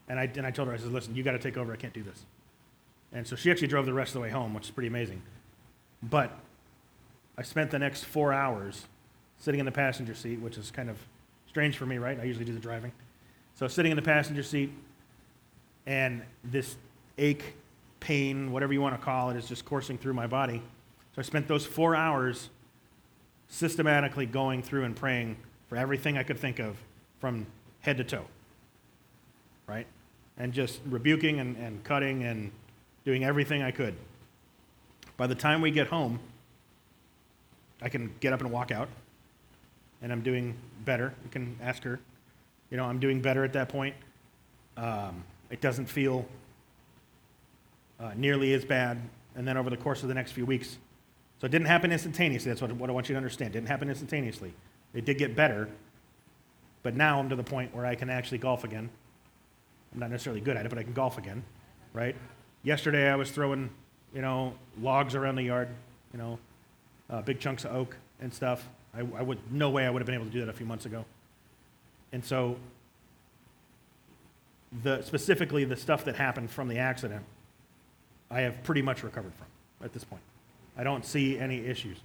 And 0.08 0.18
I, 0.18 0.30
and 0.36 0.46
I 0.46 0.50
told 0.50 0.68
her, 0.68 0.74
I 0.74 0.76
said, 0.76 0.92
listen, 0.92 1.14
you 1.14 1.22
got 1.22 1.32
to 1.32 1.38
take 1.38 1.56
over. 1.56 1.72
I 1.72 1.76
can't 1.76 1.94
do 1.94 2.02
this. 2.02 2.24
And 3.12 3.26
so 3.26 3.36
she 3.36 3.50
actually 3.50 3.68
drove 3.68 3.86
the 3.86 3.92
rest 3.92 4.10
of 4.10 4.14
the 4.14 4.20
way 4.20 4.30
home, 4.30 4.54
which 4.54 4.64
is 4.64 4.70
pretty 4.70 4.88
amazing. 4.88 5.22
But 6.02 6.38
I 7.36 7.42
spent 7.42 7.70
the 7.70 7.78
next 7.78 8.04
four 8.04 8.32
hours 8.32 8.86
sitting 9.42 9.58
in 9.58 9.66
the 9.66 9.72
passenger 9.72 10.14
seat, 10.14 10.38
which 10.38 10.56
is 10.56 10.70
kind 10.70 10.88
of 10.88 10.96
strange 11.48 11.76
for 11.76 11.84
me, 11.84 11.98
right? 11.98 12.18
I 12.20 12.22
usually 12.22 12.44
do 12.44 12.52
the 12.54 12.60
driving. 12.60 12.92
So 13.56 13.66
sitting 13.66 13.90
in 13.90 13.96
the 13.96 14.02
passenger 14.02 14.44
seat, 14.44 14.72
and 15.84 16.22
this 16.44 16.76
ache, 17.18 17.56
pain, 17.98 18.52
whatever 18.52 18.72
you 18.72 18.80
want 18.80 18.94
to 18.94 19.04
call 19.04 19.30
it, 19.30 19.36
is 19.36 19.48
just 19.48 19.64
coursing 19.64 19.98
through 19.98 20.14
my 20.14 20.28
body. 20.28 20.62
So 21.14 21.18
I 21.18 21.22
spent 21.22 21.48
those 21.48 21.66
four 21.66 21.96
hours 21.96 22.50
systematically 23.48 24.26
going 24.26 24.62
through 24.62 24.84
and 24.84 24.94
praying 24.94 25.36
for 25.68 25.76
everything 25.76 26.16
I 26.16 26.22
could 26.22 26.38
think 26.38 26.60
of 26.60 26.76
from 27.18 27.44
head 27.80 27.96
to 27.98 28.04
toe, 28.04 28.24
right? 29.66 29.88
And 30.38 30.52
just 30.52 30.80
rebuking 30.86 31.40
and, 31.40 31.56
and 31.56 31.82
cutting 31.82 32.22
and 32.22 32.52
doing 33.04 33.24
everything 33.24 33.60
I 33.60 33.72
could. 33.72 33.96
By 35.16 35.26
the 35.26 35.34
time 35.34 35.60
we 35.60 35.72
get 35.72 35.88
home, 35.88 36.20
I 37.82 37.88
can 37.88 38.14
get 38.20 38.32
up 38.32 38.40
and 38.40 38.52
walk 38.52 38.70
out, 38.70 38.88
and 40.02 40.12
I'm 40.12 40.20
doing 40.20 40.54
better. 40.84 41.14
You 41.24 41.30
can 41.30 41.56
ask 41.62 41.82
her. 41.84 42.00
You 42.70 42.76
know, 42.76 42.84
I'm 42.84 42.98
doing 42.98 43.20
better 43.20 43.44
at 43.44 43.52
that 43.52 43.68
point. 43.68 43.94
Um, 44.76 45.24
it 45.50 45.60
doesn't 45.60 45.86
feel 45.86 46.26
uh, 48.00 48.12
nearly 48.16 48.52
as 48.54 48.64
bad, 48.64 49.00
and 49.36 49.46
then 49.46 49.56
over 49.56 49.70
the 49.70 49.76
course 49.76 50.02
of 50.02 50.08
the 50.08 50.14
next 50.14 50.32
few 50.32 50.46
weeks. 50.46 50.78
So 51.40 51.46
it 51.46 51.50
didn't 51.50 51.66
happen 51.66 51.92
instantaneously. 51.92 52.50
That's 52.50 52.62
what, 52.62 52.72
what 52.72 52.90
I 52.90 52.92
want 52.92 53.08
you 53.08 53.14
to 53.14 53.16
understand. 53.16 53.50
It 53.50 53.58
didn't 53.58 53.68
happen 53.68 53.88
instantaneously. 53.88 54.54
It 54.94 55.04
did 55.04 55.18
get 55.18 55.36
better, 55.36 55.68
but 56.82 56.94
now 56.94 57.18
I'm 57.18 57.28
to 57.28 57.36
the 57.36 57.44
point 57.44 57.74
where 57.74 57.86
I 57.86 57.94
can 57.94 58.10
actually 58.10 58.38
golf 58.38 58.64
again. 58.64 58.88
I'm 59.92 60.00
not 60.00 60.10
necessarily 60.10 60.40
good 60.40 60.56
at 60.56 60.64
it, 60.64 60.68
but 60.68 60.78
I 60.78 60.82
can 60.82 60.92
golf 60.92 61.18
again, 61.18 61.42
right? 61.92 62.16
Yesterday 62.62 63.10
I 63.10 63.16
was 63.16 63.30
throwing, 63.30 63.70
you 64.14 64.22
know, 64.22 64.54
logs 64.80 65.14
around 65.14 65.36
the 65.36 65.42
yard, 65.42 65.68
you 66.12 66.18
know, 66.18 66.38
uh, 67.10 67.22
big 67.22 67.40
chunks 67.40 67.64
of 67.64 67.74
oak 67.74 67.96
and 68.20 68.32
stuff. 68.32 68.68
I, 68.94 69.00
I 69.00 69.22
would, 69.22 69.38
no 69.50 69.70
way 69.70 69.86
I 69.86 69.90
would 69.90 70.00
have 70.00 70.06
been 70.06 70.14
able 70.14 70.26
to 70.26 70.30
do 70.30 70.40
that 70.40 70.48
a 70.48 70.52
few 70.52 70.66
months 70.66 70.86
ago. 70.86 71.04
And 72.12 72.24
so, 72.24 72.56
the, 74.82 75.02
specifically 75.02 75.64
the 75.64 75.76
stuff 75.76 76.04
that 76.04 76.16
happened 76.16 76.50
from 76.50 76.68
the 76.68 76.78
accident, 76.78 77.24
I 78.30 78.40
have 78.40 78.62
pretty 78.62 78.82
much 78.82 79.02
recovered 79.02 79.32
from 79.34 79.46
at 79.84 79.92
this 79.92 80.04
point. 80.04 80.22
I 80.76 80.84
don't 80.84 81.04
see 81.04 81.38
any 81.38 81.58
issues. 81.66 81.98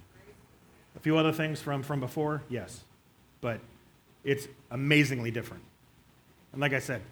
A 0.96 1.00
few 1.00 1.16
other 1.16 1.32
things 1.32 1.60
from, 1.60 1.82
from 1.82 2.00
before, 2.00 2.42
yes, 2.48 2.84
but 3.40 3.60
it's 4.24 4.48
amazingly 4.70 5.30
different. 5.30 5.62
And 6.52 6.60
like 6.60 6.72
I 6.72 6.80
said, 6.80 7.02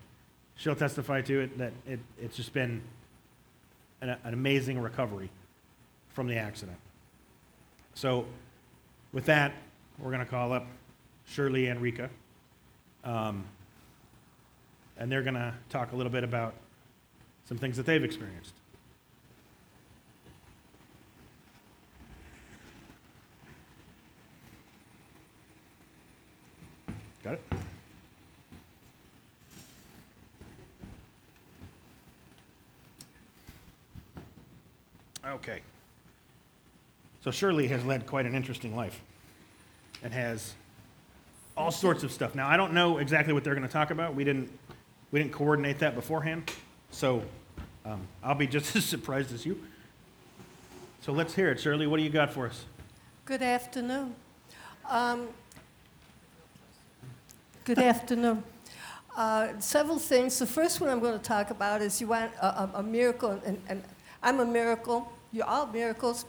she'll 0.56 0.74
testify 0.74 1.20
to 1.22 1.40
it 1.40 1.58
that 1.58 1.72
it, 1.86 2.00
it's 2.20 2.36
just 2.36 2.52
been 2.52 2.82
an, 4.00 4.16
an 4.24 4.34
amazing 4.34 4.80
recovery 4.80 5.30
from 6.10 6.26
the 6.26 6.36
accident. 6.36 6.78
So, 7.94 8.26
with 9.12 9.26
that, 9.26 9.52
we're 9.98 10.10
going 10.10 10.24
to 10.24 10.30
call 10.30 10.52
up 10.52 10.66
Shirley 11.26 11.68
and 11.68 11.80
Rika. 11.80 12.10
Um, 13.04 13.44
and 14.98 15.10
they're 15.10 15.22
going 15.22 15.34
to 15.34 15.54
talk 15.68 15.92
a 15.92 15.96
little 15.96 16.12
bit 16.12 16.24
about 16.24 16.54
some 17.48 17.58
things 17.58 17.76
that 17.76 17.86
they've 17.86 18.02
experienced. 18.02 18.52
Got 27.22 27.34
it? 27.34 27.42
Okay. 35.26 35.60
So 37.26 37.32
Shirley 37.32 37.66
has 37.66 37.84
led 37.84 38.06
quite 38.06 38.24
an 38.24 38.36
interesting 38.36 38.76
life 38.76 39.00
and 40.04 40.12
has 40.12 40.54
all 41.56 41.72
sorts 41.72 42.04
of 42.04 42.12
stuff. 42.12 42.36
Now, 42.36 42.46
I 42.48 42.56
don't 42.56 42.72
know 42.72 42.98
exactly 42.98 43.32
what 43.32 43.42
they're 43.42 43.56
going 43.56 43.66
to 43.66 43.72
talk 43.72 43.90
about. 43.90 44.14
We 44.14 44.22
didn't, 44.22 44.48
we 45.10 45.18
didn't 45.18 45.32
coordinate 45.32 45.80
that 45.80 45.96
beforehand. 45.96 46.48
So 46.92 47.24
um, 47.84 48.02
I'll 48.22 48.36
be 48.36 48.46
just 48.46 48.76
as 48.76 48.84
surprised 48.84 49.34
as 49.34 49.44
you. 49.44 49.60
So 51.00 51.10
let's 51.10 51.34
hear 51.34 51.50
it. 51.50 51.58
Shirley, 51.58 51.88
what 51.88 51.96
do 51.96 52.04
you 52.04 52.10
got 52.10 52.32
for 52.32 52.46
us? 52.46 52.64
Good 53.24 53.42
afternoon. 53.42 54.14
Um, 54.88 55.26
Good 57.64 57.80
afternoon. 57.80 58.44
Uh, 59.16 59.48
Several 59.58 59.98
things. 59.98 60.38
The 60.38 60.46
first 60.46 60.80
one 60.80 60.90
I'm 60.90 61.00
going 61.00 61.18
to 61.18 61.24
talk 61.24 61.50
about 61.50 61.82
is 61.82 62.00
you 62.00 62.06
want 62.06 62.30
a 62.40 62.46
a- 62.46 62.70
a 62.74 62.82
miracle, 62.84 63.32
and- 63.44 63.60
and 63.68 63.82
I'm 64.22 64.38
a 64.38 64.46
miracle. 64.46 65.12
You're 65.32 65.46
all 65.46 65.66
miracles. 65.66 66.24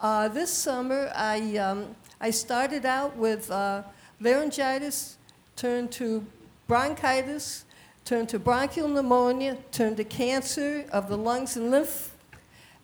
Uh, 0.00 0.28
This 0.28 0.52
summer, 0.52 1.10
I 1.12 1.56
um, 1.56 1.96
I 2.20 2.30
started 2.30 2.86
out 2.86 3.16
with 3.16 3.50
uh, 3.50 3.82
laryngitis, 4.20 5.16
turned 5.56 5.90
to 5.92 6.24
bronchitis, 6.68 7.64
turned 8.04 8.28
to 8.28 8.38
bronchial 8.38 8.86
pneumonia, 8.86 9.56
turned 9.72 9.96
to 9.96 10.04
cancer 10.04 10.84
of 10.92 11.08
the 11.08 11.18
lungs 11.18 11.56
and 11.56 11.72
lymph, 11.72 12.14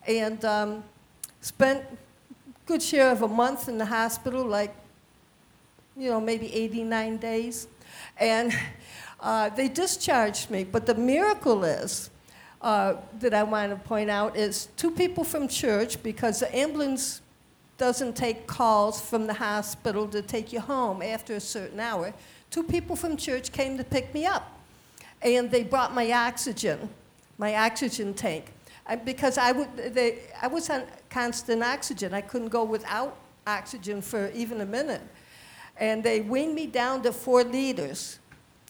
and 0.05 0.43
um, 0.43 0.83
spent 1.39 1.85
good 2.65 2.81
share 2.81 3.11
of 3.11 3.21
a 3.21 3.29
month 3.29 3.69
in 3.69 3.77
the 3.77 3.85
hospital, 3.85 4.43
like, 4.43 4.75
you 5.95 6.09
know, 6.09 6.19
maybe 6.19 6.53
89 6.53 7.15
days. 7.15 7.67
And 8.17 8.51
uh, 9.21 9.49
they 9.49 9.69
discharged 9.69 10.49
me. 10.51 10.65
But 10.65 10.85
the 10.85 10.95
miracle 10.95 11.63
is, 11.63 12.09
uh, 12.61 12.95
that 13.19 13.33
I 13.33 13.43
want 13.43 13.71
to 13.71 13.77
point 13.87 14.09
out, 14.09 14.35
is 14.35 14.69
two 14.77 14.91
people 14.91 15.23
from 15.23 15.47
church, 15.47 16.01
because 16.01 16.39
the 16.39 16.55
ambulance 16.55 17.21
doesn't 17.77 18.15
take 18.15 18.47
calls 18.47 19.01
from 19.01 19.27
the 19.27 19.33
hospital 19.33 20.07
to 20.07 20.21
take 20.21 20.53
you 20.53 20.59
home 20.59 21.01
after 21.01 21.35
a 21.35 21.39
certain 21.39 21.79
hour. 21.79 22.13
Two 22.49 22.63
people 22.63 22.95
from 22.95 23.17
church 23.17 23.51
came 23.51 23.77
to 23.77 23.83
pick 23.83 24.13
me 24.13 24.25
up. 24.25 24.51
And 25.21 25.51
they 25.51 25.63
brought 25.63 25.93
my 25.93 26.11
oxygen, 26.11 26.89
my 27.37 27.55
oxygen 27.55 28.13
tank. 28.13 28.53
I, 28.87 28.95
because 28.95 29.37
I, 29.37 29.51
would, 29.51 29.75
they, 29.93 30.19
I 30.41 30.47
was 30.47 30.69
on 30.69 30.83
constant 31.09 31.63
oxygen. 31.63 32.13
I 32.13 32.21
couldn't 32.21 32.49
go 32.49 32.63
without 32.63 33.17
oxygen 33.47 34.01
for 34.01 34.29
even 34.31 34.61
a 34.61 34.65
minute. 34.65 35.01
And 35.77 36.03
they 36.03 36.21
weaned 36.21 36.55
me 36.55 36.67
down 36.67 37.01
to 37.03 37.11
four 37.11 37.43
liters. 37.43 38.19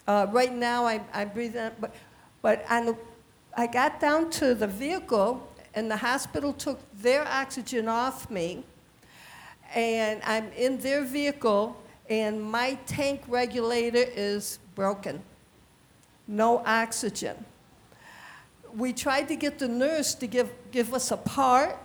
Uh, 0.07 0.27
right 0.31 0.53
now, 0.53 0.85
I, 0.85 1.01
I 1.13 1.25
breathe 1.25 1.55
in, 1.55 1.71
but, 1.79 1.93
but 2.41 2.65
on 2.69 2.85
the, 2.85 2.97
I 3.55 3.67
got 3.67 3.99
down 3.99 4.29
to 4.31 4.53
the 4.53 4.67
vehicle, 4.67 5.47
and 5.73 5.89
the 5.89 5.97
hospital 5.97 6.53
took 6.53 6.79
their 6.93 7.25
oxygen 7.27 7.87
off 7.87 8.29
me, 8.29 8.63
and 9.73 10.21
I'm 10.25 10.51
in 10.53 10.77
their 10.79 11.03
vehicle, 11.03 11.81
and 12.09 12.41
my 12.41 12.77
tank 12.85 13.21
regulator 13.27 14.05
is 14.15 14.59
broken. 14.75 15.21
No 16.27 16.61
oxygen 16.65 17.45
we 18.75 18.91
tried 18.91 19.27
to 19.29 19.35
get 19.35 19.57
the 19.57 19.67
nurse 19.67 20.13
to 20.15 20.27
give, 20.27 20.51
give 20.71 20.93
us 20.93 21.11
a 21.11 21.17
part 21.17 21.77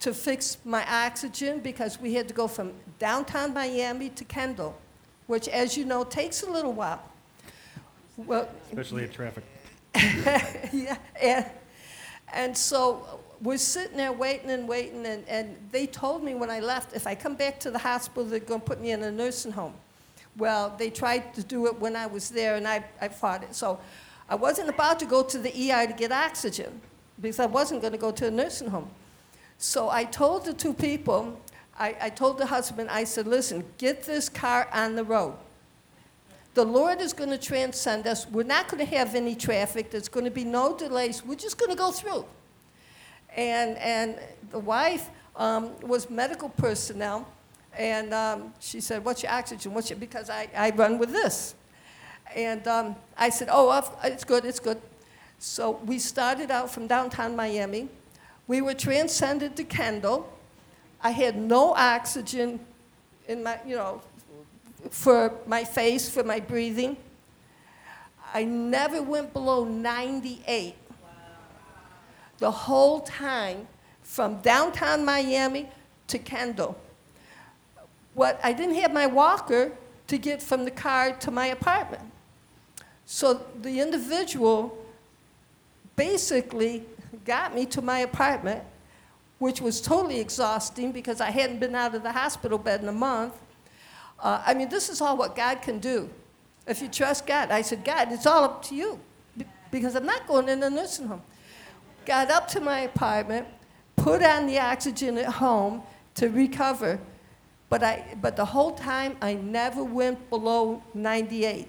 to 0.00 0.12
fix 0.12 0.58
my 0.64 0.84
oxygen 1.06 1.60
because 1.60 2.00
we 2.00 2.14
had 2.14 2.28
to 2.28 2.34
go 2.34 2.48
from 2.48 2.72
downtown 2.98 3.54
Miami 3.54 4.10
to 4.10 4.24
Kendall, 4.24 4.76
which, 5.26 5.48
as 5.48 5.76
you 5.76 5.84
know, 5.84 6.04
takes 6.04 6.42
a 6.42 6.50
little 6.50 6.72
while. 6.72 7.02
Well, 8.16 8.48
Especially 8.70 9.04
in 9.04 9.10
traffic. 9.10 9.44
yeah, 10.72 10.96
and, 11.20 11.46
and 12.32 12.56
so 12.56 13.20
we're 13.40 13.58
sitting 13.58 13.96
there 13.96 14.12
waiting 14.12 14.50
and 14.50 14.68
waiting, 14.68 15.06
and, 15.06 15.26
and 15.28 15.56
they 15.70 15.86
told 15.86 16.24
me 16.24 16.34
when 16.34 16.50
I 16.50 16.60
left, 16.60 16.94
if 16.94 17.06
I 17.06 17.14
come 17.14 17.34
back 17.34 17.60
to 17.60 17.70
the 17.70 17.78
hospital, 17.78 18.24
they're 18.24 18.40
going 18.40 18.60
to 18.60 18.66
put 18.66 18.80
me 18.80 18.92
in 18.92 19.02
a 19.02 19.10
nursing 19.10 19.52
home. 19.52 19.74
Well, 20.36 20.74
they 20.78 20.90
tried 20.90 21.34
to 21.34 21.44
do 21.44 21.66
it 21.66 21.78
when 21.78 21.94
I 21.94 22.06
was 22.06 22.30
there, 22.30 22.56
and 22.56 22.66
I, 22.66 22.84
I 23.00 23.08
fought 23.08 23.42
it. 23.42 23.54
So 23.54 23.78
I 24.28 24.34
wasn't 24.34 24.68
about 24.68 24.98
to 25.00 25.06
go 25.06 25.22
to 25.22 25.38
the 25.38 25.50
ER 25.50 25.86
to 25.86 25.92
get 25.92 26.10
oxygen 26.10 26.80
because 27.20 27.38
I 27.38 27.46
wasn't 27.46 27.82
going 27.82 27.92
to 27.92 27.98
go 27.98 28.10
to 28.10 28.26
a 28.26 28.30
nursing 28.30 28.68
home. 28.68 28.90
So 29.58 29.90
I 29.90 30.04
told 30.04 30.44
the 30.44 30.52
two 30.52 30.74
people, 30.74 31.38
I, 31.78 31.96
I 32.00 32.10
told 32.10 32.38
the 32.38 32.46
husband, 32.46 32.90
I 32.90 33.04
said, 33.04 33.26
listen, 33.26 33.64
get 33.78 34.04
this 34.04 34.28
car 34.28 34.68
on 34.72 34.96
the 34.96 35.04
road. 35.04 35.34
The 36.54 36.64
Lord 36.64 37.00
is 37.00 37.12
going 37.12 37.30
to 37.30 37.38
transcend 37.38 38.06
us. 38.06 38.28
We're 38.28 38.44
not 38.44 38.68
going 38.68 38.78
to 38.84 38.96
have 38.96 39.14
any 39.16 39.34
traffic. 39.34 39.90
There's 39.90 40.08
going 40.08 40.24
to 40.24 40.30
be 40.30 40.44
no 40.44 40.76
delays. 40.76 41.24
We're 41.24 41.34
just 41.34 41.58
going 41.58 41.70
to 41.70 41.76
go 41.76 41.90
through. 41.90 42.24
And, 43.36 43.76
and 43.78 44.16
the 44.52 44.60
wife 44.60 45.10
um, 45.34 45.72
was 45.80 46.08
medical 46.08 46.48
personnel, 46.50 47.26
and 47.76 48.14
um, 48.14 48.54
she 48.60 48.80
said, 48.80 49.04
What's 49.04 49.24
your 49.24 49.32
oxygen? 49.32 49.74
What's 49.74 49.90
your, 49.90 49.98
because 49.98 50.30
I, 50.30 50.48
I 50.56 50.70
run 50.70 50.98
with 50.98 51.10
this. 51.10 51.56
And 52.36 52.66
um, 52.68 52.96
I 53.18 53.30
said, 53.30 53.48
Oh, 53.50 53.68
I've- 53.70 53.88
it's 54.04 54.22
good, 54.22 54.44
it's 54.44 54.60
good. 54.60 54.80
So 55.40 55.72
we 55.84 55.98
started 55.98 56.52
out 56.52 56.70
from 56.70 56.86
downtown 56.86 57.34
Miami. 57.34 57.88
We 58.46 58.60
were 58.60 58.74
transcended 58.74 59.56
to 59.56 59.64
Kendall. 59.64 60.32
I 61.02 61.10
had 61.10 61.36
no 61.36 61.74
oxygen 61.74 62.60
in 63.26 63.42
my, 63.42 63.58
you 63.66 63.74
know, 63.74 64.00
for 64.90 65.32
my 65.46 65.64
face, 65.64 66.08
for 66.08 66.22
my 66.22 66.40
breathing. 66.40 66.96
I 68.32 68.44
never 68.44 69.02
went 69.02 69.32
below 69.32 69.64
98 69.64 70.74
the 72.38 72.50
whole 72.50 73.00
time 73.00 73.66
from 74.02 74.40
downtown 74.40 75.04
Miami 75.04 75.68
to 76.08 76.18
Kendall. 76.18 76.76
What 78.14 78.38
I 78.42 78.52
didn't 78.52 78.74
have 78.76 78.92
my 78.92 79.06
walker 79.06 79.72
to 80.08 80.18
get 80.18 80.42
from 80.42 80.64
the 80.64 80.70
car 80.70 81.12
to 81.12 81.30
my 81.30 81.46
apartment. 81.46 82.02
So 83.06 83.44
the 83.60 83.80
individual 83.80 84.76
basically 85.96 86.84
got 87.24 87.54
me 87.54 87.66
to 87.66 87.82
my 87.82 88.00
apartment, 88.00 88.62
which 89.38 89.60
was 89.60 89.80
totally 89.80 90.20
exhausting 90.20 90.92
because 90.92 91.20
I 91.20 91.30
hadn't 91.30 91.60
been 91.60 91.74
out 91.74 91.94
of 91.94 92.02
the 92.02 92.12
hospital 92.12 92.58
bed 92.58 92.82
in 92.82 92.88
a 92.88 92.92
month. 92.92 93.34
Uh, 94.24 94.42
I 94.46 94.54
mean, 94.54 94.70
this 94.70 94.88
is 94.88 95.02
all 95.02 95.18
what 95.18 95.36
God 95.36 95.60
can 95.60 95.78
do. 95.78 96.08
If 96.66 96.80
you 96.80 96.88
trust 96.88 97.26
God, 97.26 97.50
I 97.50 97.60
said, 97.60 97.84
God, 97.84 98.10
it's 98.10 98.24
all 98.24 98.42
up 98.44 98.62
to 98.64 98.74
you 98.74 98.98
because 99.70 99.94
I'm 99.94 100.06
not 100.06 100.26
going 100.26 100.48
in 100.48 100.62
a 100.62 100.70
nursing 100.70 101.08
home. 101.08 101.20
Got 102.06 102.30
up 102.30 102.48
to 102.48 102.60
my 102.60 102.80
apartment, 102.80 103.46
put 103.96 104.22
on 104.22 104.46
the 104.46 104.58
oxygen 104.58 105.18
at 105.18 105.26
home 105.26 105.82
to 106.14 106.30
recover, 106.30 106.98
but, 107.68 107.82
I, 107.82 108.16
but 108.22 108.36
the 108.36 108.46
whole 108.46 108.72
time 108.72 109.16
I 109.20 109.34
never 109.34 109.84
went 109.84 110.30
below 110.30 110.82
98. 110.94 111.68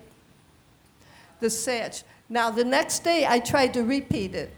The 1.41 1.47
SATch. 1.47 2.03
Now, 2.30 2.51
the 2.51 2.64
next 2.64 3.03
day 3.03 3.26
I 3.28 3.39
tried 3.39 3.74
to 3.74 3.84
repeat 3.84 4.34
it 4.34 4.53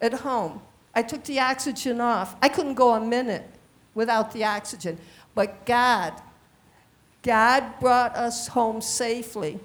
at 0.00 0.14
home. 0.14 0.60
I 0.96 1.02
took 1.02 1.22
the 1.24 1.38
oxygen 1.38 2.00
off. 2.00 2.34
I 2.42 2.48
couldn't 2.48 2.74
go 2.74 2.94
a 2.94 3.00
minute 3.00 3.48
without 3.94 4.32
the 4.32 4.44
oxygen. 4.44 4.98
But 5.34 5.64
God, 5.64 6.20
God 7.24 7.80
brought 7.80 8.14
us 8.16 8.46
home 8.48 8.80
safely. 8.80 9.58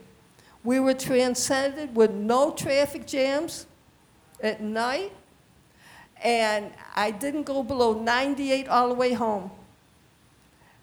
We 0.63 0.79
were 0.79 0.93
transcended 0.93 1.95
with 1.95 2.11
no 2.11 2.51
traffic 2.51 3.05
jams 3.05 3.67
at 4.41 4.61
night, 4.61 5.11
and 6.23 6.71
I 6.95 7.11
didn't 7.11 7.43
go 7.43 7.61
below 7.61 7.93
98 8.01 8.67
all 8.69 8.87
the 8.87 8.93
way 8.93 9.13
home. 9.13 9.51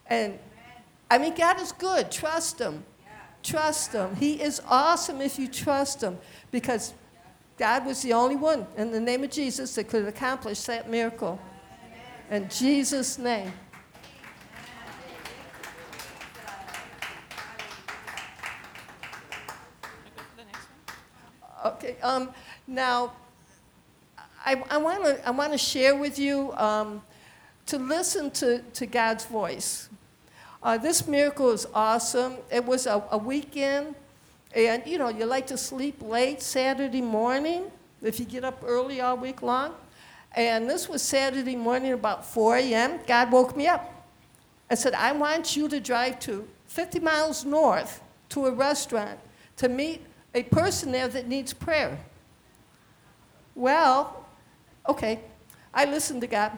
And 0.07 0.39
I 1.11 1.19
mean, 1.19 1.35
God 1.35 1.61
is 1.61 1.73
good. 1.73 2.11
Trust 2.13 2.59
Him. 2.61 2.85
Trust 3.43 3.93
Him. 3.93 4.15
He 4.17 4.41
is 4.41 4.61
awesome 4.69 5.21
if 5.21 5.39
you 5.39 5.49
trust 5.49 6.03
Him 6.03 6.19
because 6.51 6.93
God 7.57 7.87
was 7.87 8.03
the 8.03 8.13
only 8.13 8.37
one 8.37 8.67
in 8.77 8.93
the 8.93 9.01
name 9.01 9.25
of 9.25 9.31
Jesus 9.31 9.75
that 9.77 9.89
could 9.89 10.07
accomplish 10.07 10.63
that 10.65 10.91
miracle. 10.91 11.41
In 12.31 12.49
Jesus' 12.51 13.19
name. 13.19 13.53
Okay, 21.67 21.97
um, 22.01 22.29
now, 22.69 23.13
I, 24.45 24.63
I 24.71 24.77
want 24.77 25.03
to 25.05 25.27
I 25.27 25.33
wanna 25.33 25.59
share 25.59 25.97
with 25.97 26.17
you 26.17 26.53
um, 26.53 27.03
to 27.67 27.77
listen 27.77 28.31
to, 28.33 28.61
to 28.75 28.87
God's 28.87 29.25
voice. 29.25 29.89
Uh, 30.63 30.79
this 30.79 31.09
miracle 31.09 31.51
is 31.51 31.67
awesome. 31.75 32.37
It 32.53 32.65
was 32.65 32.87
a, 32.87 33.03
a 33.11 33.19
weekend, 33.19 33.97
and 34.55 34.81
you 34.87 34.97
know, 34.97 35.09
you 35.09 35.25
like 35.25 35.49
to 35.49 35.59
sleep 35.59 36.01
late 36.01 36.41
Saturday 36.41 37.03
morning 37.03 37.65
if 38.01 38.21
you 38.21 38.27
get 38.27 38.45
up 38.45 38.63
early 38.65 39.01
all 39.01 39.17
week 39.17 39.43
long. 39.43 39.75
And 40.37 40.71
this 40.71 40.89
was 40.89 41.03
Saturday 41.03 41.57
morning 41.57 41.95
about 41.95 42.25
4 42.25 42.59
a.m. 42.59 43.01
God 43.09 43.33
woke 43.33 43.57
me 43.57 43.67
up 43.67 43.93
and 44.71 44.79
said, 44.79 44.95
I 44.95 45.11
want 45.11 45.57
you 45.57 45.69
to 45.69 45.81
drive 45.81 46.21
to 46.21 46.47
50 46.69 47.01
miles 47.01 47.45
north 47.45 48.01
to 48.29 48.47
a 48.47 48.53
restaurant 48.53 49.19
to 49.57 49.69
meet 49.69 50.03
a 50.37 50.43
person 50.43 50.93
there 50.93 51.09
that 51.09 51.27
needs 51.27 51.55
prayer. 51.55 51.99
Well, 53.55 54.27
okay, 54.87 55.21
I 55.73 55.87
listened 55.87 56.21
to 56.21 56.27
God. 56.27 56.53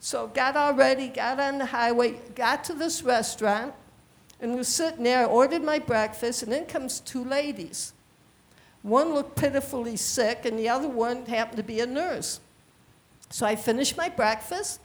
So 0.00 0.28
got 0.28 0.56
all 0.56 0.72
ready, 0.72 1.08
got 1.08 1.38
on 1.38 1.58
the 1.58 1.66
highway, 1.66 2.18
got 2.34 2.64
to 2.64 2.74
this 2.74 3.02
restaurant, 3.02 3.74
and 4.40 4.56
was 4.56 4.68
sitting 4.68 5.04
there, 5.04 5.26
ordered 5.26 5.62
my 5.62 5.78
breakfast, 5.78 6.42
and 6.42 6.50
then 6.50 6.64
comes 6.64 7.00
two 7.00 7.22
ladies. 7.22 7.92
One 8.80 9.12
looked 9.12 9.36
pitifully 9.36 9.96
sick, 9.96 10.46
and 10.46 10.58
the 10.58 10.70
other 10.70 10.88
one 10.88 11.26
happened 11.26 11.58
to 11.58 11.62
be 11.62 11.80
a 11.80 11.86
nurse. 11.86 12.40
So 13.28 13.44
I 13.44 13.56
finished 13.56 13.94
my 13.98 14.08
breakfast, 14.08 14.80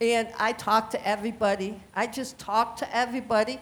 and 0.00 0.28
I 0.38 0.52
talked 0.52 0.92
to 0.92 1.06
everybody. 1.06 1.78
I 1.94 2.06
just 2.06 2.38
talked 2.38 2.78
to 2.78 2.96
everybody, 2.96 3.60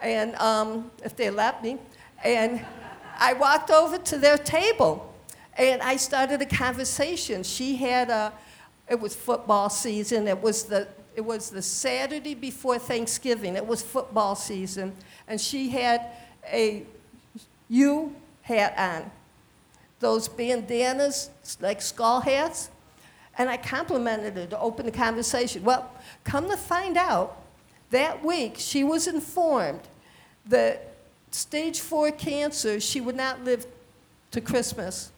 and 0.00 0.34
um, 0.34 0.90
if 1.02 1.16
they 1.16 1.30
let 1.30 1.62
me, 1.62 1.78
and 2.22 2.62
I 3.18 3.32
walked 3.32 3.70
over 3.70 3.98
to 3.98 4.18
their 4.18 4.38
table, 4.38 5.12
and 5.56 5.82
I 5.82 5.96
started 5.96 6.42
a 6.42 6.46
conversation. 6.46 7.42
She 7.42 7.76
had 7.76 8.10
a, 8.10 8.32
it 8.88 9.00
was 9.00 9.14
football 9.14 9.70
season. 9.70 10.28
It 10.28 10.40
was 10.40 10.64
the 10.64 10.88
it 11.14 11.24
was 11.24 11.48
the 11.48 11.62
Saturday 11.62 12.34
before 12.34 12.78
Thanksgiving. 12.78 13.56
It 13.56 13.66
was 13.66 13.80
football 13.80 14.34
season, 14.34 14.92
and 15.26 15.40
she 15.40 15.70
had 15.70 16.08
a 16.44 16.84
U 17.70 18.14
hat 18.42 18.74
on, 18.76 19.10
those 19.98 20.28
bandanas 20.28 21.30
like 21.60 21.80
skull 21.80 22.20
hats, 22.20 22.68
and 23.38 23.48
I 23.48 23.56
complimented 23.56 24.34
her 24.36 24.46
to 24.46 24.60
open 24.60 24.84
the 24.84 24.92
conversation. 24.92 25.64
Well, 25.64 25.90
come 26.24 26.50
to 26.50 26.56
find 26.56 26.98
out, 26.98 27.42
that 27.90 28.22
week 28.24 28.56
she 28.58 28.84
was 28.84 29.06
informed 29.06 29.80
that 30.46 30.95
stage 31.36 31.80
four 31.80 32.10
cancer, 32.10 32.80
she 32.80 33.00
would 33.00 33.14
not 33.14 33.44
live 33.44 33.66
to 34.30 34.40
Christmas. 34.40 35.12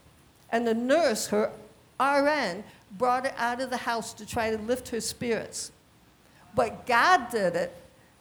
And 0.51 0.67
the 0.67 0.75
nurse, 0.75 1.29
her 1.29 1.53
RN, 2.01 2.65
brought 2.97 3.27
her 3.27 3.35
out 3.37 3.61
of 3.61 3.71
the 3.71 3.77
house 3.77 4.13
to 4.15 4.27
try 4.27 4.51
to 4.51 4.59
lift 4.59 4.89
her 4.89 5.01
spirits. 5.01 5.71
But 6.55 6.87
God 6.87 7.31
did 7.31 7.55
it 7.55 7.75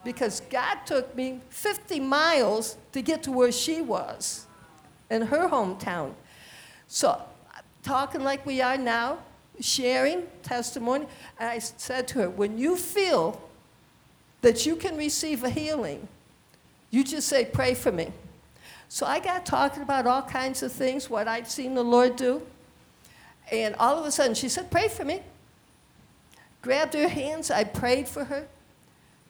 because 0.04 0.40
God 0.48 0.78
took 0.86 1.14
me 1.16 1.40
50 1.50 1.98
miles 2.00 2.76
to 2.92 3.02
get 3.02 3.22
to 3.24 3.32
where 3.32 3.50
she 3.50 3.80
was 3.80 4.46
in 5.10 5.22
her 5.22 5.48
hometown. 5.48 6.14
So, 6.86 7.20
talking 7.82 8.22
like 8.22 8.46
we 8.46 8.60
are 8.60 8.78
now, 8.78 9.18
sharing 9.60 10.22
testimony, 10.44 11.06
and 11.40 11.50
I 11.50 11.58
said 11.58 12.06
to 12.08 12.20
her, 12.20 12.30
when 12.30 12.58
you 12.58 12.76
feel 12.76 13.40
that 14.42 14.64
you 14.66 14.76
can 14.76 14.96
receive 14.96 15.42
a 15.42 15.50
healing, 15.50 16.06
you 16.90 17.04
just 17.04 17.28
say, 17.28 17.44
pray 17.44 17.74
for 17.74 17.92
me. 17.92 18.12
So 18.88 19.04
I 19.04 19.20
got 19.20 19.44
talking 19.44 19.82
about 19.82 20.06
all 20.06 20.22
kinds 20.22 20.62
of 20.62 20.72
things, 20.72 21.10
what 21.10 21.28
I'd 21.28 21.46
seen 21.46 21.74
the 21.74 21.84
Lord 21.84 22.16
do. 22.16 22.42
And 23.50 23.74
all 23.76 23.98
of 23.98 24.04
a 24.04 24.10
sudden, 24.10 24.34
she 24.34 24.48
said, 24.48 24.70
Pray 24.70 24.88
for 24.88 25.04
me. 25.04 25.22
Grabbed 26.62 26.94
her 26.94 27.08
hands, 27.08 27.50
I 27.50 27.64
prayed 27.64 28.08
for 28.08 28.24
her. 28.24 28.46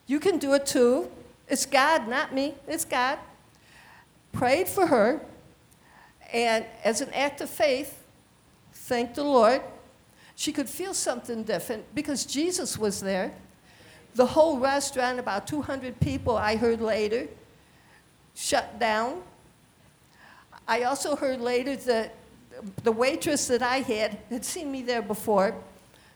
You 0.06 0.18
can 0.20 0.38
do 0.38 0.54
it 0.54 0.66
too. 0.66 1.10
It's 1.48 1.66
God, 1.66 2.08
not 2.08 2.34
me. 2.34 2.54
It's 2.66 2.84
God. 2.84 3.18
Prayed 4.32 4.68
for 4.68 4.86
her. 4.86 5.20
And 6.32 6.64
as 6.84 7.00
an 7.00 7.12
act 7.12 7.40
of 7.40 7.50
faith, 7.50 8.02
thanked 8.72 9.16
the 9.16 9.24
Lord. 9.24 9.62
She 10.36 10.52
could 10.52 10.68
feel 10.68 10.94
something 10.94 11.42
different 11.42 11.84
because 11.94 12.24
Jesus 12.24 12.78
was 12.78 13.00
there. 13.00 13.32
The 14.14 14.26
whole 14.26 14.58
restaurant, 14.58 15.18
about 15.18 15.46
200 15.46 16.00
people, 16.00 16.36
I 16.36 16.56
heard 16.56 16.80
later, 16.80 17.28
shut 18.38 18.78
down. 18.78 19.20
I 20.66 20.84
also 20.84 21.16
heard 21.16 21.40
later 21.40 21.74
that 21.74 22.14
the 22.84 22.92
waitress 22.92 23.48
that 23.48 23.62
I 23.62 23.78
had 23.78 24.18
had 24.30 24.44
seen 24.44 24.70
me 24.70 24.82
there 24.82 25.02
before, 25.02 25.54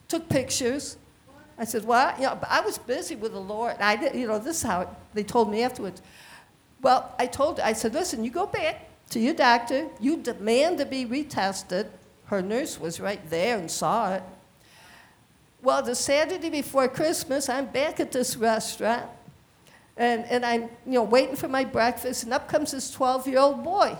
took 0.06 0.28
pictures. 0.28 0.96
I 1.58 1.64
said, 1.64 1.84
"Well, 1.84 2.14
You 2.18 2.26
know, 2.26 2.38
I 2.48 2.60
was 2.60 2.78
busy 2.78 3.16
with 3.16 3.32
the 3.32 3.40
Lord. 3.40 3.76
I 3.80 3.96
did, 3.96 4.14
you 4.14 4.26
know, 4.26 4.38
this 4.38 4.58
is 4.58 4.62
how 4.62 4.88
they 5.14 5.24
told 5.24 5.50
me 5.50 5.62
afterwards. 5.62 6.00
Well, 6.80 7.12
I 7.18 7.26
told 7.26 7.58
her, 7.58 7.64
I 7.64 7.72
said, 7.72 7.92
"Listen, 7.92 8.24
you 8.24 8.30
go 8.30 8.46
back 8.46 8.86
to 9.10 9.18
your 9.18 9.34
doctor. 9.34 9.88
You 10.00 10.16
demand 10.16 10.78
to 10.78 10.86
be 10.86 11.04
retested." 11.04 11.86
Her 12.26 12.40
nurse 12.40 12.78
was 12.78 13.00
right 13.00 13.28
there 13.30 13.58
and 13.58 13.70
saw 13.70 14.14
it. 14.14 14.22
Well, 15.60 15.82
the 15.82 15.94
Saturday 15.94 16.50
before 16.50 16.88
Christmas, 16.88 17.48
I'm 17.48 17.66
back 17.66 18.00
at 18.00 18.10
this 18.10 18.36
restaurant, 18.36 19.08
and, 19.96 20.24
and 20.26 20.44
I'm, 20.44 20.62
you 20.86 20.92
know, 20.92 21.02
waiting 21.02 21.36
for 21.36 21.48
my 21.48 21.64
breakfast, 21.64 22.24
and 22.24 22.32
up 22.32 22.48
comes 22.48 22.72
this 22.72 22.94
12-year-old 22.94 23.62
boy. 23.62 23.96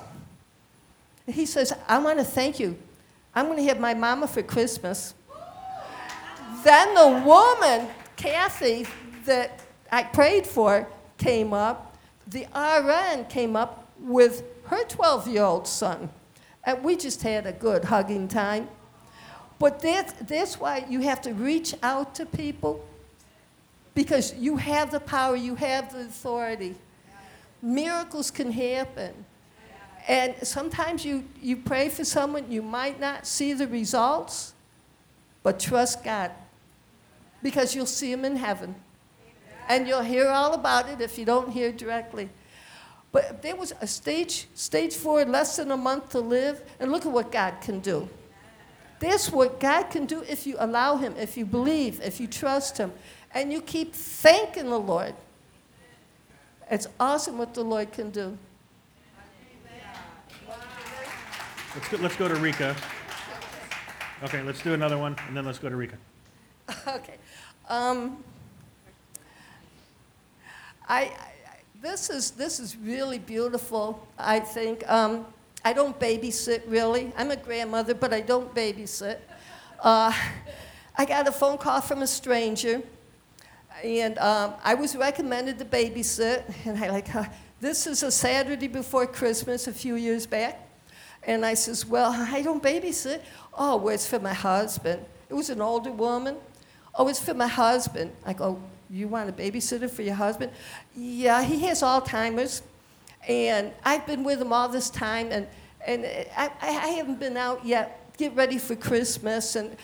He 1.26 1.46
says, 1.46 1.72
I 1.86 1.98
want 1.98 2.18
to 2.18 2.24
thank 2.24 2.58
you. 2.58 2.76
I'm 3.34 3.46
going 3.46 3.58
to 3.58 3.64
have 3.64 3.80
my 3.80 3.94
mama 3.94 4.26
for 4.26 4.42
Christmas. 4.42 5.14
then 6.64 6.94
the 6.94 7.22
woman, 7.24 7.88
Kathy, 8.16 8.86
that 9.24 9.60
I 9.90 10.02
prayed 10.02 10.46
for, 10.46 10.88
came 11.18 11.52
up. 11.52 11.96
The 12.26 12.46
RN 12.54 13.26
came 13.26 13.56
up 13.56 13.88
with 13.98 14.42
her 14.66 14.84
12 14.84 15.28
year 15.28 15.42
old 15.42 15.66
son. 15.66 16.10
And 16.64 16.82
we 16.82 16.96
just 16.96 17.22
had 17.22 17.46
a 17.46 17.52
good 17.52 17.84
hugging 17.84 18.28
time. 18.28 18.68
But 19.58 19.80
that's, 19.80 20.12
that's 20.14 20.58
why 20.58 20.84
you 20.88 21.00
have 21.00 21.20
to 21.22 21.32
reach 21.32 21.74
out 21.82 22.14
to 22.16 22.26
people 22.26 22.84
because 23.94 24.34
you 24.34 24.56
have 24.56 24.90
the 24.90 25.00
power, 25.00 25.36
you 25.36 25.54
have 25.54 25.92
the 25.92 26.00
authority. 26.00 26.74
Miracles 27.60 28.30
can 28.30 28.50
happen. 28.50 29.12
And 30.08 30.34
sometimes 30.42 31.04
you, 31.04 31.24
you 31.40 31.56
pray 31.56 31.88
for 31.88 32.04
someone, 32.04 32.50
you 32.50 32.62
might 32.62 32.98
not 32.98 33.26
see 33.26 33.52
the 33.52 33.68
results, 33.68 34.54
but 35.42 35.60
trust 35.60 36.02
God 36.02 36.32
because 37.42 37.74
you'll 37.74 37.86
see 37.86 38.10
Him 38.10 38.24
in 38.24 38.36
heaven. 38.36 38.74
And 39.68 39.86
you'll 39.86 40.02
hear 40.02 40.28
all 40.28 40.54
about 40.54 40.88
it 40.88 41.00
if 41.00 41.18
you 41.18 41.24
don't 41.24 41.50
hear 41.50 41.72
directly. 41.72 42.28
But 43.12 43.42
there 43.42 43.54
was 43.54 43.74
a 43.80 43.86
stage, 43.86 44.48
stage 44.54 44.94
four, 44.94 45.24
less 45.24 45.56
than 45.56 45.70
a 45.70 45.76
month 45.76 46.10
to 46.10 46.20
live, 46.20 46.62
and 46.80 46.90
look 46.90 47.04
at 47.04 47.12
what 47.12 47.30
God 47.30 47.60
can 47.60 47.80
do. 47.80 48.08
That's 48.98 49.30
what 49.30 49.60
God 49.60 49.84
can 49.84 50.06
do 50.06 50.22
if 50.28 50.46
you 50.46 50.56
allow 50.58 50.96
Him, 50.96 51.14
if 51.18 51.36
you 51.36 51.44
believe, 51.44 52.00
if 52.02 52.20
you 52.20 52.26
trust 52.26 52.78
Him, 52.78 52.92
and 53.34 53.52
you 53.52 53.60
keep 53.60 53.94
thanking 53.94 54.70
the 54.70 54.78
Lord. 54.78 55.14
It's 56.70 56.86
awesome 56.98 57.38
what 57.38 57.54
the 57.54 57.62
Lord 57.62 57.92
can 57.92 58.10
do. 58.10 58.36
Let's 61.74 61.88
go, 61.88 61.96
let's 61.98 62.16
go 62.16 62.28
to 62.28 62.34
Rika. 62.34 62.76
Okay, 64.24 64.42
let's 64.42 64.62
do 64.62 64.74
another 64.74 64.98
one, 64.98 65.16
and 65.26 65.36
then 65.36 65.46
let's 65.46 65.58
go 65.58 65.68
to 65.68 65.76
Rika. 65.76 65.96
Okay. 66.86 67.16
Um, 67.68 68.22
I, 70.88 71.00
I, 71.00 71.12
this 71.80 72.10
is 72.10 72.32
this 72.32 72.60
is 72.60 72.76
really 72.76 73.18
beautiful. 73.18 74.06
I 74.18 74.40
think 74.40 74.88
um, 74.90 75.26
I 75.64 75.72
don't 75.72 75.98
babysit 75.98 76.62
really. 76.66 77.12
I'm 77.16 77.30
a 77.30 77.36
grandmother, 77.36 77.94
but 77.94 78.12
I 78.12 78.20
don't 78.20 78.54
babysit. 78.54 79.18
Uh, 79.80 80.12
I 80.96 81.04
got 81.06 81.26
a 81.26 81.32
phone 81.32 81.56
call 81.56 81.80
from 81.80 82.02
a 82.02 82.06
stranger, 82.06 82.82
and 83.82 84.18
um, 84.18 84.54
I 84.62 84.74
was 84.74 84.96
recommended 84.96 85.58
to 85.58 85.64
babysit. 85.64 86.42
And 86.66 86.78
I 86.82 86.90
like, 86.90 87.14
uh, 87.14 87.24
this 87.60 87.86
is 87.86 88.02
a 88.02 88.10
Saturday 88.10 88.68
before 88.68 89.06
Christmas 89.06 89.66
a 89.66 89.72
few 89.72 89.96
years 89.96 90.26
back. 90.26 90.68
And 91.24 91.46
I 91.46 91.54
says, 91.54 91.86
well, 91.86 92.12
I 92.12 92.42
don't 92.42 92.62
babysit. 92.62 93.20
Oh, 93.54 93.76
well, 93.76 93.94
it's 93.94 94.06
for 94.06 94.18
my 94.18 94.34
husband. 94.34 95.04
It 95.28 95.34
was 95.34 95.50
an 95.50 95.60
older 95.60 95.92
woman. 95.92 96.36
Oh, 96.94 97.08
it's 97.08 97.20
for 97.20 97.34
my 97.34 97.46
husband. 97.46 98.12
I 98.26 98.32
go, 98.32 98.60
you 98.90 99.08
want 99.08 99.30
a 99.30 99.32
babysitter 99.32 99.88
for 99.88 100.02
your 100.02 100.14
husband? 100.14 100.52
Yeah, 100.94 101.42
he 101.42 101.60
has 101.66 101.82
Alzheimer's. 101.82 102.62
And 103.28 103.72
I've 103.84 104.06
been 104.06 104.24
with 104.24 104.42
him 104.42 104.52
all 104.52 104.68
this 104.68 104.90
time, 104.90 105.28
and, 105.30 105.46
and 105.86 106.04
I, 106.36 106.50
I 106.60 106.88
haven't 106.88 107.20
been 107.20 107.36
out 107.36 107.64
yet. 107.64 107.98
Get 108.18 108.34
ready 108.34 108.58
for 108.58 108.74
Christmas. 108.74 109.56
And 109.56 109.76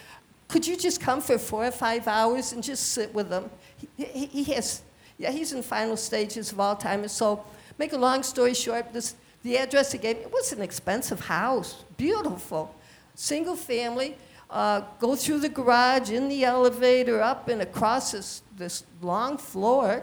could 0.48 0.66
you 0.66 0.76
just 0.76 1.00
come 1.00 1.20
for 1.20 1.38
four 1.38 1.66
or 1.66 1.70
five 1.70 2.08
hours 2.08 2.52
and 2.52 2.62
just 2.62 2.92
sit 2.92 3.14
with 3.14 3.30
him? 3.30 3.50
He, 3.96 4.04
he, 4.04 4.26
he 4.26 4.44
has, 4.54 4.82
yeah, 5.18 5.30
he's 5.30 5.52
in 5.52 5.62
final 5.62 5.96
stages 5.96 6.50
of 6.52 6.58
Alzheimer's. 6.58 7.12
So, 7.12 7.44
make 7.76 7.92
a 7.92 7.98
long 7.98 8.22
story 8.22 8.54
short, 8.54 8.92
this, 8.92 9.14
the 9.42 9.58
address 9.58 9.92
he 9.92 9.98
gave 9.98 10.16
me, 10.16 10.22
it 10.22 10.32
was 10.32 10.52
an 10.52 10.62
expensive 10.62 11.20
house, 11.20 11.84
beautiful, 11.96 12.74
single 13.14 13.56
family. 13.56 14.16
Uh, 14.50 14.80
go 14.98 15.14
through 15.14 15.40
the 15.40 15.48
garage, 15.48 16.10
in 16.10 16.26
the 16.28 16.44
elevator, 16.44 17.20
up 17.20 17.48
and 17.48 17.60
across 17.60 18.12
this, 18.12 18.42
this 18.56 18.84
long 19.02 19.36
floor. 19.36 20.02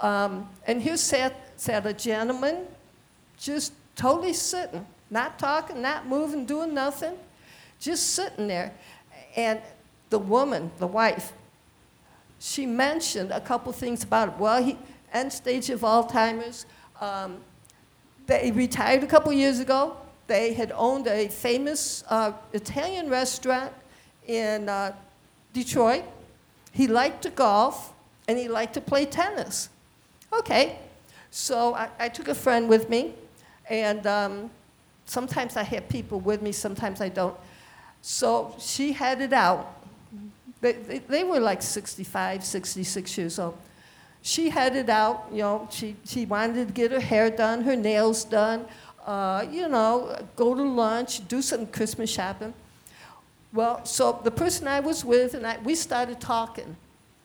Um, 0.00 0.48
and 0.68 0.80
here 0.80 0.96
sat, 0.96 1.34
sat 1.56 1.84
a 1.84 1.92
gentleman 1.92 2.66
just 3.38 3.72
totally 3.96 4.32
sitting, 4.32 4.86
not 5.10 5.38
talking, 5.38 5.82
not 5.82 6.06
moving, 6.06 6.46
doing 6.46 6.72
nothing, 6.72 7.14
just 7.80 8.14
sitting 8.14 8.46
there. 8.46 8.72
And 9.36 9.60
the 10.10 10.18
woman, 10.18 10.72
the 10.78 10.86
wife, 10.86 11.32
she 12.38 12.66
mentioned 12.66 13.30
a 13.30 13.40
couple 13.40 13.72
things 13.72 14.02
about 14.02 14.28
it. 14.28 14.34
Well, 14.38 14.62
he, 14.62 14.76
end 15.12 15.32
stage 15.32 15.70
of 15.70 15.80
Alzheimer's. 15.80 16.66
Um, 17.00 17.38
they 18.26 18.50
retired 18.50 19.02
a 19.02 19.06
couple 19.06 19.32
years 19.32 19.60
ago. 19.60 19.96
They 20.26 20.54
had 20.54 20.72
owned 20.74 21.06
a 21.06 21.28
famous 21.28 22.02
uh, 22.08 22.32
Italian 22.52 23.08
restaurant 23.08 23.72
in 24.26 24.68
uh, 24.68 24.92
Detroit. 25.52 26.04
He 26.72 26.86
liked 26.86 27.22
to 27.22 27.30
golf 27.30 27.92
and 28.28 28.36
he 28.36 28.48
liked 28.48 28.74
to 28.74 28.80
play 28.80 29.06
tennis. 29.06 29.68
Okay, 30.32 30.78
so 31.30 31.74
I, 31.74 31.88
I 31.98 32.08
took 32.08 32.28
a 32.28 32.34
friend 32.34 32.68
with 32.68 32.90
me, 32.90 33.14
and 33.70 34.06
um, 34.06 34.50
sometimes 35.06 35.56
I 35.56 35.62
have 35.62 35.88
people 35.88 36.18
with 36.20 36.42
me, 36.42 36.52
sometimes 36.52 37.00
I 37.00 37.08
don't. 37.08 37.36
So 38.08 38.54
she 38.60 38.92
had 38.92 39.20
it 39.20 39.32
out. 39.32 39.82
They, 40.60 40.74
they, 40.74 40.98
they 40.98 41.24
were 41.24 41.40
like 41.40 41.60
65, 41.60 42.44
66 42.44 43.18
years 43.18 43.36
old. 43.40 43.58
She 44.22 44.48
had 44.48 44.76
it 44.76 44.88
out, 44.88 45.26
you 45.32 45.38
know, 45.38 45.66
she, 45.72 45.96
she 46.04 46.24
wanted 46.24 46.68
to 46.68 46.72
get 46.72 46.92
her 46.92 47.00
hair 47.00 47.30
done, 47.30 47.62
her 47.62 47.74
nails 47.74 48.24
done, 48.24 48.66
uh, 49.04 49.44
you 49.50 49.68
know, 49.68 50.16
go 50.36 50.54
to 50.54 50.62
lunch, 50.62 51.26
do 51.26 51.42
some 51.42 51.66
Christmas 51.66 52.08
shopping. 52.08 52.54
Well, 53.52 53.84
so 53.84 54.20
the 54.22 54.30
person 54.30 54.68
I 54.68 54.78
was 54.78 55.04
with 55.04 55.34
and 55.34 55.44
I, 55.44 55.58
we 55.64 55.74
started 55.74 56.20
talking. 56.20 56.76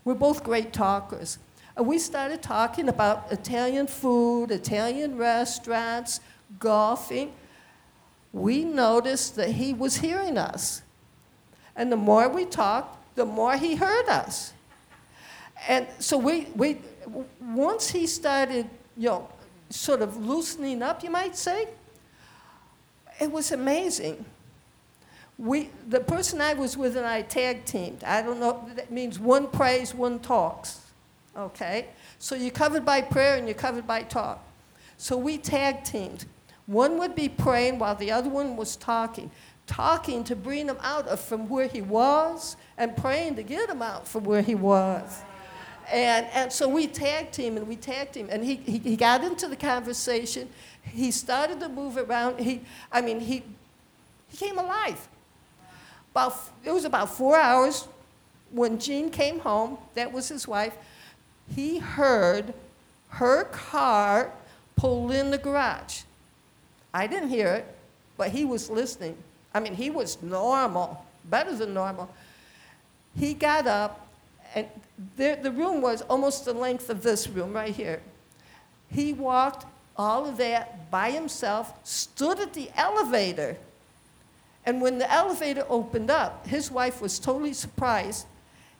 We're 0.04 0.16
both 0.16 0.44
great 0.44 0.74
talkers. 0.74 1.38
And 1.78 1.86
we 1.86 2.00
started 2.00 2.42
talking 2.42 2.90
about 2.90 3.32
Italian 3.32 3.86
food, 3.86 4.50
Italian 4.50 5.16
restaurants, 5.16 6.22
golfing. 6.60 7.34
We 8.34 8.64
noticed 8.64 9.36
that 9.36 9.50
he 9.52 9.74
was 9.74 9.98
hearing 9.98 10.38
us. 10.38 10.82
And 11.76 11.92
the 11.92 11.98
more 11.98 12.30
we 12.30 12.46
talked, 12.46 13.16
the 13.16 13.26
more 13.26 13.58
he 13.58 13.76
heard 13.76 14.08
us. 14.08 14.54
And 15.68 15.88
so 16.00 16.18
we, 16.18 16.48
we 16.56 16.78
once 17.40 17.90
he 17.90 18.08
started, 18.08 18.70
you 18.98 19.10
know, 19.10 19.30
sort 19.70 20.02
of 20.02 20.18
loosening 20.18 20.82
up, 20.82 21.04
you 21.04 21.10
might 21.10 21.36
say, 21.36 21.68
it 23.20 23.32
was 23.32 23.52
amazing. 23.52 24.26
We, 25.38 25.70
the 25.88 26.00
person 26.00 26.42
I 26.42 26.54
was 26.54 26.78
with 26.78 26.98
and 26.98 27.06
I 27.06 27.22
tag 27.22 27.66
teamed. 27.66 28.04
I 28.04 28.22
don't 28.22 28.40
know, 28.40 28.68
that 28.76 28.92
means 28.92 29.20
one 29.20 29.48
prays, 29.48 29.94
one 29.94 30.20
talks. 30.20 30.82
Okay? 31.36 31.88
So 32.20 32.36
you're 32.36 32.52
covered 32.52 32.86
by 32.86 33.02
prayer 33.02 33.38
and 33.38 33.48
you're 33.48 33.56
covered 33.56 33.88
by 33.88 34.04
talk. 34.04 34.44
So 34.98 35.18
we 35.18 35.38
tag 35.38 35.84
teamed. 35.84 36.26
One 36.68 36.98
would 37.00 37.16
be 37.16 37.30
praying 37.30 37.80
while 37.80 37.96
the 37.96 38.12
other 38.12 38.30
one 38.30 38.56
was 38.56 38.76
talking. 38.76 39.32
Talking 39.68 40.24
to 40.26 40.36
bring 40.36 40.68
him 40.68 40.78
out 40.82 41.08
of 41.08 41.20
from 41.20 41.48
where 41.48 41.68
he 41.68 41.82
was 41.82 42.56
and 42.78 42.96
praying 42.96 43.36
to 43.36 43.44
get 43.44 43.70
him 43.70 43.82
out 43.82 44.08
from 44.08 44.24
where 44.24 44.42
he 44.42 44.56
was. 44.56 45.22
And, 45.92 46.26
and 46.34 46.52
so 46.52 46.68
we 46.68 46.88
tagged 46.88 47.36
him 47.36 47.58
and 47.58 47.68
we 47.68 47.76
tagged 47.76 48.16
him. 48.16 48.28
And 48.30 48.44
he, 48.44 48.56
he, 48.56 48.78
he 48.80 48.96
got 48.96 49.24
into 49.24 49.48
the 49.48 49.56
conversation. 49.56 50.50
He 50.82 51.12
started 51.12 51.60
to 51.60 51.70
move 51.70 51.98
around. 51.98 52.40
He, 52.40 52.62
I 52.92 53.02
mean, 53.02 53.20
he, 53.20 53.44
he 54.30 54.38
came 54.38 54.58
alive. 54.58 55.08
About, 56.12 56.38
it 56.64 56.72
was 56.72 56.86
about 56.86 57.10
four 57.10 57.38
hours 57.38 57.88
when 58.52 58.80
Jean 58.80 59.10
came 59.10 59.40
home, 59.40 59.78
that 59.96 60.12
was 60.12 60.28
his 60.28 60.48
wife, 60.48 60.76
he 61.56 61.80
heard 61.80 62.54
her 63.10 63.46
car 63.46 64.32
pull 64.76 65.12
in 65.12 65.32
the 65.32 65.38
garage. 65.38 66.02
I 66.94 67.08
didn't 67.08 67.30
hear 67.30 67.48
it, 67.48 67.76
but 68.18 68.30
he 68.30 68.46
was 68.46 68.70
listening. 68.70 69.16
I 69.54 69.60
mean, 69.60 69.74
he 69.74 69.90
was 69.90 70.22
normal, 70.22 71.06
better 71.26 71.56
than 71.56 71.74
normal. 71.74 72.10
He 73.18 73.34
got 73.34 73.68
up, 73.68 74.08
and 74.56 74.68
the, 75.18 75.40
the 75.42 75.52
room 75.52 75.82
was 75.82 76.02
almost 76.04 76.46
the 76.46 76.54
length 76.54 76.90
of 76.90 77.04
this 77.04 77.28
room 77.28 77.54
right 77.54 77.74
here. 77.74 78.02
He 78.90 79.14
walked 79.14 79.66
all 79.98 80.28
of 80.28 80.38
that 80.38 80.90
by 80.90 81.12
himself, 81.12 81.74
stood 81.84 82.40
at 82.40 82.54
the 82.54 82.70
elevator. 82.76 83.58
And 84.66 84.82
when 84.82 84.98
the 84.98 85.12
elevator 85.12 85.66
opened 85.70 86.10
up, 86.10 86.48
his 86.48 86.72
wife 86.72 87.02
was 87.02 87.20
totally 87.20 87.54
surprised. 87.54 88.26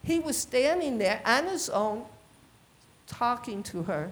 He 0.04 0.20
was 0.20 0.38
standing 0.38 0.98
there 0.98 1.22
on 1.26 1.46
his 1.46 1.70
own, 1.70 2.06
talking 3.08 3.64
to 3.64 3.84
her. 3.84 4.12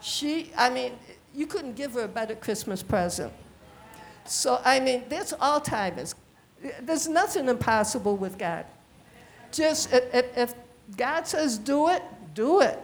She, 0.00 0.50
I 0.56 0.70
mean, 0.70 0.92
you 1.34 1.46
couldn't 1.46 1.74
give 1.74 1.92
her 1.94 2.02
a 2.02 2.08
better 2.08 2.34
Christmas 2.34 2.82
present. 2.82 3.32
So, 4.24 4.60
I 4.64 4.80
mean, 4.80 5.04
that's 5.08 5.32
Alzheimer's. 5.34 6.14
There's 6.80 7.08
nothing 7.08 7.48
impossible 7.48 8.16
with 8.16 8.38
God. 8.38 8.66
Just 9.50 9.92
if, 9.92 10.36
if 10.36 10.54
God 10.96 11.26
says 11.26 11.58
do 11.58 11.88
it, 11.88 12.02
do 12.34 12.60
it. 12.60 12.78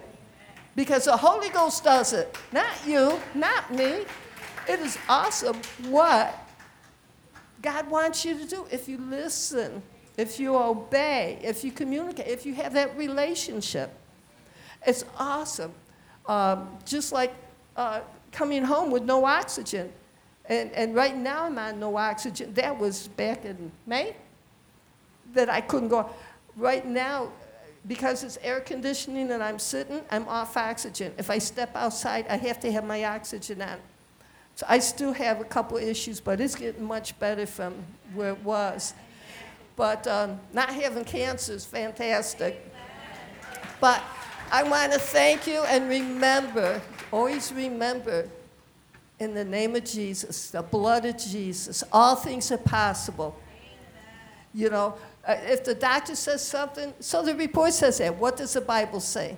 Because 0.75 1.05
the 1.05 1.17
Holy 1.17 1.49
Ghost 1.49 1.85
does 1.85 2.13
it, 2.13 2.37
not 2.53 2.67
you, 2.87 3.19
not 3.35 3.73
me. 3.73 4.05
It 4.69 4.81
is 4.81 4.99
awesome 5.09 5.57
what 5.89 6.39
God 7.63 7.91
wants 7.91 8.25
you 8.25 8.39
to 8.39 8.47
do 8.47 8.67
if 8.71 8.89
you 8.89 8.99
listen, 8.99 9.83
if 10.17 10.39
you 10.39 10.57
obey, 10.57 11.39
if 11.43 11.65
you 11.65 11.73
communicate, 11.73 12.29
if 12.29 12.47
you 12.47 12.55
have 12.55 12.75
that 12.75 12.97
relationship. 12.97 13.91
It's 14.87 15.05
awesome. 15.19 15.73
Um, 16.27 16.77
just 16.85 17.13
like 17.13 17.35
uh, 17.77 18.01
coming 18.33 18.65
home 18.65 18.91
with 18.91 19.05
no 19.05 19.25
oxygen. 19.25 19.93
And, 20.47 20.73
and 20.73 20.95
right 20.95 21.17
now 21.17 21.45
I'm 21.45 21.59
on 21.59 21.79
no 21.79 21.97
oxygen. 21.97 22.55
That 22.55 22.79
was 22.79 23.09
back 23.09 23.45
in 23.45 23.71
May 23.87 24.17
that 25.35 25.49
I 25.51 25.61
couldn't 25.61 25.89
go. 25.89 26.11
Right 26.57 26.87
now, 26.87 27.31
because 27.87 28.25
it's 28.25 28.39
air 28.43 28.61
conditioning 28.61 29.31
and 29.31 29.43
I'm 29.43 29.59
sitting, 29.59 30.03
I'm 30.11 30.27
off 30.29 30.57
oxygen. 30.57 31.13
If 31.19 31.31
I 31.31 31.39
step 31.39 31.75
outside, 31.75 32.27
I 32.29 32.37
have 32.37 32.61
to 32.61 32.73
have 32.73 32.85
my 32.85 33.05
oxygen 33.05 33.63
on. 33.63 33.79
So 34.57 34.67
I 34.69 34.81
still 34.81 35.13
have 35.13 35.41
a 35.41 35.45
couple 35.45 35.77
issues, 35.77 36.21
but 36.21 36.41
it's 36.41 36.57
getting 36.57 36.85
much 36.85 37.19
better 37.21 37.47
from 37.47 37.75
where 38.15 38.31
it 38.31 38.43
was. 38.43 38.93
But 39.77 40.07
um, 40.09 40.41
not 40.53 40.71
having 40.71 41.05
cancer 41.05 41.53
is 41.53 41.65
fantastic. 41.65 42.69
But 43.81 44.03
I 44.51 44.65
want 44.65 44.93
to 44.93 44.99
thank 44.99 45.47
you 45.47 45.63
and 45.63 45.89
remember, 45.89 46.83
always 47.11 47.53
remember, 47.53 48.29
in 49.19 49.35
the 49.35 49.45
name 49.45 49.75
of 49.75 49.85
Jesus, 49.85 50.51
the 50.51 50.63
blood 50.63 51.05
of 51.05 51.19
Jesus, 51.19 51.83
all 51.93 52.17
things 52.17 52.53
are 52.53 52.59
possible. 52.59 53.37
You 54.55 54.71
know, 54.71 54.95
uh, 55.27 55.37
if 55.45 55.65
the 55.65 55.75
doctor 55.75 56.15
says 56.15 56.47
something, 56.47 56.95
so 57.01 57.23
the 57.23 57.35
report 57.35 57.73
says 57.73 57.99
that. 57.99 58.17
What 58.17 58.37
does 58.37 58.55
the 58.55 58.61
Bible 58.61 59.01
say? 59.01 59.37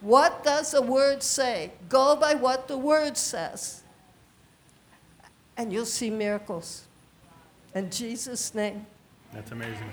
What 0.00 0.44
does 0.44 0.72
the 0.72 0.82
word 0.82 1.22
say? 1.22 1.72
Go 1.88 2.16
by 2.16 2.34
what 2.34 2.68
the 2.68 2.78
word 2.78 3.16
says. 3.16 3.82
And 5.56 5.72
you'll 5.72 5.86
see 5.86 6.10
miracles. 6.10 6.84
In 7.74 7.90
Jesus' 7.90 8.54
name. 8.54 8.86
That's 9.32 9.50
amazing. 9.50 9.90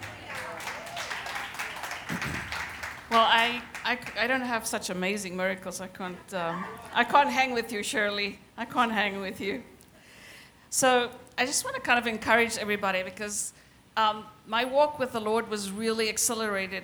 Well, 3.16 3.30
I, 3.30 3.61
I, 3.86 3.97
I 4.20 4.28
don't 4.28 4.41
have 4.41 4.68
such 4.68 4.89
amazing 4.89 5.38
miracles. 5.38 5.80
I 5.80 5.88
can't, 5.88 6.34
um, 6.34 6.66
I 6.93 7.05
can't 7.05 7.30
hang 7.30 7.53
with 7.53 7.72
you, 7.72 7.82
Shirley. 7.82 8.39
I 8.57 8.66
can't 8.66 8.91
hang 8.91 9.22
with 9.22 9.39
you. 9.39 9.63
So 10.70 11.09
I 11.38 11.45
just 11.45 11.63
want 11.63 11.78
to 11.78 11.82
kind 11.82 11.97
of 11.97 12.07
encourage 12.07 12.57
everybody 12.57 13.03
because 13.03 13.53
um, 13.95 14.26
my 14.45 14.66
walk 14.66 14.99
with 14.99 15.13
the 15.13 15.22
Lord 15.22 15.49
was 15.49 15.72
really 15.72 16.09
accelerated 16.09 16.84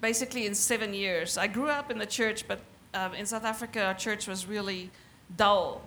basically 0.00 0.46
in 0.46 0.54
seven 0.54 0.94
years. 0.94 1.36
I 1.36 1.48
grew 1.48 1.70
up 1.70 1.90
in 1.90 1.98
the 1.98 2.06
church, 2.06 2.46
but 2.46 2.60
um, 2.94 3.12
in 3.14 3.26
South 3.26 3.44
Africa, 3.44 3.82
our 3.82 3.94
church 3.94 4.28
was 4.28 4.46
really 4.46 4.92
dull. 5.36 5.82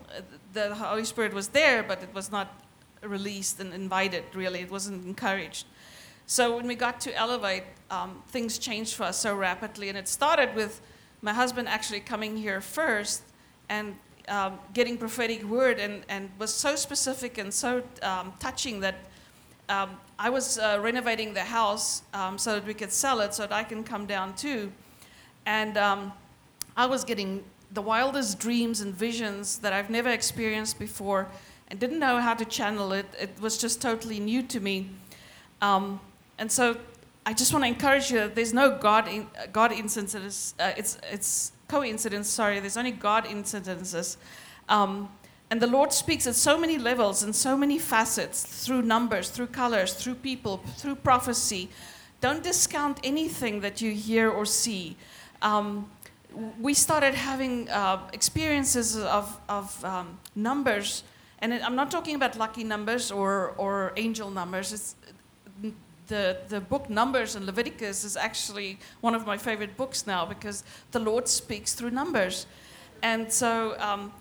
The 0.52 0.76
Holy 0.76 1.06
Spirit 1.06 1.34
was 1.34 1.48
there, 1.48 1.82
but 1.82 2.04
it 2.04 2.14
was 2.14 2.30
not 2.30 2.62
released 3.02 3.62
and 3.62 3.74
invited, 3.74 4.26
really. 4.34 4.60
It 4.60 4.70
wasn't 4.70 5.06
encouraged. 5.06 5.66
So 6.30 6.57
when 6.57 6.67
we 6.67 6.75
got 6.75 6.99
to 7.01 7.15
Elevate, 7.15 7.63
um, 7.89 8.21
things 8.28 8.57
changed 8.57 8.95
for 8.95 9.03
us 9.03 9.17
so 9.17 9.34
rapidly. 9.34 9.88
And 9.88 9.97
it 9.97 10.09
started 10.09 10.53
with 10.55 10.82
my 11.21 11.34
husband 11.34 11.69
actually 11.69 12.01
coming 12.01 12.36
here 12.36 12.59
first 12.59 13.23
and 13.69 13.95
um, 14.28 14.59
getting 14.73 14.97
prophetic 14.97 15.41
word 15.43 15.80
and, 15.80 16.03
and 16.09 16.30
was 16.38 16.53
so 16.53 16.75
specific 16.75 17.38
and 17.38 17.53
so 17.53 17.82
um, 18.03 18.34
touching 18.39 18.82
that 18.82 18.95
um, 19.69 19.91
I 20.19 20.30
was 20.30 20.59
uh, 20.59 20.80
renovating 20.82 21.34
the 21.34 21.45
house 21.45 22.01
um, 22.13 22.38
so 22.38 22.55
that 22.55 22.65
we 22.65 22.73
could 22.73 22.91
sell 22.91 23.21
it 23.21 23.34
so 23.34 23.43
that 23.43 23.53
I 23.53 23.63
can 23.63 23.86
come 23.86 24.05
down 24.05 24.36
too. 24.36 24.69
And 25.45 25.78
um, 25.78 26.11
I 26.75 26.88
was 26.88 27.05
getting 27.05 27.41
the 27.71 27.82
wildest 27.82 28.38
dreams 28.38 28.82
and 28.82 28.93
visions 28.93 29.59
that 29.59 29.71
I've 29.71 29.89
never 29.89 30.09
experienced 30.09 30.78
before 30.78 31.30
and 31.69 31.80
didn't 31.80 31.99
know 31.99 32.19
how 32.19 32.34
to 32.34 32.43
channel 32.43 32.91
it. 32.91 33.05
It 33.17 33.30
was 33.39 33.57
just 33.57 33.82
totally 33.82 34.19
new 34.19 34.43
to 34.43 34.59
me. 34.59 34.89
Um, 35.61 36.01
and 36.38 36.52
so 36.52 36.78
I 37.26 37.34
just 37.34 37.52
want 37.52 37.66
to 37.66 37.68
encourage 37.68 38.10
you 38.10 38.20
that 38.20 38.36
there's 38.36 38.54
no 38.54 38.78
God, 38.78 39.08
in, 39.08 39.28
God 39.52 39.72
incidences. 39.72 40.54
Uh, 40.58 40.72
it's, 40.78 40.98
it's 41.12 41.52
coincidence, 41.68 42.30
sorry. 42.30 42.60
There's 42.60 42.78
only 42.78 42.92
God 42.92 43.26
incidences. 43.26 44.16
Um, 44.70 45.10
and 45.50 45.62
the 45.62 45.68
Lord 45.68 45.94
speaks 45.94 46.28
at 46.28 46.36
so 46.36 46.58
many 46.58 46.78
levels 46.78 47.24
and 47.24 47.36
so 47.36 47.58
many 47.58 47.80
facets 47.80 48.66
through 48.66 48.82
numbers, 48.82 49.30
through 49.30 49.48
colors, 49.48 49.94
through 49.94 50.16
people, 50.16 50.58
through 50.78 50.96
prophecy. 50.96 51.70
Don't 52.22 52.44
discount 52.44 53.00
anything 53.04 53.62
that 53.62 53.82
you 53.82 53.92
hear 53.92 54.30
or 54.30 54.46
see. 54.46 54.98
Um, 55.42 55.90
we 56.60 56.74
started 56.74 57.14
having 57.14 57.70
uh, 57.70 58.00
experiences 58.14 58.98
of, 58.98 59.40
of 59.48 59.84
um, 59.86 60.20
numbers, 60.36 61.04
and 61.40 61.54
I'm 61.54 61.76
not 61.76 61.92
talking 61.92 62.16
about 62.16 62.38
lucky 62.38 62.64
numbers 62.64 63.12
or, 63.12 63.54
or 63.58 63.94
angel 63.96 64.30
numbers. 64.30 64.74
It's, 64.74 64.96
the, 66.08 66.38
the 66.47 66.60
book 66.60 66.89
Numbers 66.89 67.36
and 67.36 67.45
Leviticus 67.45 68.03
is 68.03 68.18
actually 68.18 68.80
one 69.01 69.16
of 69.16 69.26
my 69.26 69.38
favorite 69.38 69.78
books 69.78 70.08
now 70.08 70.26
because 70.26 70.64
the 70.91 70.99
Lord 70.99 71.28
speaks 71.28 71.74
through 71.74 71.91
numbers. 71.91 72.45
And 73.03 73.32
so 73.32 73.80
um, 73.80 74.12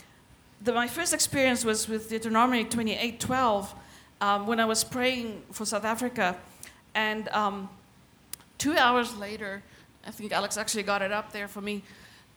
the, 0.63 0.73
my 0.73 0.89
first 0.89 1.15
experience 1.15 1.65
was 1.65 1.89
with 1.89 2.09
Deuteronomy 2.09 2.65
28:12 2.65 3.69
um, 4.21 4.47
when 4.47 4.61
I 4.61 4.65
was 4.65 4.85
praying 4.85 5.43
for 5.53 5.65
South 5.65 5.85
Africa. 5.85 6.37
And 6.95 7.29
um, 7.29 7.69
two 8.59 8.77
hours 8.77 9.17
later, 9.17 9.63
I 10.07 10.11
think 10.11 10.33
Alex 10.33 10.57
actually 10.57 10.83
got 10.83 11.03
it 11.03 11.13
up 11.13 11.33
there 11.33 11.49
for 11.49 11.61
me. 11.61 11.83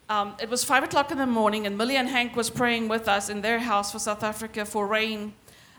Um, 0.10 0.36
it 0.42 0.50
was 0.50 0.64
five 0.64 0.84
o'clock 0.84 1.12
in 1.12 1.18
the 1.18 1.28
morning, 1.28 1.68
and 1.68 1.78
Millie 1.78 1.98
and 1.98 2.10
Hank 2.10 2.36
was 2.36 2.50
praying 2.50 2.88
with 2.88 3.08
us 3.08 3.30
in 3.30 3.42
their 3.42 3.60
house 3.60 3.92
for 3.92 4.00
South 4.00 4.24
Africa 4.24 4.66
for 4.66 4.88
rain 4.88 5.34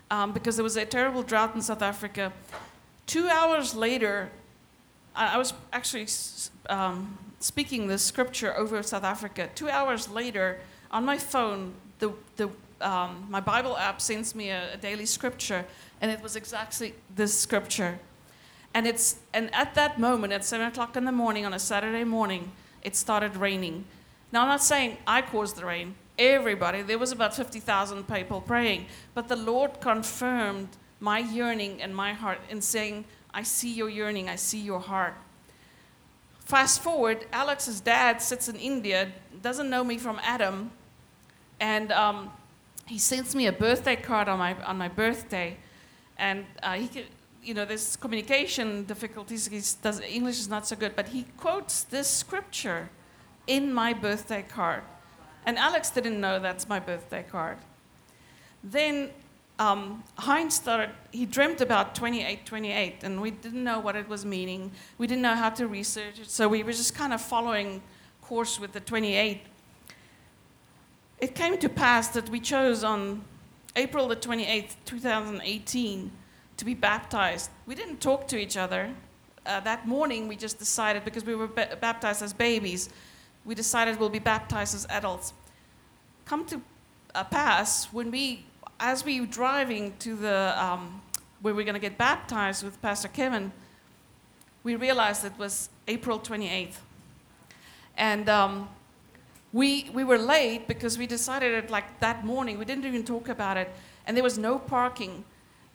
um, 0.09 0.31
because 0.31 0.55
there 0.55 0.63
was 0.63 0.77
a 0.77 0.85
terrible 0.85 1.21
drought 1.21 1.53
in 1.53 1.61
South 1.61 1.81
Africa. 1.81 2.31
Two 3.05 3.27
hours 3.29 3.75
later, 3.75 4.29
I, 5.15 5.37
was 5.37 5.53
actually 5.73 6.07
um, 6.69 7.17
speaking 7.39 7.87
this 7.87 8.01
scripture 8.01 8.55
over 8.55 8.81
South 8.83 9.03
Africa. 9.03 9.49
Two 9.55 9.69
hours 9.69 10.09
later, 10.09 10.59
on 10.91 11.05
my 11.05 11.17
phone, 11.17 11.73
the, 11.99 12.13
the, 12.37 12.49
um, 12.79 13.27
my 13.29 13.39
Bible 13.39 13.77
app 13.77 14.01
sends 14.01 14.33
me 14.33 14.49
a, 14.49 14.73
a 14.73 14.77
daily 14.77 15.05
scripture, 15.05 15.65
and 15.99 16.09
it 16.09 16.21
was 16.21 16.35
exactly 16.35 16.93
this 17.15 17.37
scripture. 17.37 17.99
And, 18.73 18.87
it's, 18.87 19.17
and 19.33 19.53
at 19.53 19.75
that 19.75 19.99
moment, 19.99 20.31
at 20.31 20.45
7 20.45 20.67
o'clock 20.67 20.95
in 20.95 21.05
the 21.05 21.11
morning 21.11 21.45
on 21.45 21.53
a 21.53 21.59
Saturday 21.59 22.05
morning, 22.05 22.51
it 22.83 22.95
started 22.95 23.35
raining. 23.35 23.85
Now, 24.31 24.43
I'm 24.43 24.47
not 24.47 24.63
saying 24.63 24.97
I 25.05 25.21
caused 25.21 25.57
the 25.57 25.65
rain. 25.65 25.95
Everybody, 26.17 26.81
there 26.81 26.97
was 26.97 27.11
about 27.11 27.35
50,000 27.35 28.07
people 28.07 28.41
praying. 28.41 28.85
But 29.13 29.27
the 29.27 29.35
Lord 29.35 29.81
confirmed 29.81 30.69
my 31.01 31.19
yearning 31.19 31.81
and 31.81 31.93
my 31.93 32.13
heart 32.13 32.39
and 32.49 32.63
saying, 32.63 33.03
I 33.33 33.43
see 33.43 33.73
your 33.73 33.89
yearning, 33.89 34.29
I 34.29 34.37
see 34.37 34.59
your 34.59 34.79
heart. 34.79 35.15
Fast 36.45 36.81
forward, 36.81 37.25
Alex's 37.33 37.81
dad 37.81 38.21
sits 38.21 38.47
in 38.47 38.55
India, 38.55 39.11
doesn't 39.41 39.69
know 39.69 39.83
me 39.83 39.97
from 39.97 40.19
Adam, 40.23 40.71
and 41.59 41.91
um, 41.91 42.31
he 42.85 42.97
sends 42.97 43.35
me 43.35 43.47
a 43.47 43.51
birthday 43.51 43.95
card 43.95 44.29
on 44.29 44.39
my, 44.39 44.53
on 44.63 44.77
my 44.77 44.87
birthday. 44.87 45.57
And 46.17 46.45
uh, 46.63 46.73
he 46.73 47.05
you 47.43 47.53
know, 47.53 47.65
there's 47.65 47.95
communication 47.95 48.83
difficulties. 48.83 49.75
Does, 49.81 49.99
English 50.01 50.39
is 50.39 50.49
not 50.49 50.67
so 50.67 50.75
good, 50.75 50.95
but 50.95 51.09
he 51.09 51.25
quotes 51.37 51.83
this 51.83 52.07
scripture 52.07 52.89
in 53.47 53.73
my 53.73 53.93
birthday 53.93 54.43
card. 54.47 54.83
And 55.45 55.57
Alex 55.57 55.89
didn't 55.89 56.21
know 56.21 56.39
that's 56.39 56.69
my 56.69 56.79
birthday 56.79 57.25
card. 57.29 57.57
Then 58.63 59.09
um, 59.61 60.03
Heinz 60.17 60.55
started, 60.55 60.89
he 61.11 61.27
dreamt 61.27 61.61
about 61.61 61.93
2828, 61.93 63.03
and 63.03 63.21
we 63.21 63.29
didn't 63.29 63.63
know 63.63 63.79
what 63.79 63.95
it 63.95 64.09
was 64.09 64.25
meaning. 64.25 64.71
We 64.97 65.05
didn't 65.05 65.21
know 65.21 65.35
how 65.35 65.51
to 65.51 65.67
research 65.67 66.19
it, 66.19 66.31
so 66.31 66.47
we 66.47 66.63
were 66.63 66.71
just 66.71 66.95
kind 66.95 67.13
of 67.13 67.21
following 67.21 67.83
course 68.23 68.59
with 68.59 68.71
the 68.71 68.79
28. 68.79 69.41
It 71.19 71.35
came 71.35 71.59
to 71.59 71.69
pass 71.69 72.07
that 72.07 72.27
we 72.29 72.39
chose 72.39 72.83
on 72.83 73.23
April 73.75 74.07
the 74.07 74.15
28th, 74.15 74.77
2018, 74.85 76.11
to 76.57 76.65
be 76.65 76.73
baptized. 76.73 77.51
We 77.67 77.75
didn't 77.75 78.01
talk 78.01 78.27
to 78.29 78.39
each 78.39 78.57
other. 78.57 78.89
Uh, 79.45 79.59
that 79.59 79.87
morning, 79.87 80.27
we 80.27 80.37
just 80.37 80.57
decided, 80.57 81.05
because 81.05 81.23
we 81.23 81.35
were 81.35 81.45
ba- 81.45 81.77
baptized 81.79 82.23
as 82.23 82.33
babies, 82.33 82.89
we 83.45 83.53
decided 83.53 83.99
we'll 83.99 84.09
be 84.09 84.17
baptized 84.17 84.73
as 84.73 84.87
adults. 84.89 85.33
Come 86.25 86.45
to 86.45 86.59
uh, 87.13 87.23
pass, 87.25 87.93
when 87.93 88.09
we, 88.09 88.45
as 88.81 89.05
we 89.05 89.21
were 89.21 89.27
driving 89.27 89.93
to 89.99 90.15
the, 90.15 90.55
um, 90.61 91.01
where 91.41 91.53
we're 91.53 91.63
going 91.63 91.75
to 91.75 91.79
get 91.79 91.99
baptized 91.99 92.63
with 92.63 92.81
Pastor 92.81 93.07
Kevin, 93.07 93.51
we 94.63 94.75
realized 94.75 95.23
it 95.23 95.37
was 95.37 95.69
April 95.87 96.19
28th. 96.19 96.77
And 97.95 98.27
um, 98.27 98.69
we, 99.53 99.91
we 99.93 100.03
were 100.03 100.17
late 100.17 100.67
because 100.67 100.97
we 100.97 101.05
decided 101.05 101.63
it 101.63 101.69
like 101.69 101.99
that 101.99 102.25
morning. 102.25 102.57
We 102.57 102.65
didn't 102.65 102.85
even 102.85 103.03
talk 103.03 103.29
about 103.29 103.55
it. 103.55 103.69
And 104.07 104.17
there 104.17 104.23
was 104.23 104.39
no 104.39 104.57
parking. 104.57 105.23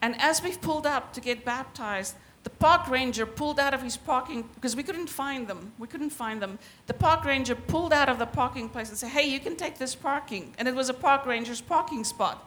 And 0.03 0.21
as 0.21 0.43
we 0.43 0.51
pulled 0.57 0.87
up 0.87 1.13
to 1.13 1.21
get 1.21 1.45
baptized, 1.45 2.17
the 2.43 2.51
park 2.51 2.89
ranger 2.89 3.25
pulled 3.25 3.61
out 3.61 3.73
of 3.73 3.83
his 3.83 3.97
parking 3.97 4.49
because 4.55 4.75
we 4.75 4.83
couldn't 4.83 5.09
find 5.09 5.47
them. 5.47 5.73
We 5.79 5.87
couldn't 5.87 6.11
find 6.11 6.43
them. 6.43 6.59
The 6.89 6.95
park 6.95 7.25
ranger 7.25 7.55
pulled 7.55 7.93
out 7.93 8.09
of 8.09 8.19
the 8.19 8.27
parking 8.27 8.69
place 8.69 8.89
and 8.89 8.97
said, 8.97 9.11
"Hey, 9.11 9.29
you 9.29 9.41
can 9.41 9.57
take 9.57 9.79
this 9.79 9.97
parking." 9.97 10.55
And 10.57 10.69
it 10.69 10.75
was 10.75 10.89
a 10.89 10.95
park 10.95 11.27
ranger's 11.27 11.61
parking 11.61 12.05
spot 12.05 12.47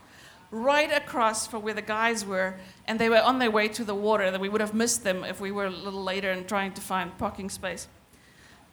right 0.51 0.91
across 0.91 1.47
from 1.47 1.61
where 1.61 1.73
the 1.73 1.81
guys 1.81 2.25
were, 2.25 2.55
and 2.87 2.99
they 2.99 3.09
were 3.09 3.21
on 3.21 3.39
their 3.39 3.51
way 3.51 3.67
to 3.67 3.83
the 3.83 3.95
water. 3.95 4.31
That 4.31 4.39
we 4.39 4.49
would 4.49 4.61
have 4.61 4.73
missed 4.73 5.03
them 5.03 5.23
if 5.23 5.39
we 5.39 5.51
were 5.51 5.65
a 5.65 5.69
little 5.69 6.03
later 6.03 6.31
and 6.31 6.47
trying 6.47 6.73
to 6.73 6.81
find 6.81 7.17
parking 7.17 7.49
space. 7.49 7.87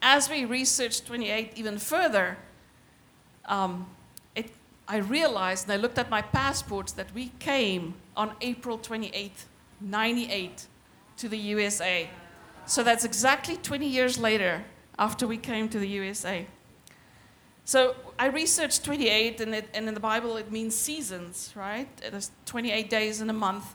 As 0.02 0.28
we 0.28 0.44
researched 0.44 1.06
28 1.06 1.52
even 1.56 1.78
further, 1.78 2.38
um, 3.46 3.86
it, 4.34 4.50
I 4.88 4.98
realized, 4.98 5.64
and 5.64 5.72
I 5.72 5.76
looked 5.76 5.98
at 5.98 6.10
my 6.10 6.22
passports, 6.22 6.92
that 6.92 7.12
we 7.14 7.32
came 7.38 7.94
on 8.16 8.32
April 8.40 8.78
28, 8.78 9.44
98 9.80 10.66
to 11.18 11.28
the 11.28 11.38
USA. 11.38 12.10
So 12.66 12.82
that's 12.82 13.04
exactly 13.04 13.56
20 13.56 13.86
years 13.86 14.18
later 14.18 14.64
after 14.98 15.26
we 15.26 15.36
came 15.36 15.68
to 15.68 15.78
the 15.78 15.88
USA. 15.88 16.46
So 17.66 17.96
I 18.16 18.26
researched 18.26 18.84
28, 18.84 19.40
and, 19.40 19.54
it, 19.56 19.68
and 19.74 19.88
in 19.88 19.94
the 19.94 20.00
Bible 20.00 20.36
it 20.36 20.52
means 20.52 20.72
seasons, 20.72 21.52
right? 21.56 21.88
Is 22.00 22.30
28 22.46 22.88
days 22.88 23.20
in 23.20 23.28
a 23.28 23.32
month. 23.32 23.74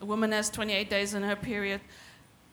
A 0.00 0.04
woman 0.04 0.30
has 0.30 0.48
28 0.48 0.88
days 0.88 1.12
in 1.14 1.24
her 1.24 1.34
period. 1.34 1.80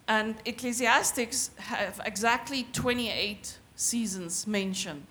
And 0.08 0.36
Ecclesiastics 0.46 1.52
have 1.58 2.02
exactly 2.04 2.66
28 2.74 3.60
seasons 3.76 4.48
mentioned. 4.48 5.06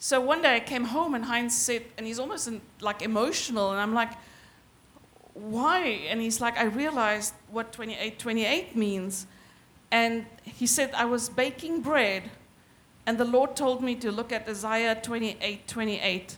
So 0.00 0.20
one 0.20 0.42
day 0.42 0.56
I 0.56 0.60
came 0.60 0.86
home 0.86 1.14
and 1.14 1.24
Heinz 1.24 1.56
said, 1.56 1.84
and 1.96 2.04
he's 2.04 2.18
almost 2.18 2.48
in, 2.48 2.60
like 2.80 3.02
emotional, 3.02 3.70
and 3.70 3.80
I'm 3.80 3.94
like, 3.94 4.14
why? 5.34 6.06
And 6.10 6.20
he's 6.20 6.40
like, 6.40 6.58
I 6.58 6.64
realized 6.64 7.34
what 7.52 7.72
2828 7.72 8.74
means. 8.74 9.28
And 9.92 10.26
he 10.42 10.66
said, 10.66 10.92
I 10.92 11.04
was 11.04 11.28
baking 11.28 11.82
bread, 11.82 12.24
and 13.06 13.16
the 13.18 13.24
Lord 13.24 13.54
told 13.54 13.82
me 13.82 13.94
to 13.96 14.10
look 14.10 14.32
at 14.32 14.48
Isaiah 14.48 14.96
28 15.00 15.68
28. 15.68 16.36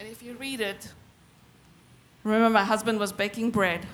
And 0.00 0.08
if 0.08 0.22
you 0.22 0.34
read 0.34 0.60
it, 0.60 0.92
remember 2.24 2.50
my 2.50 2.64
husband 2.64 2.98
was 2.98 3.12
baking 3.12 3.50
bread. 3.50 3.86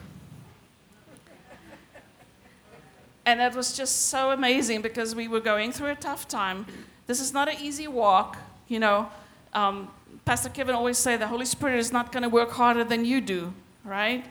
and 3.27 3.41
that 3.41 3.55
was 3.55 3.77
just 3.77 4.07
so 4.07 4.31
amazing 4.31 4.81
because 4.81 5.15
we 5.15 5.27
were 5.29 5.41
going 5.41 5.73
through 5.73 5.91
a 5.91 5.97
tough 5.97 6.29
time. 6.29 6.67
This 7.07 7.21
is 7.21 7.33
not 7.33 7.49
an 7.49 7.57
easy 7.61 7.89
walk, 7.89 8.39
you 8.69 8.79
know. 8.79 9.11
Um, 9.53 9.91
Pastor 10.25 10.49
Kevin 10.49 10.77
always 10.77 10.97
say 10.97 11.17
the 11.17 11.27
Holy 11.27 11.45
Spirit 11.45 11.79
is 11.79 11.93
not 11.93 12.13
going 12.13 12.23
to 12.23 12.29
work 12.29 12.53
harder 12.53 12.85
than 12.85 13.05
you 13.05 13.21
do, 13.21 13.53
right? 13.85 14.25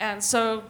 And 0.00 0.24
so 0.24 0.64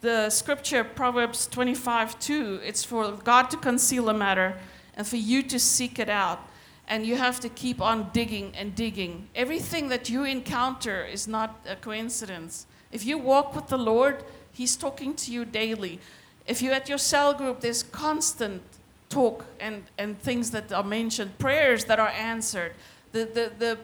the 0.00 0.30
scripture, 0.30 0.82
Proverbs 0.82 1.46
25 1.46 2.18
2, 2.18 2.60
it's 2.64 2.82
for 2.82 3.12
God 3.12 3.50
to 3.50 3.58
conceal 3.58 4.08
a 4.08 4.14
matter 4.14 4.56
and 4.96 5.06
for 5.06 5.16
you 5.16 5.42
to 5.42 5.58
seek 5.58 5.98
it 5.98 6.08
out. 6.08 6.48
And 6.88 7.04
you 7.04 7.16
have 7.16 7.40
to 7.40 7.48
keep 7.48 7.80
on 7.80 8.10
digging 8.12 8.52
and 8.56 8.74
digging. 8.74 9.28
Everything 9.34 9.88
that 9.88 10.08
you 10.08 10.24
encounter 10.24 11.04
is 11.04 11.26
not 11.26 11.60
a 11.68 11.74
coincidence. 11.74 12.66
If 12.92 13.04
you 13.04 13.18
walk 13.18 13.56
with 13.56 13.66
the 13.66 13.78
Lord, 13.78 14.24
He's 14.52 14.76
talking 14.76 15.14
to 15.14 15.32
you 15.32 15.44
daily. 15.44 16.00
If 16.46 16.62
you're 16.62 16.72
at 16.72 16.88
your 16.88 16.98
cell 16.98 17.34
group, 17.34 17.60
there's 17.60 17.82
constant 17.82 18.62
talk 19.08 19.44
and, 19.60 19.84
and 19.98 20.18
things 20.18 20.50
that 20.52 20.72
are 20.72 20.84
mentioned, 20.84 21.38
prayers 21.38 21.84
that 21.86 21.98
are 21.98 22.08
answered. 22.08 22.72
The, 23.12 23.24
the, 23.24 23.52
the, 23.58 23.78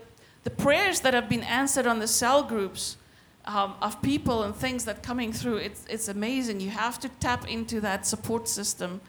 the 0.44 0.50
prayers 0.50 1.00
that 1.00 1.12
have 1.12 1.28
been 1.28 1.42
answered 1.42 1.86
on 1.86 1.98
the 1.98 2.06
cell 2.06 2.42
groups 2.42 2.96
um, 3.44 3.74
of 3.82 4.00
people 4.02 4.44
and 4.44 4.54
things 4.54 4.84
that 4.84 5.02
coming 5.02 5.32
through, 5.32 5.56
it's, 5.56 5.84
it's 5.88 6.08
amazing. 6.08 6.60
You 6.60 6.70
have 6.70 6.98
to 7.00 7.08
tap 7.08 7.48
into 7.48 7.80
that 7.80 8.06
support 8.06 8.48
system 8.48 9.00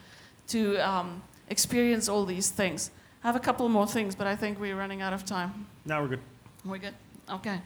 to 0.48 0.76
um, 0.78 1.22
experience 1.48 2.08
all 2.08 2.24
these 2.24 2.50
things. 2.50 2.90
I 3.22 3.26
have 3.26 3.36
a 3.36 3.40
couple 3.40 3.68
more 3.68 3.86
things, 3.86 4.14
but 4.14 4.26
I 4.26 4.36
think 4.36 4.60
we're 4.60 4.76
running 4.76 5.02
out 5.02 5.12
of 5.12 5.24
time. 5.24 5.66
Now 5.84 6.02
we're 6.02 6.08
good. 6.08 6.20
We're 6.64 6.78
good? 6.78 6.94
Okay. 7.30 7.60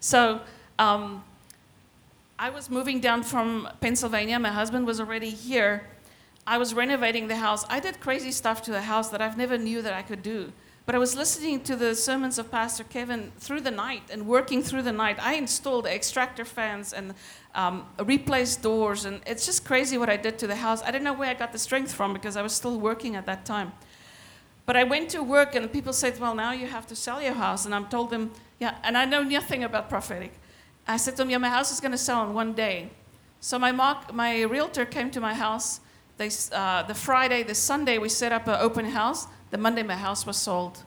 So, 0.00 0.40
um, 0.78 1.24
I 2.38 2.50
was 2.50 2.68
moving 2.70 3.00
down 3.00 3.22
from 3.22 3.68
Pennsylvania. 3.80 4.38
My 4.38 4.50
husband 4.50 4.86
was 4.86 4.98
already 4.98 5.30
here. 5.30 5.86
I 6.46 6.58
was 6.58 6.74
renovating 6.74 7.28
the 7.28 7.36
house. 7.36 7.64
I 7.68 7.78
did 7.78 8.00
crazy 8.00 8.32
stuff 8.32 8.62
to 8.62 8.72
the 8.72 8.82
house 8.82 9.10
that 9.10 9.22
I've 9.22 9.36
never 9.36 9.56
knew 9.56 9.80
that 9.82 9.92
I 9.92 10.02
could 10.02 10.22
do. 10.22 10.52
But 10.84 10.96
I 10.96 10.98
was 10.98 11.14
listening 11.14 11.60
to 11.60 11.76
the 11.76 11.94
sermons 11.94 12.38
of 12.38 12.50
Pastor 12.50 12.82
Kevin 12.82 13.30
through 13.38 13.60
the 13.60 13.70
night 13.70 14.02
and 14.10 14.26
working 14.26 14.64
through 14.64 14.82
the 14.82 14.92
night. 14.92 15.16
I 15.20 15.34
installed 15.34 15.86
extractor 15.86 16.44
fans 16.44 16.92
and 16.92 17.14
um, 17.54 17.86
replaced 18.00 18.62
doors, 18.62 19.04
and 19.04 19.20
it's 19.24 19.46
just 19.46 19.64
crazy 19.64 19.96
what 19.96 20.10
I 20.10 20.16
did 20.16 20.38
to 20.40 20.48
the 20.48 20.56
house. 20.56 20.82
I 20.82 20.90
don't 20.90 21.04
know 21.04 21.12
where 21.12 21.30
I 21.30 21.34
got 21.34 21.52
the 21.52 21.58
strength 21.58 21.94
from 21.94 22.12
because 22.12 22.36
I 22.36 22.42
was 22.42 22.52
still 22.52 22.80
working 22.80 23.14
at 23.14 23.26
that 23.26 23.44
time. 23.44 23.72
But 24.66 24.76
I 24.76 24.82
went 24.82 25.08
to 25.10 25.22
work, 25.22 25.54
and 25.54 25.72
people 25.72 25.92
said, 25.92 26.18
Well, 26.18 26.34
now 26.34 26.50
you 26.50 26.66
have 26.66 26.88
to 26.88 26.96
sell 26.96 27.22
your 27.22 27.34
house. 27.34 27.64
And 27.64 27.74
I 27.74 27.82
told 27.84 28.10
them, 28.10 28.32
Yeah, 28.58 28.74
and 28.82 28.98
I 28.98 29.04
know 29.04 29.22
nothing 29.22 29.62
about 29.62 29.88
prophetic. 29.88 30.32
I 30.88 30.96
said 30.96 31.12
to 31.12 31.18
them, 31.18 31.30
Yeah, 31.30 31.38
my 31.38 31.48
house 31.48 31.70
is 31.70 31.78
going 31.78 31.92
to 31.92 31.98
sell 31.98 32.26
in 32.26 32.34
one 32.34 32.54
day. 32.54 32.90
So 33.38 33.56
my, 33.56 33.70
my 34.12 34.42
realtor 34.42 34.84
came 34.84 35.12
to 35.12 35.20
my 35.20 35.34
house. 35.34 35.78
They, 36.16 36.30
uh, 36.52 36.82
the 36.84 36.94
Friday, 36.94 37.44
the 37.44 37.54
Sunday, 37.54 37.98
we 37.98 38.08
set 38.08 38.32
up 38.32 38.48
an 38.48 38.56
open 38.60 38.84
house. 38.86 39.26
The 39.52 39.58
Monday, 39.58 39.82
my 39.82 39.96
house 39.96 40.24
was 40.24 40.38
sold. 40.38 40.82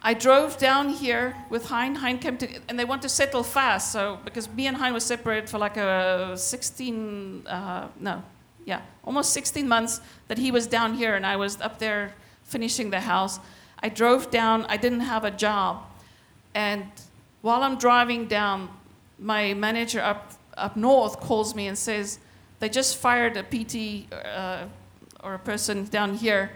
I 0.00 0.14
drove 0.14 0.56
down 0.56 0.90
here 0.90 1.34
with 1.50 1.66
Hein. 1.66 1.96
Hein 1.96 2.20
came 2.20 2.38
to, 2.38 2.48
and 2.68 2.78
they 2.78 2.84
want 2.84 3.02
to 3.02 3.08
settle 3.08 3.42
fast. 3.42 3.90
So, 3.90 4.20
because 4.24 4.48
me 4.48 4.68
and 4.68 4.76
Hein 4.76 4.92
were 4.92 5.00
separated 5.00 5.50
for 5.50 5.58
like 5.58 5.76
a 5.76 6.36
16, 6.36 7.44
uh, 7.48 7.88
no, 7.98 8.22
yeah, 8.64 8.82
almost 9.02 9.32
16 9.32 9.66
months 9.66 10.00
that 10.28 10.38
he 10.38 10.52
was 10.52 10.68
down 10.68 10.94
here 10.94 11.16
and 11.16 11.26
I 11.26 11.34
was 11.34 11.60
up 11.60 11.80
there 11.80 12.14
finishing 12.44 12.90
the 12.90 13.00
house. 13.00 13.40
I 13.82 13.88
drove 13.88 14.30
down, 14.30 14.64
I 14.68 14.76
didn't 14.76 15.00
have 15.00 15.24
a 15.24 15.32
job. 15.32 15.82
And 16.54 16.84
while 17.42 17.64
I'm 17.64 17.78
driving 17.78 18.28
down, 18.28 18.68
my 19.18 19.54
manager 19.54 20.00
up, 20.00 20.34
up 20.56 20.76
north 20.76 21.18
calls 21.18 21.52
me 21.56 21.66
and 21.66 21.76
says, 21.76 22.20
They 22.60 22.68
just 22.68 22.96
fired 22.96 23.36
a 23.36 23.42
PT 23.42 24.06
uh, 24.12 24.66
or 25.24 25.34
a 25.34 25.38
person 25.40 25.86
down 25.86 26.14
here. 26.14 26.52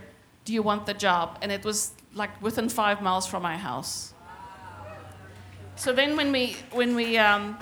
Do 0.48 0.54
you 0.54 0.62
want 0.62 0.86
the 0.86 0.94
job? 0.94 1.36
And 1.42 1.52
it 1.52 1.62
was 1.62 1.92
like 2.14 2.30
within 2.40 2.70
five 2.70 3.02
miles 3.02 3.26
from 3.26 3.42
my 3.42 3.58
house. 3.58 4.14
So 5.76 5.92
then, 5.92 6.16
when 6.16 6.32
we, 6.32 6.56
when 6.72 6.96
we, 6.96 7.18
um, 7.18 7.58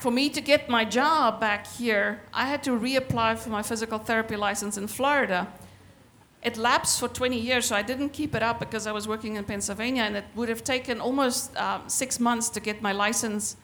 for 0.00 0.10
me 0.10 0.30
to 0.30 0.40
get 0.40 0.70
my 0.70 0.86
job 0.86 1.38
back 1.38 1.66
here, 1.66 2.22
I 2.32 2.46
had 2.46 2.62
to 2.62 2.70
reapply 2.70 3.36
for 3.36 3.50
my 3.50 3.62
physical 3.62 3.98
therapy 3.98 4.36
license 4.36 4.78
in 4.78 4.86
Florida. 4.86 5.52
It 6.42 6.56
lapsed 6.56 6.98
for 6.98 7.08
20 7.08 7.38
years, 7.38 7.66
so 7.66 7.76
I 7.76 7.82
didn't 7.82 8.14
keep 8.14 8.34
it 8.34 8.42
up 8.42 8.58
because 8.58 8.86
I 8.86 8.92
was 8.92 9.06
working 9.06 9.36
in 9.36 9.44
Pennsylvania, 9.44 10.04
and 10.04 10.16
it 10.16 10.24
would 10.34 10.48
have 10.48 10.64
taken 10.64 11.02
almost 11.02 11.54
um, 11.58 11.82
six 11.90 12.18
months 12.18 12.48
to 12.48 12.58
get 12.58 12.80
my 12.80 12.92
license 12.92 13.58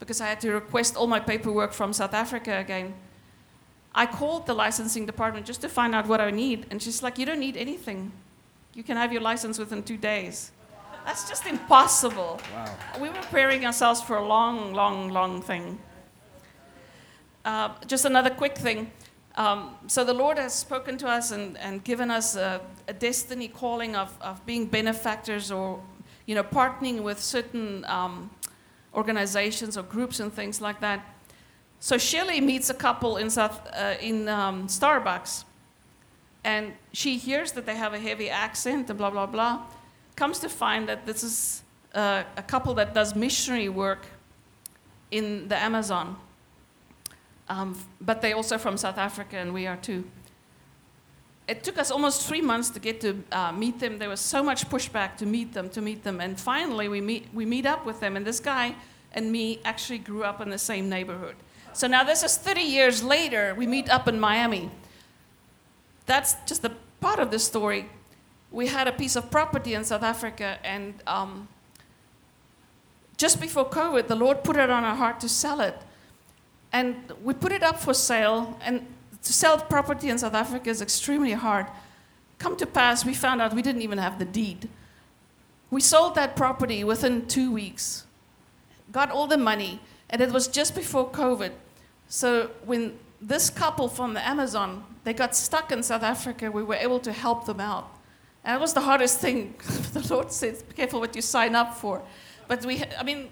because 0.00 0.20
I 0.20 0.26
had 0.26 0.40
to 0.40 0.50
request 0.50 0.96
all 0.96 1.06
my 1.06 1.20
paperwork 1.20 1.72
from 1.72 1.92
South 1.92 2.12
Africa 2.12 2.58
again. 2.58 2.92
I 3.94 4.06
called 4.06 4.46
the 4.46 4.54
licensing 4.54 5.06
department 5.06 5.46
just 5.46 5.60
to 5.62 5.68
find 5.68 5.94
out 5.94 6.06
what 6.06 6.20
I 6.20 6.30
need, 6.30 6.66
and 6.70 6.80
she's 6.80 7.02
like, 7.02 7.18
You 7.18 7.26
don't 7.26 7.40
need 7.40 7.56
anything. 7.56 8.12
You 8.74 8.82
can 8.82 8.96
have 8.96 9.12
your 9.12 9.22
license 9.22 9.58
within 9.58 9.82
two 9.82 9.96
days. 9.96 10.52
That's 11.04 11.28
just 11.28 11.46
impossible. 11.46 12.40
Wow. 12.54 12.76
We 13.00 13.08
were 13.08 13.14
preparing 13.14 13.66
ourselves 13.66 14.00
for 14.00 14.16
a 14.16 14.24
long, 14.24 14.74
long, 14.74 15.10
long 15.10 15.42
thing. 15.42 15.78
Uh, 17.44 17.70
just 17.86 18.04
another 18.04 18.30
quick 18.30 18.56
thing. 18.56 18.92
Um, 19.36 19.74
so 19.86 20.04
the 20.04 20.12
Lord 20.12 20.38
has 20.38 20.54
spoken 20.54 20.98
to 20.98 21.08
us 21.08 21.30
and, 21.30 21.56
and 21.58 21.82
given 21.82 22.10
us 22.10 22.36
a, 22.36 22.60
a 22.86 22.92
destiny 22.92 23.48
calling 23.48 23.96
of, 23.96 24.16
of 24.20 24.44
being 24.44 24.66
benefactors 24.66 25.50
or, 25.50 25.80
you 26.26 26.34
know, 26.34 26.42
partnering 26.42 27.02
with 27.02 27.20
certain 27.20 27.84
um, 27.86 28.30
organizations 28.94 29.78
or 29.78 29.82
groups 29.82 30.20
and 30.20 30.32
things 30.32 30.60
like 30.60 30.80
that. 30.80 31.04
So 31.82 31.96
Shelley 31.96 32.42
meets 32.42 32.68
a 32.68 32.74
couple 32.74 33.16
in, 33.16 33.30
South, 33.30 33.66
uh, 33.72 33.94
in 34.00 34.28
um, 34.28 34.68
Starbucks, 34.68 35.44
and 36.44 36.74
she 36.92 37.16
hears 37.16 37.52
that 37.52 37.64
they 37.64 37.74
have 37.74 37.94
a 37.94 37.98
heavy 37.98 38.28
accent 38.28 38.90
and 38.90 38.98
blah, 38.98 39.10
blah, 39.10 39.24
blah. 39.24 39.62
Comes 40.14 40.38
to 40.40 40.50
find 40.50 40.86
that 40.90 41.06
this 41.06 41.22
is 41.22 41.62
uh, 41.94 42.24
a 42.36 42.42
couple 42.42 42.74
that 42.74 42.92
does 42.92 43.14
missionary 43.14 43.70
work 43.70 44.06
in 45.10 45.48
the 45.48 45.56
Amazon. 45.56 46.16
Um, 47.48 47.78
but 47.98 48.20
they're 48.20 48.36
also 48.36 48.58
from 48.58 48.76
South 48.76 48.98
Africa, 48.98 49.38
and 49.38 49.54
we 49.54 49.66
are 49.66 49.76
too. 49.76 50.04
It 51.48 51.64
took 51.64 51.78
us 51.78 51.90
almost 51.90 52.28
three 52.28 52.42
months 52.42 52.68
to 52.70 52.78
get 52.78 53.00
to 53.00 53.24
uh, 53.32 53.52
meet 53.52 53.80
them. 53.80 53.98
There 53.98 54.10
was 54.10 54.20
so 54.20 54.42
much 54.42 54.68
pushback 54.68 55.16
to 55.16 55.26
meet 55.26 55.54
them, 55.54 55.70
to 55.70 55.80
meet 55.80 56.04
them. 56.04 56.20
And 56.20 56.38
finally, 56.38 56.88
we 56.88 57.00
meet, 57.00 57.26
we 57.32 57.46
meet 57.46 57.64
up 57.64 57.86
with 57.86 58.00
them. 58.00 58.16
And 58.16 58.24
this 58.24 58.38
guy 58.38 58.76
and 59.12 59.32
me 59.32 59.60
actually 59.64 59.98
grew 59.98 60.22
up 60.22 60.40
in 60.40 60.50
the 60.50 60.58
same 60.58 60.88
neighborhood. 60.88 61.34
So 61.72 61.86
now, 61.86 62.04
this 62.04 62.22
is 62.22 62.36
30 62.36 62.60
years 62.60 63.02
later, 63.02 63.54
we 63.56 63.66
meet 63.66 63.88
up 63.88 64.08
in 64.08 64.18
Miami. 64.18 64.70
That's 66.06 66.34
just 66.46 66.64
a 66.64 66.72
part 67.00 67.18
of 67.18 67.30
the 67.30 67.38
story. 67.38 67.88
We 68.50 68.66
had 68.66 68.88
a 68.88 68.92
piece 68.92 69.16
of 69.16 69.30
property 69.30 69.74
in 69.74 69.84
South 69.84 70.02
Africa, 70.02 70.58
and 70.64 70.94
um, 71.06 71.48
just 73.16 73.40
before 73.40 73.68
COVID, 73.68 74.08
the 74.08 74.16
Lord 74.16 74.42
put 74.42 74.56
it 74.56 74.70
on 74.70 74.82
our 74.84 74.96
heart 74.96 75.20
to 75.20 75.28
sell 75.28 75.60
it. 75.60 75.76
And 76.72 76.96
we 77.22 77.34
put 77.34 77.52
it 77.52 77.62
up 77.62 77.78
for 77.78 77.94
sale, 77.94 78.58
and 78.62 78.86
to 79.22 79.32
sell 79.32 79.58
property 79.58 80.08
in 80.08 80.18
South 80.18 80.34
Africa 80.34 80.70
is 80.70 80.82
extremely 80.82 81.32
hard. 81.32 81.66
Come 82.38 82.56
to 82.56 82.66
pass, 82.66 83.04
we 83.04 83.14
found 83.14 83.40
out 83.40 83.54
we 83.54 83.62
didn't 83.62 83.82
even 83.82 83.98
have 83.98 84.18
the 84.18 84.24
deed. 84.24 84.68
We 85.70 85.80
sold 85.80 86.16
that 86.16 86.34
property 86.34 86.82
within 86.82 87.26
two 87.26 87.52
weeks, 87.52 88.04
got 88.90 89.10
all 89.10 89.28
the 89.28 89.38
money, 89.38 89.80
and 90.10 90.20
it 90.20 90.30
was 90.30 90.48
just 90.48 90.74
before 90.74 91.08
COVID. 91.08 91.52
So 92.08 92.50
when 92.64 92.98
this 93.20 93.48
couple 93.48 93.88
from 93.88 94.14
the 94.14 94.26
Amazon, 94.26 94.84
they 95.04 95.14
got 95.14 95.34
stuck 95.34 95.72
in 95.72 95.82
South 95.82 96.02
Africa, 96.02 96.50
we 96.50 96.62
were 96.62 96.74
able 96.74 97.00
to 97.00 97.12
help 97.12 97.46
them 97.46 97.60
out. 97.60 97.88
And 98.44 98.56
it 98.56 98.60
was 98.60 98.74
the 98.74 98.80
hardest 98.80 99.20
thing. 99.20 99.54
the 99.92 100.06
Lord 100.12 100.32
said, 100.32 100.56
be 100.68 100.74
careful 100.74 101.00
what 101.00 101.14
you 101.14 101.22
sign 101.22 101.54
up 101.54 101.74
for. 101.74 102.02
But 102.48 102.64
we, 102.64 102.82
I 102.98 103.02
mean, 103.02 103.28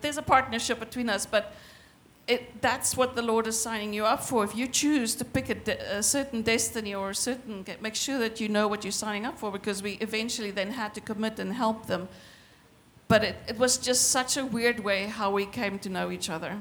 there's 0.00 0.18
a 0.18 0.22
partnership 0.22 0.78
between 0.78 1.08
us, 1.08 1.26
but 1.26 1.54
it, 2.26 2.60
that's 2.60 2.96
what 2.96 3.16
the 3.16 3.22
Lord 3.22 3.46
is 3.46 3.58
signing 3.58 3.94
you 3.94 4.04
up 4.04 4.22
for. 4.22 4.44
If 4.44 4.54
you 4.54 4.66
choose 4.66 5.14
to 5.14 5.24
pick 5.24 5.48
a, 5.48 5.54
de- 5.54 5.96
a, 5.98 6.02
certain 6.02 6.42
destiny 6.42 6.94
or 6.94 7.10
a 7.10 7.14
certain, 7.14 7.64
make 7.80 7.94
sure 7.94 8.18
that 8.18 8.40
you 8.40 8.48
know 8.48 8.68
what 8.68 8.84
you're 8.84 8.92
signing 8.92 9.24
up 9.24 9.38
for 9.38 9.50
because 9.50 9.82
we 9.82 9.92
eventually 9.94 10.50
then 10.50 10.72
had 10.72 10.94
to 10.94 11.00
commit 11.00 11.38
and 11.38 11.54
help 11.54 11.86
them. 11.86 12.08
But 13.08 13.24
it, 13.24 13.36
it 13.48 13.58
was 13.58 13.78
just 13.78 14.10
such 14.10 14.36
a 14.36 14.44
weird 14.44 14.80
way 14.80 15.06
how 15.06 15.30
we 15.30 15.46
came 15.46 15.78
to 15.80 15.88
know 15.88 16.10
each 16.10 16.28
other. 16.28 16.58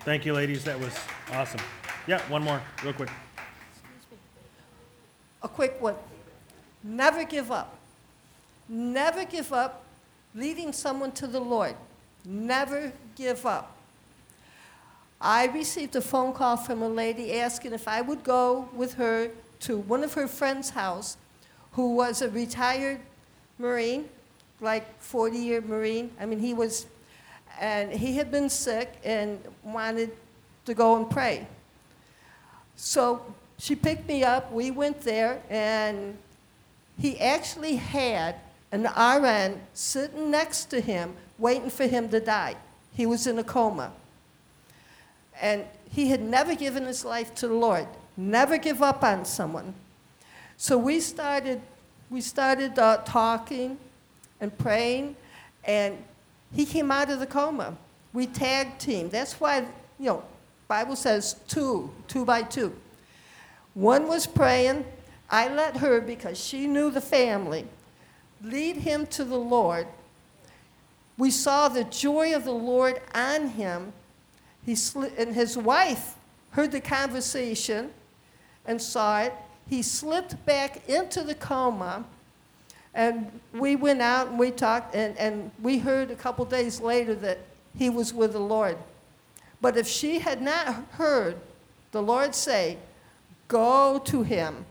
Thank 0.00 0.24
you, 0.24 0.32
ladies. 0.32 0.64
That 0.64 0.80
was 0.80 0.96
awesome. 1.32 1.60
Yeah, 2.06 2.20
one 2.30 2.42
more, 2.42 2.62
real 2.82 2.94
quick. 2.94 3.10
A 5.42 5.48
quick 5.48 5.80
one. 5.82 5.96
Never 6.82 7.24
give 7.24 7.52
up. 7.52 7.76
Never 8.68 9.24
give 9.24 9.52
up 9.52 9.84
leading 10.34 10.72
someone 10.72 11.12
to 11.12 11.26
the 11.26 11.40
Lord. 11.40 11.74
Never 12.24 12.92
give 13.16 13.44
up. 13.44 13.76
I 15.20 15.46
received 15.46 15.96
a 15.96 16.00
phone 16.00 16.32
call 16.32 16.56
from 16.56 16.82
a 16.82 16.88
lady 16.88 17.38
asking 17.38 17.72
if 17.72 17.86
I 17.88 18.00
would 18.00 18.22
go 18.22 18.68
with 18.74 18.94
her 18.94 19.30
to 19.60 19.78
one 19.78 20.04
of 20.04 20.14
her 20.14 20.26
friends' 20.26 20.70
house 20.70 21.16
who 21.72 21.94
was 21.94 22.22
a 22.22 22.28
retired 22.28 23.00
Marine, 23.58 24.08
like 24.60 25.00
40 25.02 25.38
year 25.38 25.60
Marine. 25.60 26.10
I 26.20 26.26
mean, 26.26 26.38
he 26.38 26.54
was, 26.54 26.86
and 27.60 27.92
he 27.92 28.16
had 28.16 28.30
been 28.30 28.48
sick 28.48 28.94
and 29.04 29.40
wanted 29.62 30.12
to 30.64 30.74
go 30.74 30.96
and 30.96 31.08
pray. 31.08 31.46
So 32.76 33.22
she 33.58 33.74
picked 33.74 34.06
me 34.06 34.22
up, 34.24 34.52
we 34.52 34.70
went 34.70 35.00
there, 35.00 35.42
and 35.48 36.16
he 36.98 37.18
actually 37.20 37.76
had 37.76 38.36
an 38.72 38.84
RN 38.84 39.60
sitting 39.74 40.30
next 40.30 40.66
to 40.66 40.80
him, 40.80 41.14
waiting 41.38 41.70
for 41.70 41.86
him 41.86 42.08
to 42.10 42.20
die. 42.20 42.56
He 42.92 43.06
was 43.06 43.26
in 43.26 43.38
a 43.38 43.44
coma. 43.44 43.92
And 45.40 45.64
he 45.90 46.08
had 46.08 46.22
never 46.22 46.54
given 46.54 46.84
his 46.84 47.04
life 47.04 47.34
to 47.36 47.48
the 47.48 47.54
Lord. 47.54 47.86
Never 48.16 48.58
give 48.58 48.82
up 48.82 49.04
on 49.04 49.24
someone. 49.24 49.74
So 50.56 50.78
we 50.78 51.00
started, 51.00 51.60
we 52.10 52.20
started 52.22 52.78
uh, 52.78 52.98
talking 53.04 53.78
and 54.40 54.56
praying, 54.58 55.16
and 55.64 55.96
he 56.54 56.64
came 56.64 56.90
out 56.90 57.10
of 57.10 57.20
the 57.20 57.26
coma. 57.26 57.76
We 58.12 58.26
tag 58.26 58.78
team. 58.78 59.08
That's 59.08 59.40
why, 59.40 59.66
you 59.98 60.06
know, 60.06 60.24
Bible 60.68 60.96
says 60.96 61.36
two, 61.48 61.90
two 62.08 62.24
by 62.24 62.42
two. 62.42 62.74
One 63.74 64.08
was 64.08 64.26
praying. 64.26 64.84
I 65.28 65.48
let 65.48 65.76
her, 65.78 66.00
because 66.00 66.38
she 66.38 66.66
knew 66.66 66.90
the 66.90 67.00
family, 67.00 67.66
lead 68.42 68.76
him 68.76 69.06
to 69.08 69.24
the 69.24 69.38
Lord. 69.38 69.86
We 71.18 71.30
saw 71.30 71.68
the 71.68 71.84
joy 71.84 72.34
of 72.34 72.44
the 72.44 72.52
Lord 72.52 73.00
on 73.14 73.48
him. 73.48 73.92
He 74.64 74.72
sli- 74.72 75.16
and 75.18 75.34
his 75.34 75.56
wife 75.56 76.14
heard 76.50 76.72
the 76.72 76.80
conversation 76.80 77.90
and 78.66 78.80
saw 78.80 79.20
it. 79.22 79.34
He 79.68 79.82
slipped 79.82 80.44
back 80.46 80.88
into 80.88 81.22
the 81.22 81.34
coma. 81.34 82.04
And 82.96 83.30
we 83.52 83.76
went 83.76 84.00
out 84.00 84.28
and 84.28 84.38
we 84.38 84.50
talked, 84.50 84.94
and, 84.94 85.16
and 85.18 85.50
we 85.62 85.78
heard 85.78 86.10
a 86.10 86.16
couple 86.16 86.46
days 86.46 86.80
later 86.80 87.14
that 87.16 87.38
he 87.78 87.90
was 87.90 88.14
with 88.14 88.32
the 88.32 88.40
Lord. 88.40 88.78
But 89.60 89.76
if 89.76 89.86
she 89.86 90.18
had 90.18 90.40
not 90.40 90.66
heard 90.92 91.36
the 91.92 92.02
Lord 92.02 92.34
say, 92.34 92.78
Go 93.48 94.00
to 94.06 94.22
him, 94.24 94.64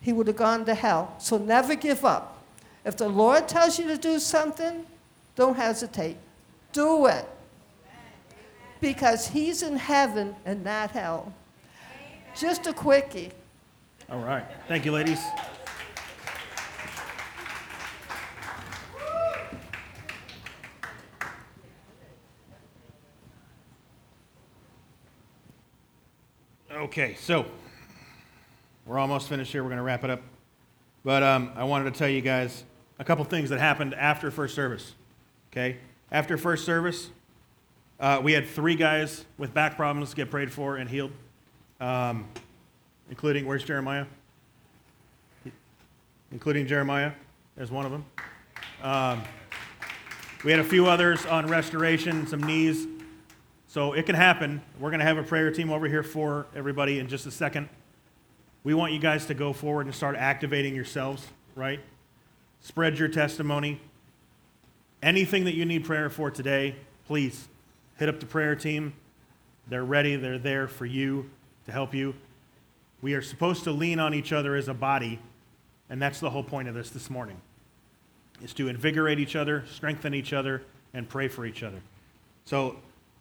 he 0.00 0.12
would 0.12 0.26
have 0.28 0.36
gone 0.36 0.64
to 0.64 0.74
hell. 0.74 1.14
So 1.18 1.36
never 1.36 1.74
give 1.74 2.04
up. 2.04 2.42
If 2.84 2.96
the 2.96 3.08
Lord 3.08 3.46
tells 3.46 3.78
you 3.78 3.86
to 3.88 3.98
do 3.98 4.18
something, 4.18 4.86
don't 5.36 5.56
hesitate. 5.56 6.16
Do 6.72 7.06
it. 7.06 7.26
Because 8.80 9.26
he's 9.26 9.62
in 9.62 9.76
heaven 9.76 10.34
and 10.46 10.64
not 10.64 10.92
hell. 10.92 11.34
Just 12.34 12.66
a 12.66 12.72
quickie. 12.72 13.32
All 14.08 14.20
right. 14.20 14.44
Thank 14.66 14.86
you, 14.86 14.92
ladies. 14.92 15.20
Okay, 26.80 27.14
so 27.20 27.44
we're 28.86 28.98
almost 28.98 29.28
finished 29.28 29.52
here. 29.52 29.62
We're 29.62 29.68
going 29.68 29.76
to 29.76 29.82
wrap 29.82 30.02
it 30.02 30.08
up. 30.08 30.22
But 31.04 31.22
um, 31.22 31.52
I 31.54 31.64
wanted 31.64 31.92
to 31.92 31.98
tell 31.98 32.08
you 32.08 32.22
guys 32.22 32.64
a 32.98 33.04
couple 33.04 33.22
things 33.26 33.50
that 33.50 33.58
happened 33.58 33.92
after 33.92 34.30
first 34.30 34.54
service. 34.54 34.94
Okay? 35.52 35.76
After 36.10 36.38
first 36.38 36.64
service, 36.64 37.10
uh, 38.00 38.22
we 38.24 38.32
had 38.32 38.46
three 38.48 38.76
guys 38.76 39.26
with 39.36 39.52
back 39.52 39.76
problems 39.76 40.14
get 40.14 40.30
prayed 40.30 40.50
for 40.50 40.76
and 40.76 40.88
healed, 40.88 41.12
um, 41.80 42.26
including, 43.10 43.44
where's 43.44 43.62
Jeremiah? 43.62 44.06
Including 46.32 46.66
Jeremiah 46.66 47.12
as 47.58 47.70
one 47.70 47.84
of 47.84 47.92
them. 47.92 48.06
Um, 48.82 49.22
we 50.44 50.50
had 50.50 50.60
a 50.60 50.64
few 50.64 50.86
others 50.86 51.26
on 51.26 51.46
restoration, 51.46 52.26
some 52.26 52.42
knees. 52.42 52.86
So 53.70 53.92
it 53.92 54.04
can 54.04 54.16
happen. 54.16 54.62
We're 54.80 54.90
going 54.90 54.98
to 54.98 55.06
have 55.06 55.16
a 55.16 55.22
prayer 55.22 55.52
team 55.52 55.70
over 55.70 55.86
here 55.86 56.02
for 56.02 56.48
everybody 56.56 56.98
in 56.98 57.06
just 57.06 57.24
a 57.26 57.30
second. 57.30 57.68
We 58.64 58.74
want 58.74 58.92
you 58.92 58.98
guys 58.98 59.26
to 59.26 59.34
go 59.34 59.52
forward 59.52 59.86
and 59.86 59.94
start 59.94 60.16
activating 60.16 60.74
yourselves, 60.74 61.24
right? 61.54 61.78
Spread 62.60 62.98
your 62.98 63.06
testimony. 63.06 63.80
Anything 65.04 65.44
that 65.44 65.54
you 65.54 65.64
need 65.64 65.84
prayer 65.84 66.10
for 66.10 66.32
today, 66.32 66.74
please 67.06 67.46
hit 67.96 68.08
up 68.08 68.18
the 68.18 68.26
prayer 68.26 68.56
team. 68.56 68.92
They're 69.68 69.84
ready, 69.84 70.16
they're 70.16 70.36
there 70.36 70.66
for 70.66 70.84
you 70.84 71.30
to 71.66 71.70
help 71.70 71.94
you. 71.94 72.16
We 73.02 73.14
are 73.14 73.22
supposed 73.22 73.62
to 73.64 73.70
lean 73.70 74.00
on 74.00 74.14
each 74.14 74.32
other 74.32 74.56
as 74.56 74.66
a 74.66 74.74
body, 74.74 75.20
and 75.88 76.02
that's 76.02 76.18
the 76.18 76.30
whole 76.30 76.42
point 76.42 76.66
of 76.66 76.74
this 76.74 76.90
this 76.90 77.08
morning. 77.08 77.40
Is 78.42 78.52
to 78.54 78.66
invigorate 78.66 79.20
each 79.20 79.36
other, 79.36 79.62
strengthen 79.70 80.12
each 80.12 80.32
other, 80.32 80.62
and 80.92 81.08
pray 81.08 81.28
for 81.28 81.46
each 81.46 81.62
other. 81.62 81.80
So 82.44 82.74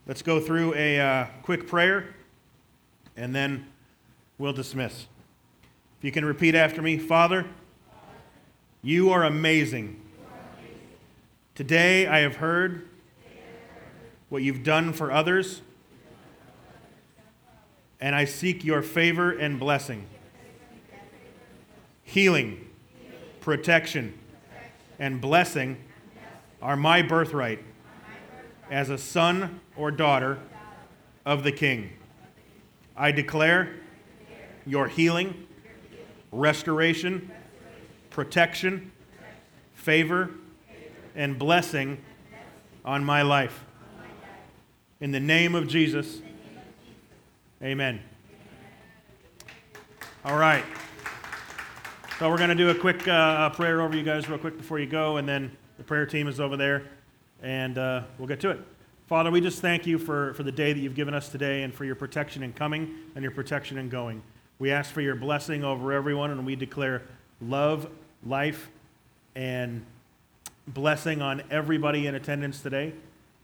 let's 0.10 0.24
go 0.24 0.40
through 0.40 0.74
a 0.74 1.00
uh, 1.00 1.28
quick 1.44 1.68
prayer, 1.68 2.16
and 3.16 3.36
then 3.36 3.68
we'll 4.40 4.52
dismiss. 4.52 5.06
If 6.00 6.04
you 6.04 6.12
can 6.12 6.26
repeat 6.26 6.56
after 6.56 6.82
me 6.82 6.98
Father, 6.98 7.46
you 8.82 9.12
are 9.12 9.24
amazing. 9.24 10.02
Today 11.54 12.08
I 12.08 12.22
have 12.22 12.38
heard 12.38 12.90
what 14.30 14.42
you've 14.42 14.64
done 14.64 14.94
for 14.94 15.12
others, 15.12 15.62
and 18.02 18.16
I 18.16 18.26
seek 18.26 18.66
your 18.66 18.82
favor 18.82 19.32
and 19.32 19.60
blessing. 19.60 20.08
Healing, 22.02 22.68
protection, 23.42 24.18
and 24.98 25.22
blessing 25.22 25.78
are 26.64 26.76
my 26.76 27.04
birthright 27.04 27.64
as 28.72 28.90
a 28.90 28.98
son 28.98 29.60
or 29.80 29.92
daughter 29.92 30.38
of 31.26 31.44
the 31.44 31.52
King. 31.54 31.90
I 32.98 33.14
declare 33.14 33.76
your 34.68 34.90
healing, 34.90 35.48
restoration, 36.34 37.32
protection, 38.10 38.92
favor, 39.74 40.32
and 41.16 41.40
blessing 41.40 41.98
on 42.84 43.06
my 43.06 43.22
life. 43.22 43.64
In 45.00 45.12
the 45.12 45.20
name 45.20 45.56
of 45.56 45.70
Jesus, 45.70 46.22
amen. 47.64 48.02
All 50.26 50.38
right. 50.38 50.66
So 52.20 52.30
we're 52.30 52.38
going 52.38 52.50
to 52.50 52.56
do 52.56 52.70
a 52.70 52.76
quick 52.76 53.08
uh, 53.08 53.50
prayer 53.52 53.82
over 53.82 53.96
you 53.96 54.04
guys, 54.04 54.28
real 54.28 54.38
quick, 54.38 54.58
before 54.58 54.78
you 54.78 54.88
go, 54.88 55.16
and 55.18 55.28
then 55.28 55.56
the 55.78 55.86
prayer 55.86 56.06
team 56.06 56.28
is 56.28 56.42
over 56.42 56.58
there, 56.58 56.84
and 57.42 57.78
uh, 57.78 58.04
we'll 58.18 58.28
get 58.28 58.42
to 58.42 58.50
it. 58.50 58.60
Father, 59.10 59.32
we 59.32 59.42
just 59.42 59.60
thank 59.60 59.88
you 59.88 59.98
for, 59.98 60.36
for 60.36 60.44
the 60.44 60.52
day 60.52 60.72
that 60.72 60.80
you've 60.80 60.94
given 60.94 61.16
us 61.16 61.30
today 61.30 61.64
and 61.64 61.74
for 61.74 61.84
your 61.84 61.96
protection 61.96 62.44
in 62.44 62.54
coming 62.54 62.96
and 63.16 63.24
your 63.24 63.32
protection 63.32 63.80
in 63.80 63.90
going. 63.90 64.22
We 64.60 64.70
ask 64.70 64.94
for 64.94 65.02
your 65.02 65.16
blessing 65.16 65.64
over 65.64 65.92
everyone, 65.92 66.30
and 66.30 66.46
we 66.46 66.56
declare 66.56 67.02
love, 67.42 67.90
life, 68.24 68.70
and 69.34 69.84
blessing 70.68 71.24
on 71.24 71.42
everybody 71.50 72.06
in 72.06 72.14
attendance 72.14 72.62
today, 72.62 72.94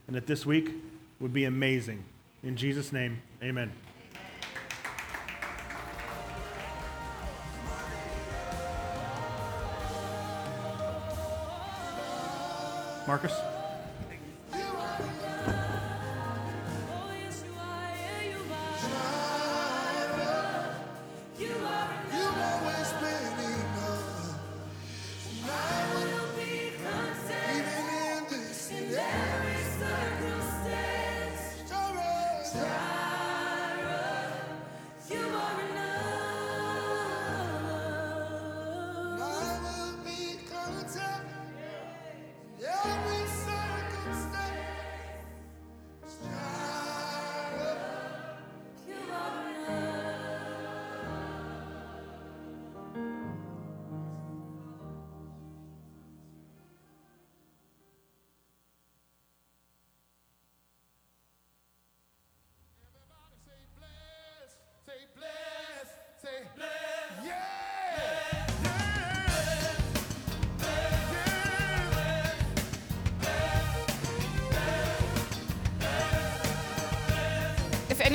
and 0.05 0.15
that 0.15 0.27
this 0.27 0.45
week 0.45 0.69
would 1.19 1.33
be 1.33 1.45
amazing. 1.45 2.03
In 2.43 2.55
Jesus' 2.55 2.93
name, 2.93 3.23
amen. 3.41 3.71
Marcus? 13.07 13.55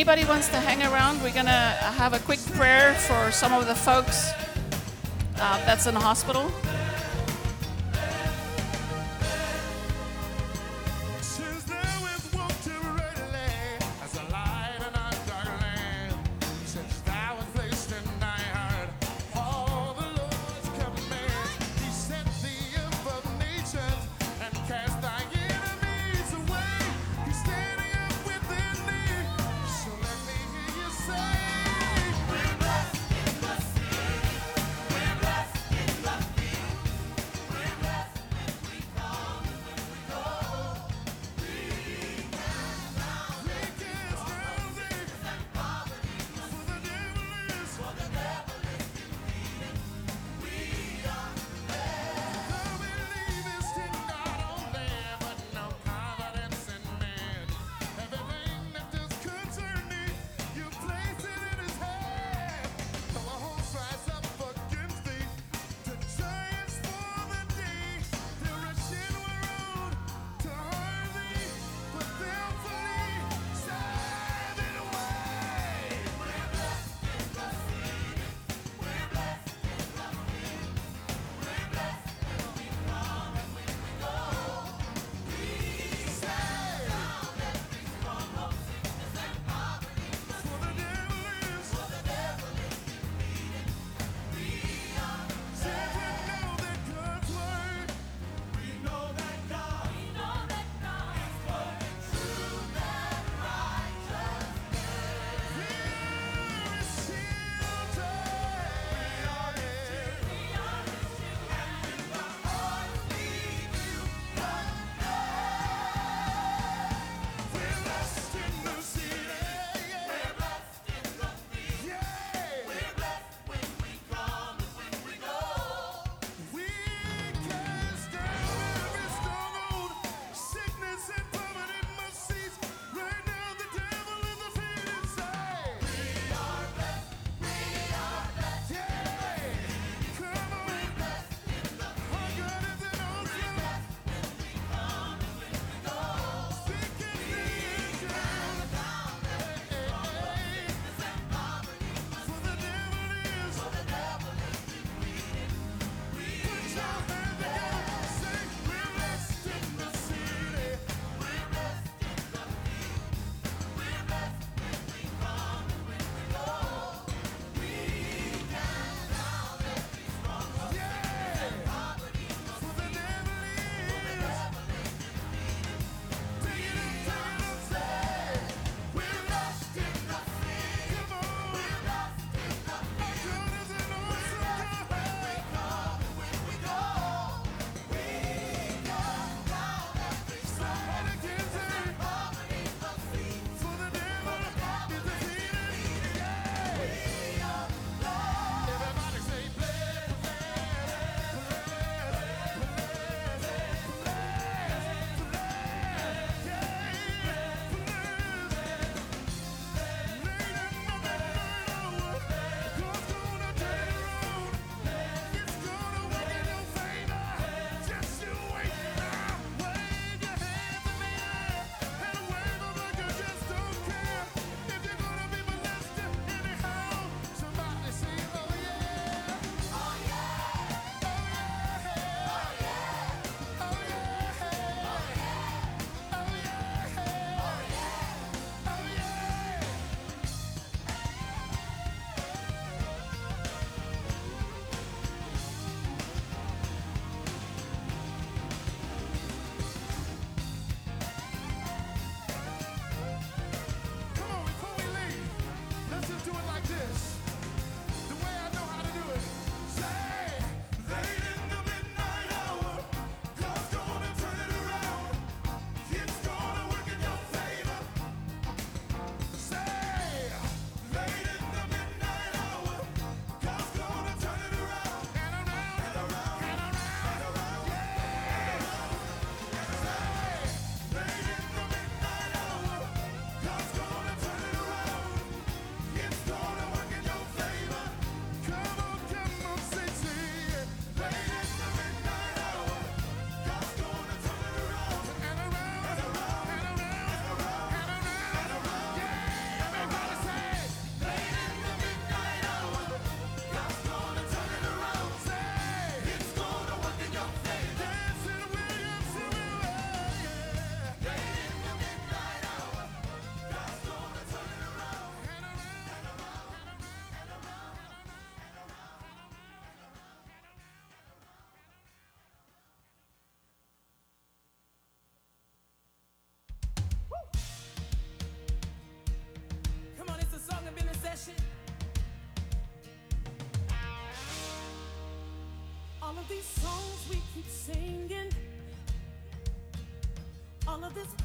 Anybody 0.01 0.25
wants 0.25 0.49
to 0.49 0.57
hang 0.57 0.83
around, 0.91 1.23
we're 1.23 1.31
going 1.31 1.45
to 1.45 1.51
have 1.51 2.15
a 2.15 2.19
quick 2.21 2.39
prayer 2.55 2.95
for 2.95 3.31
some 3.31 3.53
of 3.53 3.67
the 3.67 3.75
folks 3.75 4.31
uh, 5.37 5.63
that's 5.67 5.87
in 5.87 5.93
the 5.93 6.01
hospital. 6.01 6.51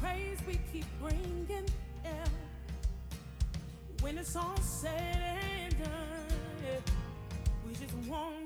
praise 0.06 0.38
we 0.46 0.58
keep 0.72 0.84
bringing 1.00 1.66
yeah. 2.04 2.28
When 4.00 4.18
it's 4.18 4.36
all 4.36 4.56
said 4.60 4.92
and 5.64 5.78
done, 5.78 5.90
yeah, 6.64 6.92
we 7.66 7.74
just 7.74 7.94
want 8.08 8.45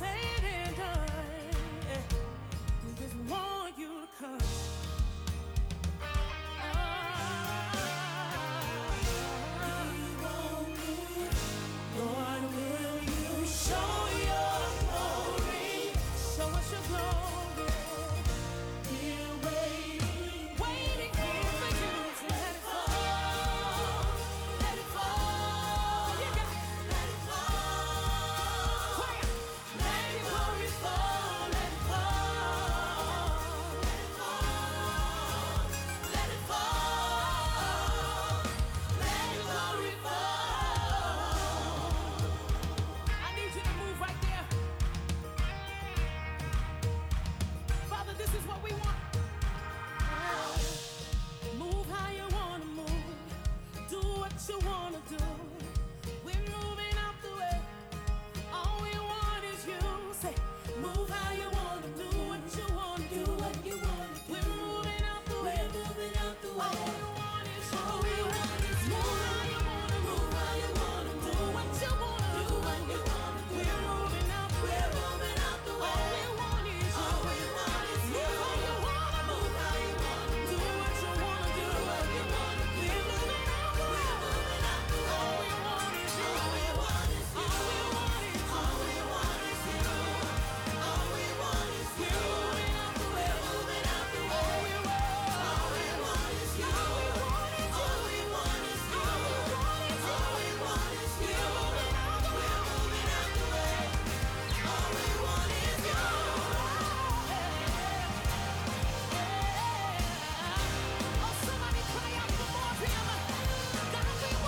say 0.00 0.29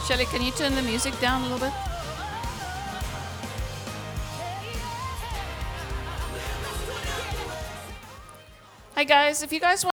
Shelly, 0.06 0.24
can 0.24 0.42
you 0.42 0.50
turn 0.50 0.74
the 0.74 0.82
music 0.82 1.18
down 1.20 1.42
a 1.42 1.44
little 1.44 1.60
bit? 1.60 1.72
Hey 8.96 9.04
guys, 9.04 9.42
if 9.42 9.52
you 9.52 9.60
guys 9.60 9.84
want 9.84 9.91